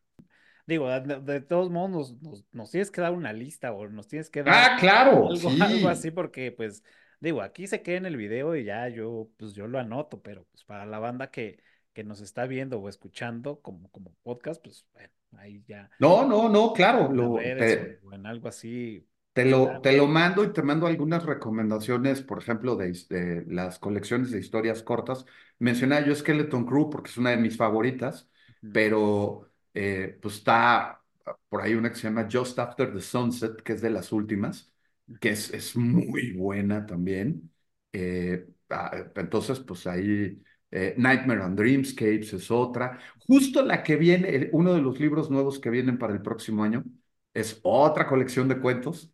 [0.67, 2.17] Digo, de, todos modos
[2.53, 5.89] nos, tienes que dar una lista o nos tienes que dar ah, claro, algo, algo
[5.89, 6.83] así porque pues
[7.21, 10.47] digo, aquí se queda en el video y ya yo pues yo lo anoto, pero
[10.51, 11.63] pues para la banda que,
[11.93, 15.91] que nos está viendo o escuchando como, como podcast, pues bueno, ahí ya.
[15.99, 20.63] No, no, no, claro, lo, en algo así, te lo, te lo mando y te
[20.63, 25.27] mando algunas recomendaciones, por ejemplo, de, las colecciones de historias cortas.
[25.59, 28.31] Mencioné yo Skeleton Crew porque es una de mis favoritas,
[28.73, 31.03] pero eh, pues está
[31.49, 34.73] por ahí una que se llama Just After the Sunset, que es de las últimas,
[35.21, 37.51] que es, es muy buena también.
[37.93, 42.99] Eh, ah, entonces, pues ahí eh, Nightmare on Dreamscapes es otra.
[43.27, 46.85] Justo la que viene, uno de los libros nuevos que vienen para el próximo año,
[47.33, 49.11] es otra colección de cuentos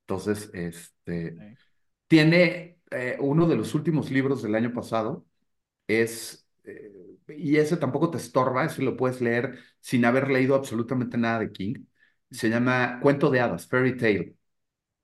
[0.00, 1.36] entonces, este,
[2.08, 5.26] tiene eh, uno de los últimos libros del año pasado,
[5.88, 6.92] es, eh,
[7.36, 11.52] y ese tampoco te estorba, ese lo puedes leer sin haber leído absolutamente nada de
[11.52, 11.84] King.
[12.30, 14.34] Se llama Cuento de Hadas, Fairy Tale.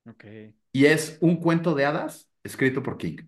[0.07, 0.55] Okay.
[0.73, 3.19] Y es un cuento de hadas escrito por King.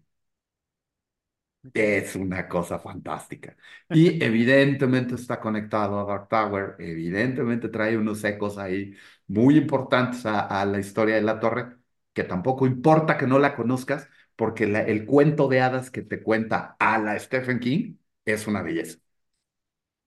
[1.74, 3.56] Es una cosa fantástica.
[3.90, 8.94] Y evidentemente está conectado a Dark Tower, evidentemente trae unos ecos ahí
[9.27, 11.77] muy importantes a, la historia de la torre,
[12.12, 16.77] que tampoco importa que no la conozcas, porque el cuento de hadas que te cuenta
[16.78, 17.97] a la Stephen King
[18.27, 18.98] es una belleza.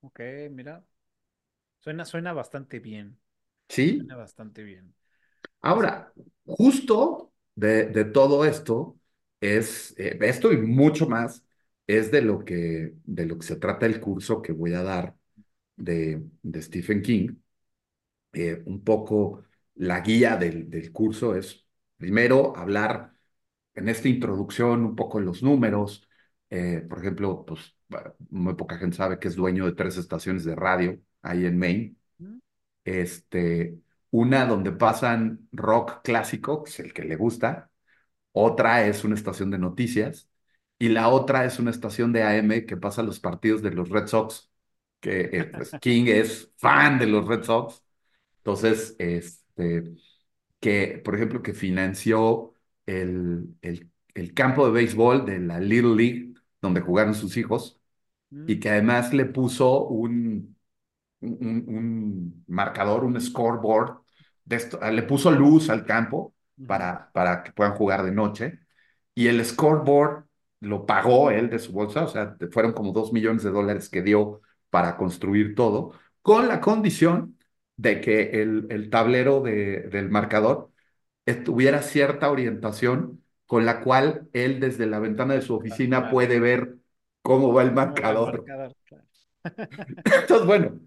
[0.02, 0.20] Ok,
[0.52, 0.84] mira.
[1.80, 3.20] Suena, suena bastante bien.
[3.70, 3.86] Sí.
[3.98, 4.96] Suena bastante bien.
[5.62, 6.14] Ahora,
[6.46, 8.98] justo de, de todo esto
[9.42, 11.44] es, eh, esto y mucho más,
[11.88, 15.16] es de lo que, de lo que se trata el curso que voy a dar
[15.78, 17.36] de, de Stephen King.
[18.34, 19.44] Eh, un poco
[19.76, 21.66] la guía del, del curso es
[21.98, 23.14] primero hablar
[23.76, 26.08] en esta introducción un poco los números.
[26.50, 27.76] Eh, por ejemplo, pues
[28.30, 31.96] muy poca gente sabe que es dueño de tres estaciones de radio ahí en Maine.
[32.86, 33.80] Este,
[34.12, 37.72] una donde pasan rock clásico, que es el que le gusta.
[38.32, 40.30] Otra es una estación de noticias
[40.80, 44.08] y la otra es una estación de AM que pasa los partidos de los Red
[44.08, 44.52] Sox,
[45.00, 47.84] que eh, pues, King es fan de los Red Sox.
[48.38, 49.94] Entonces, este,
[50.60, 52.54] que, por ejemplo, que financió
[52.86, 57.79] el, el, el campo de béisbol de la Little League, donde jugaron sus hijos,
[58.46, 60.58] y que además le puso un,
[61.22, 64.00] un, un marcador, un scoreboard,
[64.46, 66.36] de esto, le puso luz al campo
[66.66, 68.60] para, para que puedan jugar de noche,
[69.16, 70.26] y el scoreboard
[70.62, 74.02] lo pagó él de su bolsa, o sea, fueron como dos millones de dólares que
[74.02, 77.38] dio para construir todo, con la condición
[77.78, 80.72] de que el, el tablero de, del marcador
[81.46, 86.79] tuviera cierta orientación con la cual él desde la ventana de su oficina puede ver
[87.22, 88.52] cómo va el marcador.
[90.06, 90.80] Entonces, bueno,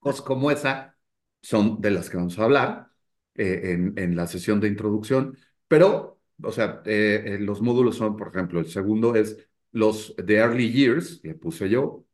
[0.00, 0.96] cosas como esa
[1.42, 2.88] son de las que vamos a hablar
[3.34, 5.36] eh, en, en la sesión de introducción,
[5.68, 9.38] pero o sea, eh, eh, los módulos son, por ejemplo, el segundo es
[9.72, 12.04] los de Early Years, que puse yo,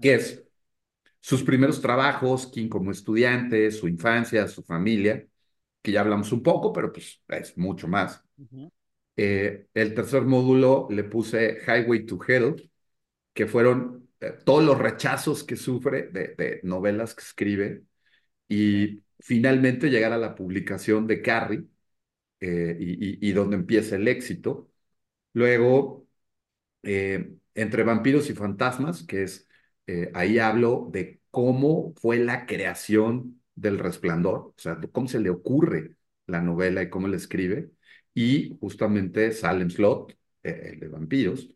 [0.00, 0.44] que es
[1.20, 5.26] sus primeros trabajos, King como estudiante, su infancia, su familia,
[5.82, 8.22] que ya hablamos un poco, pero pues es mucho más.
[9.16, 12.70] Eh, el tercer módulo le puse Highway to Hell,
[13.36, 14.08] que fueron
[14.46, 17.84] todos los rechazos que sufre de, novelas que escribe
[18.48, 21.66] y finalmente llegar a la publicación de Carrie,
[22.40, 24.70] eh, y, donde empieza el éxito.
[25.34, 26.08] Luego,
[26.82, 29.48] eh, entre vampiros y fantasmas, que es,
[29.86, 35.30] eh, ahí hablo de cómo fue la creación del resplandor, o sea, cómo se le
[35.30, 35.96] ocurre
[36.26, 37.70] la novela y cómo la escribe,
[38.14, 41.50] y justamente Salem Slot, el de vampiros.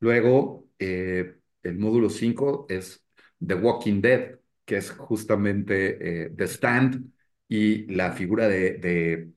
[0.00, 3.04] Luego, el módulo 5 es
[3.44, 7.10] The Walking Dead, que es justamente The Stand
[7.48, 9.32] y la figura de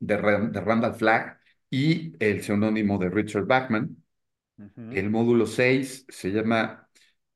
[0.00, 3.96] de, Randall Flagg y el seudónimo de Richard Bachman.
[4.76, 6.88] El módulo 6 se llama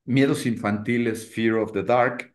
[0.05, 2.35] Miedos infantiles, Fear of the Dark,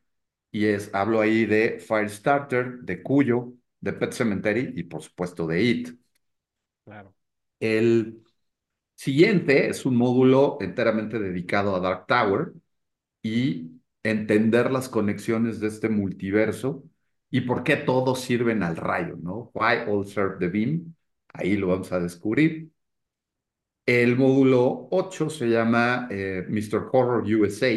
[0.51, 5.61] y es, hablo ahí de Firestarter, de Cuyo, de Pet Cemetery y por supuesto de
[5.61, 5.89] It.
[6.85, 7.13] Claro.
[7.59, 8.23] El
[8.97, 12.53] siguiente es un módulo enteramente dedicado a Dark Tower
[13.23, 13.71] y
[14.03, 16.83] entender las conexiones de este multiverso
[17.31, 19.51] y por qué todos sirven al rayo, ¿no?
[19.53, 20.95] Why all serve the beam.
[21.29, 22.71] Ahí lo vamos a descubrir.
[23.85, 26.89] El módulo 8 se llama eh, Mr.
[26.91, 27.69] Horror USA,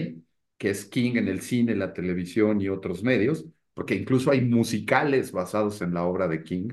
[0.58, 5.30] que es King en el cine, la televisión y otros medios, porque incluso hay musicales
[5.32, 6.70] basados en la obra de King.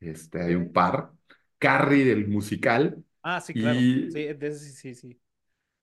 [0.00, 1.12] Este, hay un par.
[1.58, 3.04] Carrie del musical.
[3.22, 3.86] Ah, sí, claro.
[3.86, 4.28] Y, sí,
[4.58, 5.20] sí, sí, sí.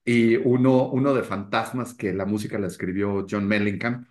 [0.06, 4.08] Y uno, uno de fantasmas que la música la escribió John Mellencamp.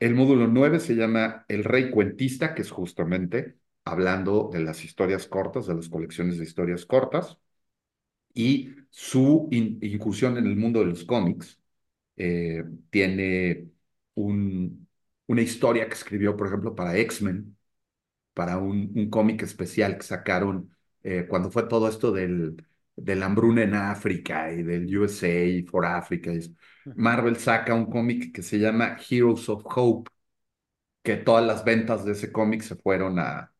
[0.00, 5.26] El módulo 9 se llama El Rey Cuentista, que es justamente hablando de las historias
[5.28, 7.38] cortas, de las colecciones de historias cortas,
[8.34, 11.60] y su incursión en el mundo de los cómics.
[12.16, 13.70] Eh, tiene
[14.14, 14.88] un,
[15.28, 17.56] una historia que escribió, por ejemplo, para X-Men,
[18.34, 22.56] para un, un cómic especial que sacaron eh, cuando fue todo esto del,
[22.96, 26.32] del hambruna en África y del USA for Africa.
[26.94, 30.10] Marvel saca un cómic que se llama Heroes of Hope,
[31.02, 33.52] que todas las ventas de ese cómic se fueron a,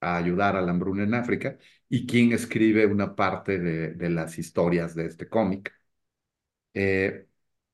[0.00, 1.58] a ayudar a la hambruna en África,
[1.88, 5.72] y King escribe una parte de, de las historias de este cómic.
[6.74, 7.26] Eh,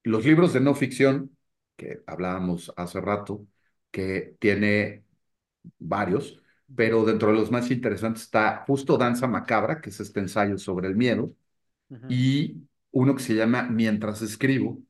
[0.05, 1.37] los libros de no ficción,
[1.77, 3.47] que hablábamos hace rato,
[3.91, 5.05] que tiene
[5.79, 6.43] varios,
[6.75, 10.89] pero dentro de los más interesantes está justo Danza Macabra, que es este ensayo sobre
[10.89, 11.35] el miedo,
[12.09, 12.63] y
[12.93, 14.81] uno que se llama Mientras escribo,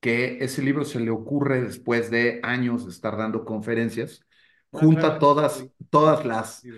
[0.00, 4.22] que ese libro se le ocurre después de años de estar dando conferencias,
[4.72, 6.68] junta todas, todas las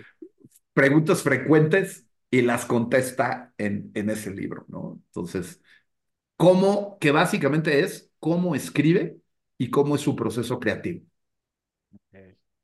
[0.73, 5.01] preguntas frecuentes y las contesta en, en ese libro, ¿no?
[5.07, 5.61] Entonces,
[6.37, 9.19] cómo, que básicamente es cómo escribe
[9.57, 11.05] y cómo es su proceso creativo.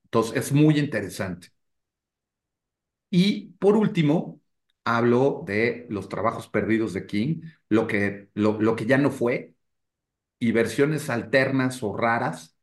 [0.05, 1.49] Entonces, es muy interesante.
[3.09, 4.41] Y por último,
[4.85, 9.55] hablo de los trabajos perdidos de King, lo que, lo, lo que ya no fue,
[10.39, 12.57] y versiones alternas o raras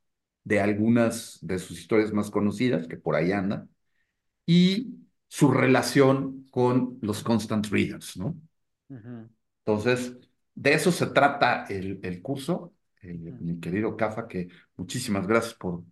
[0.45, 3.71] de algunas de sus historias más conocidas, que por ahí andan,
[4.47, 4.97] y
[5.29, 8.37] su relación con los constant readers, ¿no?
[9.65, 10.17] Entonces,
[10.55, 12.75] de eso se trata el, el curso.
[13.03, 15.85] Mi querido Cafa, que muchísimas gracias por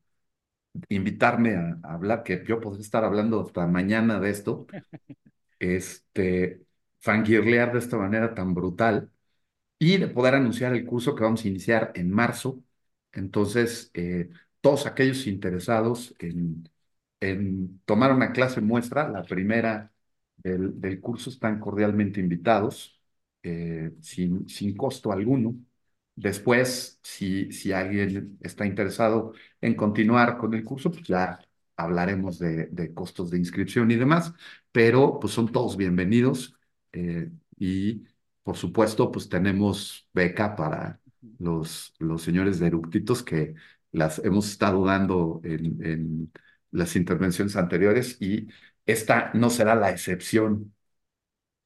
[0.88, 4.66] invitarme a, hablar, que yo podría estar hablando hasta mañana de esto,
[5.58, 6.62] este,
[7.00, 9.10] fangirlear de esta manera tan brutal
[9.78, 12.62] y de poder anunciar el curso que vamos a iniciar en marzo.
[13.12, 14.30] Entonces, eh,
[14.60, 16.68] todos aquellos interesados en,
[17.20, 19.92] en tomar una clase muestra, la primera
[20.36, 23.00] del, del curso, están cordialmente invitados,
[23.42, 25.56] eh, sin, sin costo alguno.
[26.14, 31.39] Después, si, si alguien está interesado en continuar con el curso, pues ya
[31.76, 34.32] hablaremos de, de costos de inscripción y demás,
[34.72, 36.55] pero pues son todos bienvenidos
[36.93, 38.05] eh, y
[38.43, 41.01] por supuesto pues tenemos beca para
[41.39, 43.55] los, los señores de eructitos que
[43.90, 46.32] las hemos estado dando en, en
[46.70, 48.48] las intervenciones anteriores y
[48.86, 50.74] esta no será la excepción.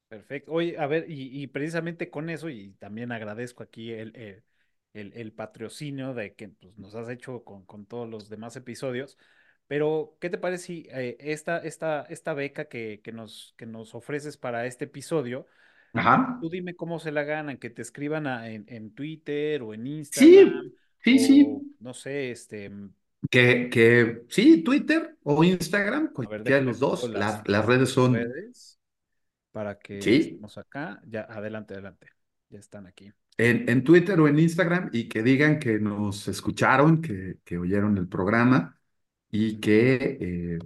[0.08, 0.52] Perfecto.
[0.52, 4.42] Oye, a ver, y, precisamente con eso, y también agradezco aquí el,
[4.92, 9.18] el, el, patrocinio de que pues, nos has hecho con, con, todos los demás episodios,
[9.66, 13.96] pero ¿qué te parece si eh, esta, esta, esta beca que, que, nos, que nos
[13.96, 15.46] ofreces para este episodio,
[15.92, 16.38] Ajá.
[16.40, 20.72] tú dime cómo se la ganan, que te escriban en, en, Twitter o en Instagram?
[21.02, 21.76] Sí, sí, sí.
[21.80, 22.70] No sé, este...
[23.28, 28.14] Que, que sí, Twitter o Instagram, cualquiera de los dos, las, las redes son...
[28.14, 28.75] Redes
[29.56, 31.00] para que estemos acá.
[31.06, 32.08] Ya, adelante, adelante.
[32.50, 33.10] Ya están aquí.
[33.38, 37.96] En, en, Twitter o en Instagram y que digan que nos escucharon, que, que oyeron
[37.96, 38.78] el programa
[39.30, 40.58] y que eh,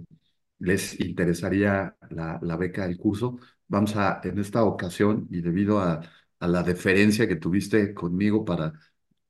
[0.59, 3.39] les interesaría la, la, beca del curso.
[3.69, 6.01] Vamos a, en esta ocasión, y debido a,
[6.39, 8.73] a la deferencia que tuviste conmigo para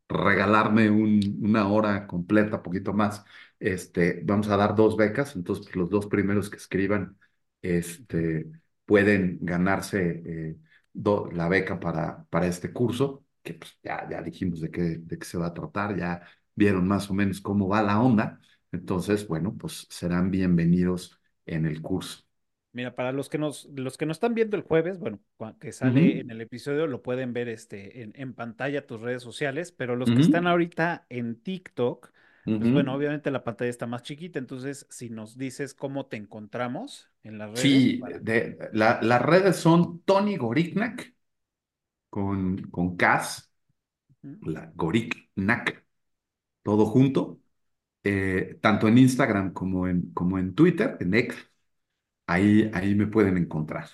[0.09, 3.23] regalarme un, una hora completa, poquito más,
[3.59, 5.35] este, vamos a dar dos becas.
[5.35, 7.15] Entonces, los dos primeros que escriban,
[7.61, 8.60] este
[8.91, 10.57] pueden ganarse eh,
[11.31, 15.26] la beca para, para este curso, que pues ya, ya dijimos de qué, de qué
[15.26, 16.22] se va a tratar, ya
[16.53, 18.41] vieron más o menos cómo va la onda.
[18.73, 22.23] Entonces, bueno, pues serán bienvenidos en el curso.
[22.73, 25.22] Mira, para los que nos, los que nos están viendo el jueves, bueno,
[25.61, 29.72] que sale en el episodio, lo pueden ver este, en, en pantalla tus redes sociales,
[29.72, 32.11] pero los que están ahorita en TikTok,
[32.45, 37.09] pues bueno, obviamente la pantalla está más chiquita, entonces si nos dices cómo te encontramos
[37.23, 37.61] en las redes.
[37.61, 41.13] Sí, de, las redes son Tony Goriknak
[42.09, 43.51] con, con Cas,
[44.22, 45.85] la Goriknak,
[46.63, 47.39] todo junto,
[48.03, 51.38] eh, tanto en Instagram como en, como en Twitter, en X,
[52.27, 53.88] ahí, ahí me pueden encontrar.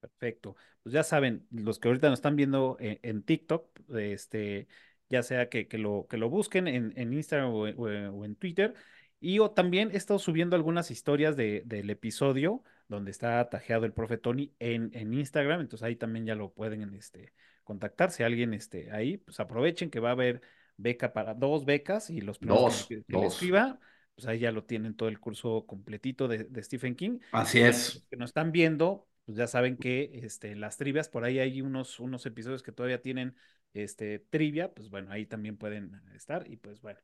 [0.00, 0.56] Perfecto.
[0.82, 4.68] Pues ya saben, los que ahorita nos están viendo en, en TikTok, este
[5.08, 8.36] ya sea que, que lo, que lo busquen en, en Instagram o, o- o en
[8.36, 8.74] Twitter.
[9.20, 13.92] Y o también he estado subiendo algunas historias de, del episodio donde está tajeado el
[13.92, 17.32] profe Tony en, en Instagram, entonces ahí también ya lo pueden este,
[17.62, 18.10] contactar.
[18.10, 20.42] Si alguien este, ahí, pues aprovechen que va a haber
[20.76, 23.32] beca para dos becas y los primeros que, Dos, que dos.
[23.34, 23.80] escriba,
[24.14, 27.18] pues ahí ya lo tienen todo el curso completito de, de Stephen King.
[27.30, 27.94] Así es.
[27.94, 31.62] los que nos están viendo, pues ya saben que este, las trivias, por ahí hay
[31.62, 33.34] unos, unos episodios que todavía tienen
[33.74, 37.00] este, trivia, pues bueno, ahí también pueden estar y pues bueno.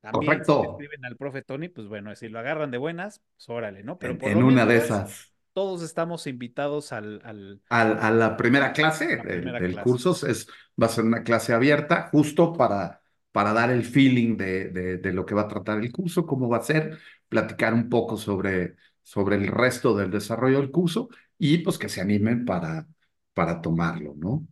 [0.00, 0.58] También si Correcto.
[0.62, 3.98] escriben al profe Tony, pues bueno, si lo agarran de buenas, pues órale, ¿no?
[3.98, 5.34] Pero En, por en lo una de esas.
[5.52, 9.80] todos estamos invitados al, al, Al- a la primera clase la del, primera del clase.
[9.80, 10.46] curso es,
[10.80, 13.02] va a ser una clase abierta justo para,
[13.32, 16.48] para dar el feeling de, de, de lo que va a tratar el curso, cómo
[16.48, 16.98] va a ser,
[17.28, 22.00] platicar un poco sobre, sobre el resto del desarrollo del curso y pues que se
[22.00, 22.86] animen para,
[23.34, 24.46] para tomarlo, ¿no?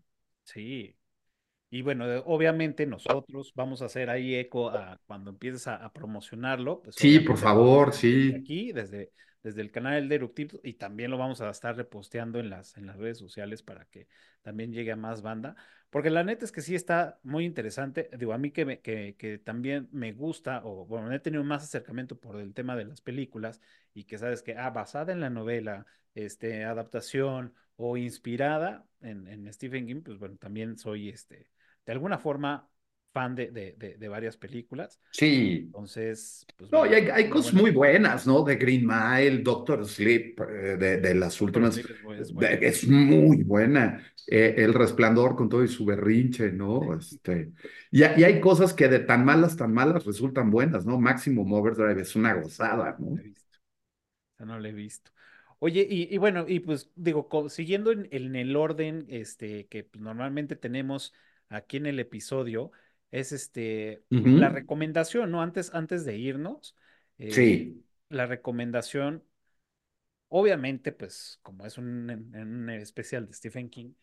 [0.45, 0.97] Sí.
[1.75, 6.83] Y bueno, obviamente nosotros vamos a hacer ahí eco a cuando empieces a, a promocionarlo,
[6.83, 8.33] pues Sí, por favor, sí.
[8.35, 12.51] aquí, desde, desde el canal de Eruptivo, y también lo vamos a estar reposteando en
[12.51, 14.07] las, en las redes sociales para que
[14.43, 15.57] también llegue a más banda,
[15.91, 19.17] porque la neta es que sí está muy interesante, digo, a mí que, me- que,
[19.19, 23.01] que también me gusta, o bueno, he tenido más acercamiento por el tema de las
[23.01, 23.61] películas,
[23.95, 29.53] y que sabes que, ah, basada en la novela, este, adaptación o inspirada en, en
[29.53, 31.49] Stephen King, pues bueno, también soy este
[31.87, 32.71] de alguna forma
[33.13, 35.01] fan de, de, de, de varias películas.
[35.11, 35.73] Sí.
[35.73, 38.43] Entonces, pues No, y hay, cosas buena muy buenas, ¿no?
[38.43, 42.33] De Green Mile, Doctor Sleep, eh, de, de las últimas, es,
[42.89, 44.03] muy buena.
[44.27, 46.95] Eh, El Resplandor con todo y su berrinche, ¿no?
[46.99, 47.53] Este,
[47.93, 50.99] y, hay- y hay cosas que de tan malas, tan malas resultan buenas, ¿no?
[51.01, 53.17] Maximum Overdrive es una gozada, No ¿no?
[53.17, 53.59] la he visto.
[54.39, 55.11] No la he visto.
[55.59, 60.03] Oye, y, y bueno, y pues digo, siguiendo en, en el orden este, que pues,
[60.03, 61.15] normalmente tenemos
[61.55, 62.73] aquí en el episodio,
[63.11, 65.43] es este, la recomendación, ¿no?
[65.43, 66.77] Antes, antes de irnos,
[67.19, 67.85] eh, Sí.
[68.09, 69.25] la recomendación,
[70.29, 73.95] obviamente, pues como es un, especial de Stephen King,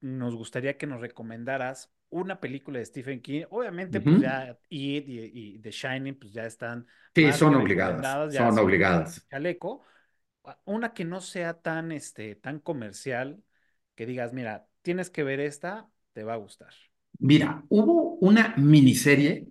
[0.00, 3.44] nos gustaría que nos recomendaras una película de Stephen King.
[3.50, 5.20] Obviamente, pues ya It y,
[5.56, 9.26] y The Shining, pues ya están Sí, son obligadas, son obligadas.
[9.30, 9.84] chaleco.
[10.44, 13.42] A- Una que no sea tan, este, tan comercial,
[13.94, 15.88] que digas, mira, tienes que ver esta,
[16.20, 16.72] te va a gustar.
[17.18, 19.48] Mira, hubo una miniserie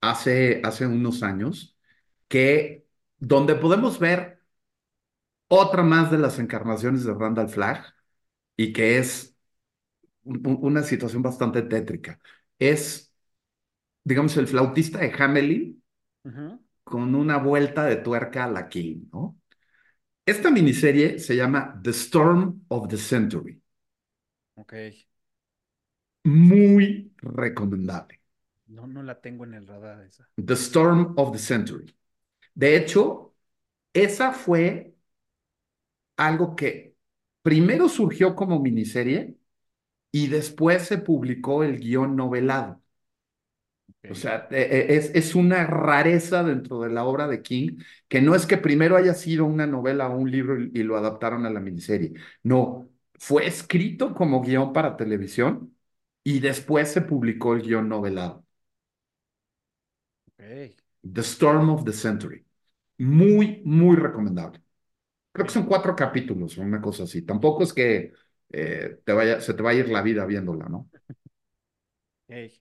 [0.00, 1.78] hace, hace unos años
[2.28, 2.86] que
[3.18, 4.40] donde podemos ver
[5.48, 7.84] otra más de las encarnaciones de Randall Flagg
[8.56, 9.36] y que es
[10.24, 12.20] un- un- una situación bastante tétrica.
[12.58, 13.14] Es,
[14.04, 15.82] digamos, el flautista de Hamelin
[16.84, 19.38] con una vuelta de tuerca a la King, ¿no?
[20.26, 23.62] Esta miniserie se llama The Storm of the Century.
[24.56, 24.72] Ok,
[26.24, 28.20] Muy recomendable.
[28.66, 30.28] no, no la tengo en el radar esa.
[30.36, 31.94] The Storm of the Century.
[32.54, 33.34] De hecho,
[33.94, 34.94] esa fue
[36.16, 36.96] algo que
[37.42, 39.36] primero surgió como miniserie
[40.12, 42.82] y después se publicó el guion novelado.
[44.10, 47.78] O sea, e- e- es, es una rareza dentro de la obra de King,
[48.08, 50.96] que no es que primero haya sido una novela o un libro y, y lo
[50.98, 52.12] adaptaron a la miniserie.
[52.42, 55.73] No, fue escrito como guion para televisión
[56.24, 58.44] y después se publicó el guion novelado.
[61.04, 62.44] The Storm of the Century.
[62.98, 64.62] Muy, muy recomendable.
[65.32, 67.22] Creo que son cuatro capítulos una cosa así.
[67.22, 68.12] Tampoco es que
[68.52, 70.90] eh, te vaya, se te va a ir la vida viéndola, ¿no?
[72.28, 72.52] ok.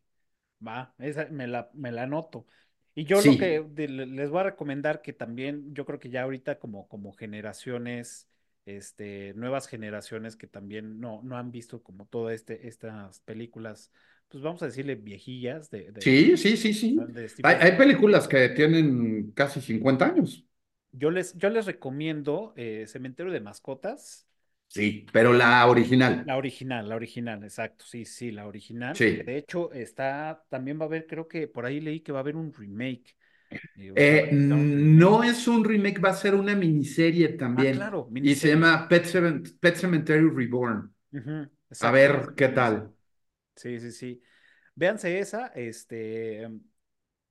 [0.68, 2.48] Va, esa me la, me la anoto.
[2.96, 6.60] Y yo lo que les voy a recomendar que también, yo creo que ya ahorita
[6.60, 8.30] como, como generaciones,
[8.66, 13.92] este, nuevas generaciones que también no, no han visto como todas este, estas películas,
[14.30, 16.98] pues vamos a decirle viejillas de, de, sí, sí, sí, sí.
[17.44, 20.46] Hay, películas que tienen casi 50 años.
[20.92, 24.28] Yo les, yo les recomiendo eh, Cementerio de Mascotas.
[24.68, 26.24] Sí, pero la original.
[26.26, 29.18] La original, la original, exacto, sí, sí, la original, Sí.
[29.18, 32.22] de hecho está, también va a haber, creo que por ahí leí que va a
[32.22, 33.16] haber un remake,
[33.76, 38.00] eh, Eh, no es un remake, va a ser una miniserie Ah, también.
[38.22, 39.06] Y se llama Pet,
[39.76, 40.94] Cemetery Reborn.
[41.80, 42.94] A ver qué tal.
[43.56, 44.22] Sí, sí, sí.
[44.76, 46.50] Véanse esa, este,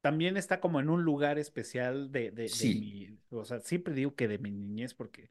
[0.03, 4.15] también está como en un lugar especial de, de, de mi, o sea, siempre digo
[4.17, 5.31] que de mi niñez, porque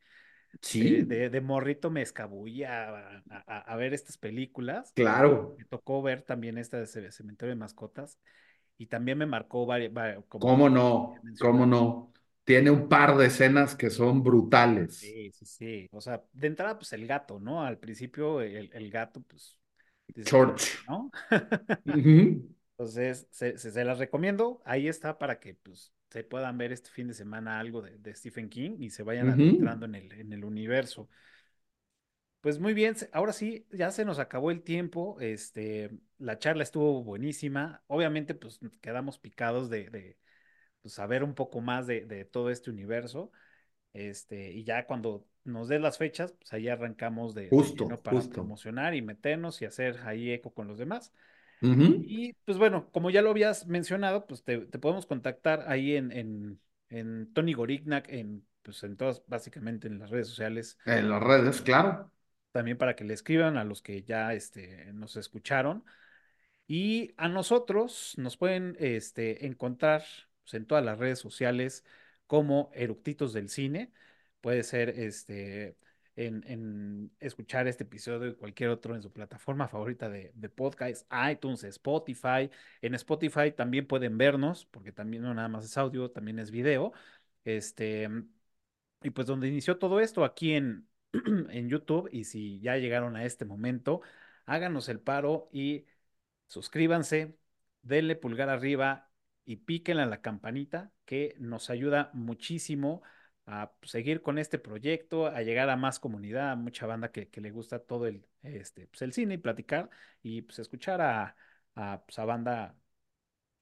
[0.62, 4.96] sí, de, de morrito me escabullía a, a- a ver estas películas.
[4.96, 5.58] claro.
[5.58, 8.20] Me tocó ver también esta de Ce- Cementerio de Mascotas
[8.82, 11.16] y también me marcó, vari- vari- como ¿Cómo no?
[11.40, 12.12] ¿Cómo no?
[12.44, 14.98] Tiene un par de escenas que son brutales.
[14.98, 15.90] Sí, sí, sí.
[15.92, 17.64] O sea, de entrada, pues el gato, ¿no?
[17.64, 19.60] Al principio, el, el gato, pues
[20.26, 20.84] Church.
[20.88, 21.12] ¿no?
[22.76, 24.64] Entonces, se, las recomiendo.
[24.66, 28.50] Ahí está para que pues, se puedan ver este fin de semana algo de, Stephen
[28.50, 31.08] King y se vayan adentrando en el, en el universo.
[32.42, 35.20] Pues muy bien, ahora sí, ya se nos acabó el tiempo.
[35.20, 35.92] Este,
[36.22, 37.84] la charla estuvo buenísima.
[37.88, 40.18] Obviamente, pues quedamos picados de,
[40.82, 43.32] pues, saber un poco más de, todo este universo.
[43.94, 48.96] Este, y ya cuando nos dé las fechas, pues ahí arrancamos de, justo, para promocionar
[48.96, 51.12] y meternos y hacer ahí eco con los demás.
[51.62, 56.60] Y pues bueno, como ya lo habías mencionado, pues te, podemos contactar ahí en, en,
[56.90, 60.80] en Tony Gorignac, en, pues en todas, básicamente en las redes sociales.
[60.86, 62.12] En las redes, claro
[62.52, 65.84] también para que le escriban a los que ya este, nos escucharon.
[66.74, 70.06] Y a nosotros nos pueden este, encontrar
[70.44, 71.84] pues, en todas las redes sociales
[72.28, 73.92] como Eructitos del Cine.
[74.40, 75.76] Puede ser este,
[76.16, 81.66] en, escuchar este episodio y cualquier otro en su plataforma favorita de, de, podcast, iTunes,
[81.66, 82.50] Spotify.
[82.82, 86.94] En Spotify también pueden vernos, porque también no nada más es audio, también es video.
[87.44, 88.08] Este,
[89.04, 90.88] y pues donde inició todo esto, aquí en,
[91.50, 94.02] en YouTube y si ya llegaron a este momento,
[94.46, 95.86] háganos el paro y
[96.52, 97.38] suscríbanse,
[97.82, 99.10] denle pulgar arriba
[99.46, 103.02] y píquenle a la campanita que nos ayuda muchísimo
[103.46, 107.52] a seguir con este proyecto, a llegar a más comunidad, a mucha banda que, le
[107.52, 109.90] gusta todo el, este, pues el cine y platicar
[110.24, 111.36] y pues escuchar a,
[111.76, 112.76] a, pues, a banda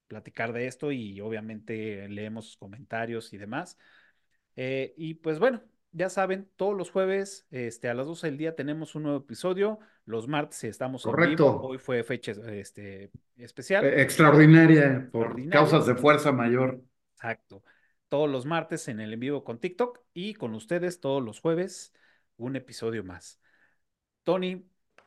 [0.07, 3.77] platicar de esto y obviamente leemos comentarios y demás.
[4.55, 5.61] Eh, y pues bueno,
[5.91, 9.79] ya saben, todos los jueves este, a las 12 del día tenemos un nuevo episodio.
[10.05, 11.45] Los martes estamos Correcto.
[11.45, 11.67] en vivo.
[11.67, 13.85] Hoy fue fecha este, especial.
[13.85, 16.81] Eh, extraordinaria, por causas de fuerza mayor.
[17.15, 17.63] Exacto.
[18.07, 21.93] Todos los martes en el en vivo con TikTok y con ustedes todos los jueves
[22.37, 23.39] un episodio más.
[24.23, 24.65] Tony,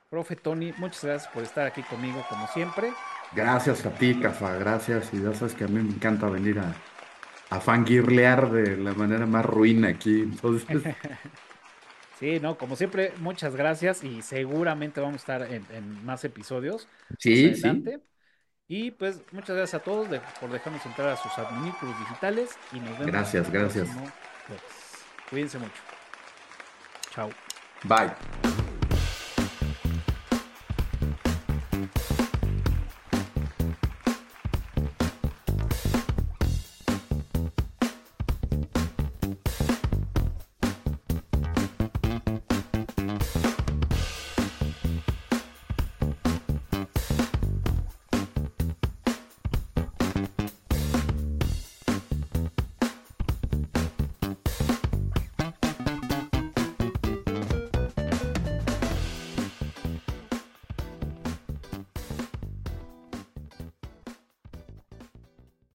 [0.09, 2.93] profe Tony, muchas gracias por estar aquí conmigo como siempre.
[3.35, 5.13] Gracias a ti, Cafa, gracias.
[5.15, 6.75] Y ya sabes que a mí me encanta venir a,
[7.53, 10.21] a fangirlear de la manera más ruina aquí.
[10.21, 10.69] Entonces.
[12.19, 16.87] Sí, no, como siempre, muchas gracias y seguramente vamos a estar en, más episodios.
[17.19, 17.83] Sí, sí.
[18.69, 20.07] Y pues muchas gracias a todos
[20.41, 23.07] por dejarnos entrar a sus administros digitales y nos vemos.
[23.07, 23.89] Gracias, gracias.
[25.29, 25.83] Cuídense mucho.
[27.11, 27.31] Chao.
[27.83, 28.52] Bye.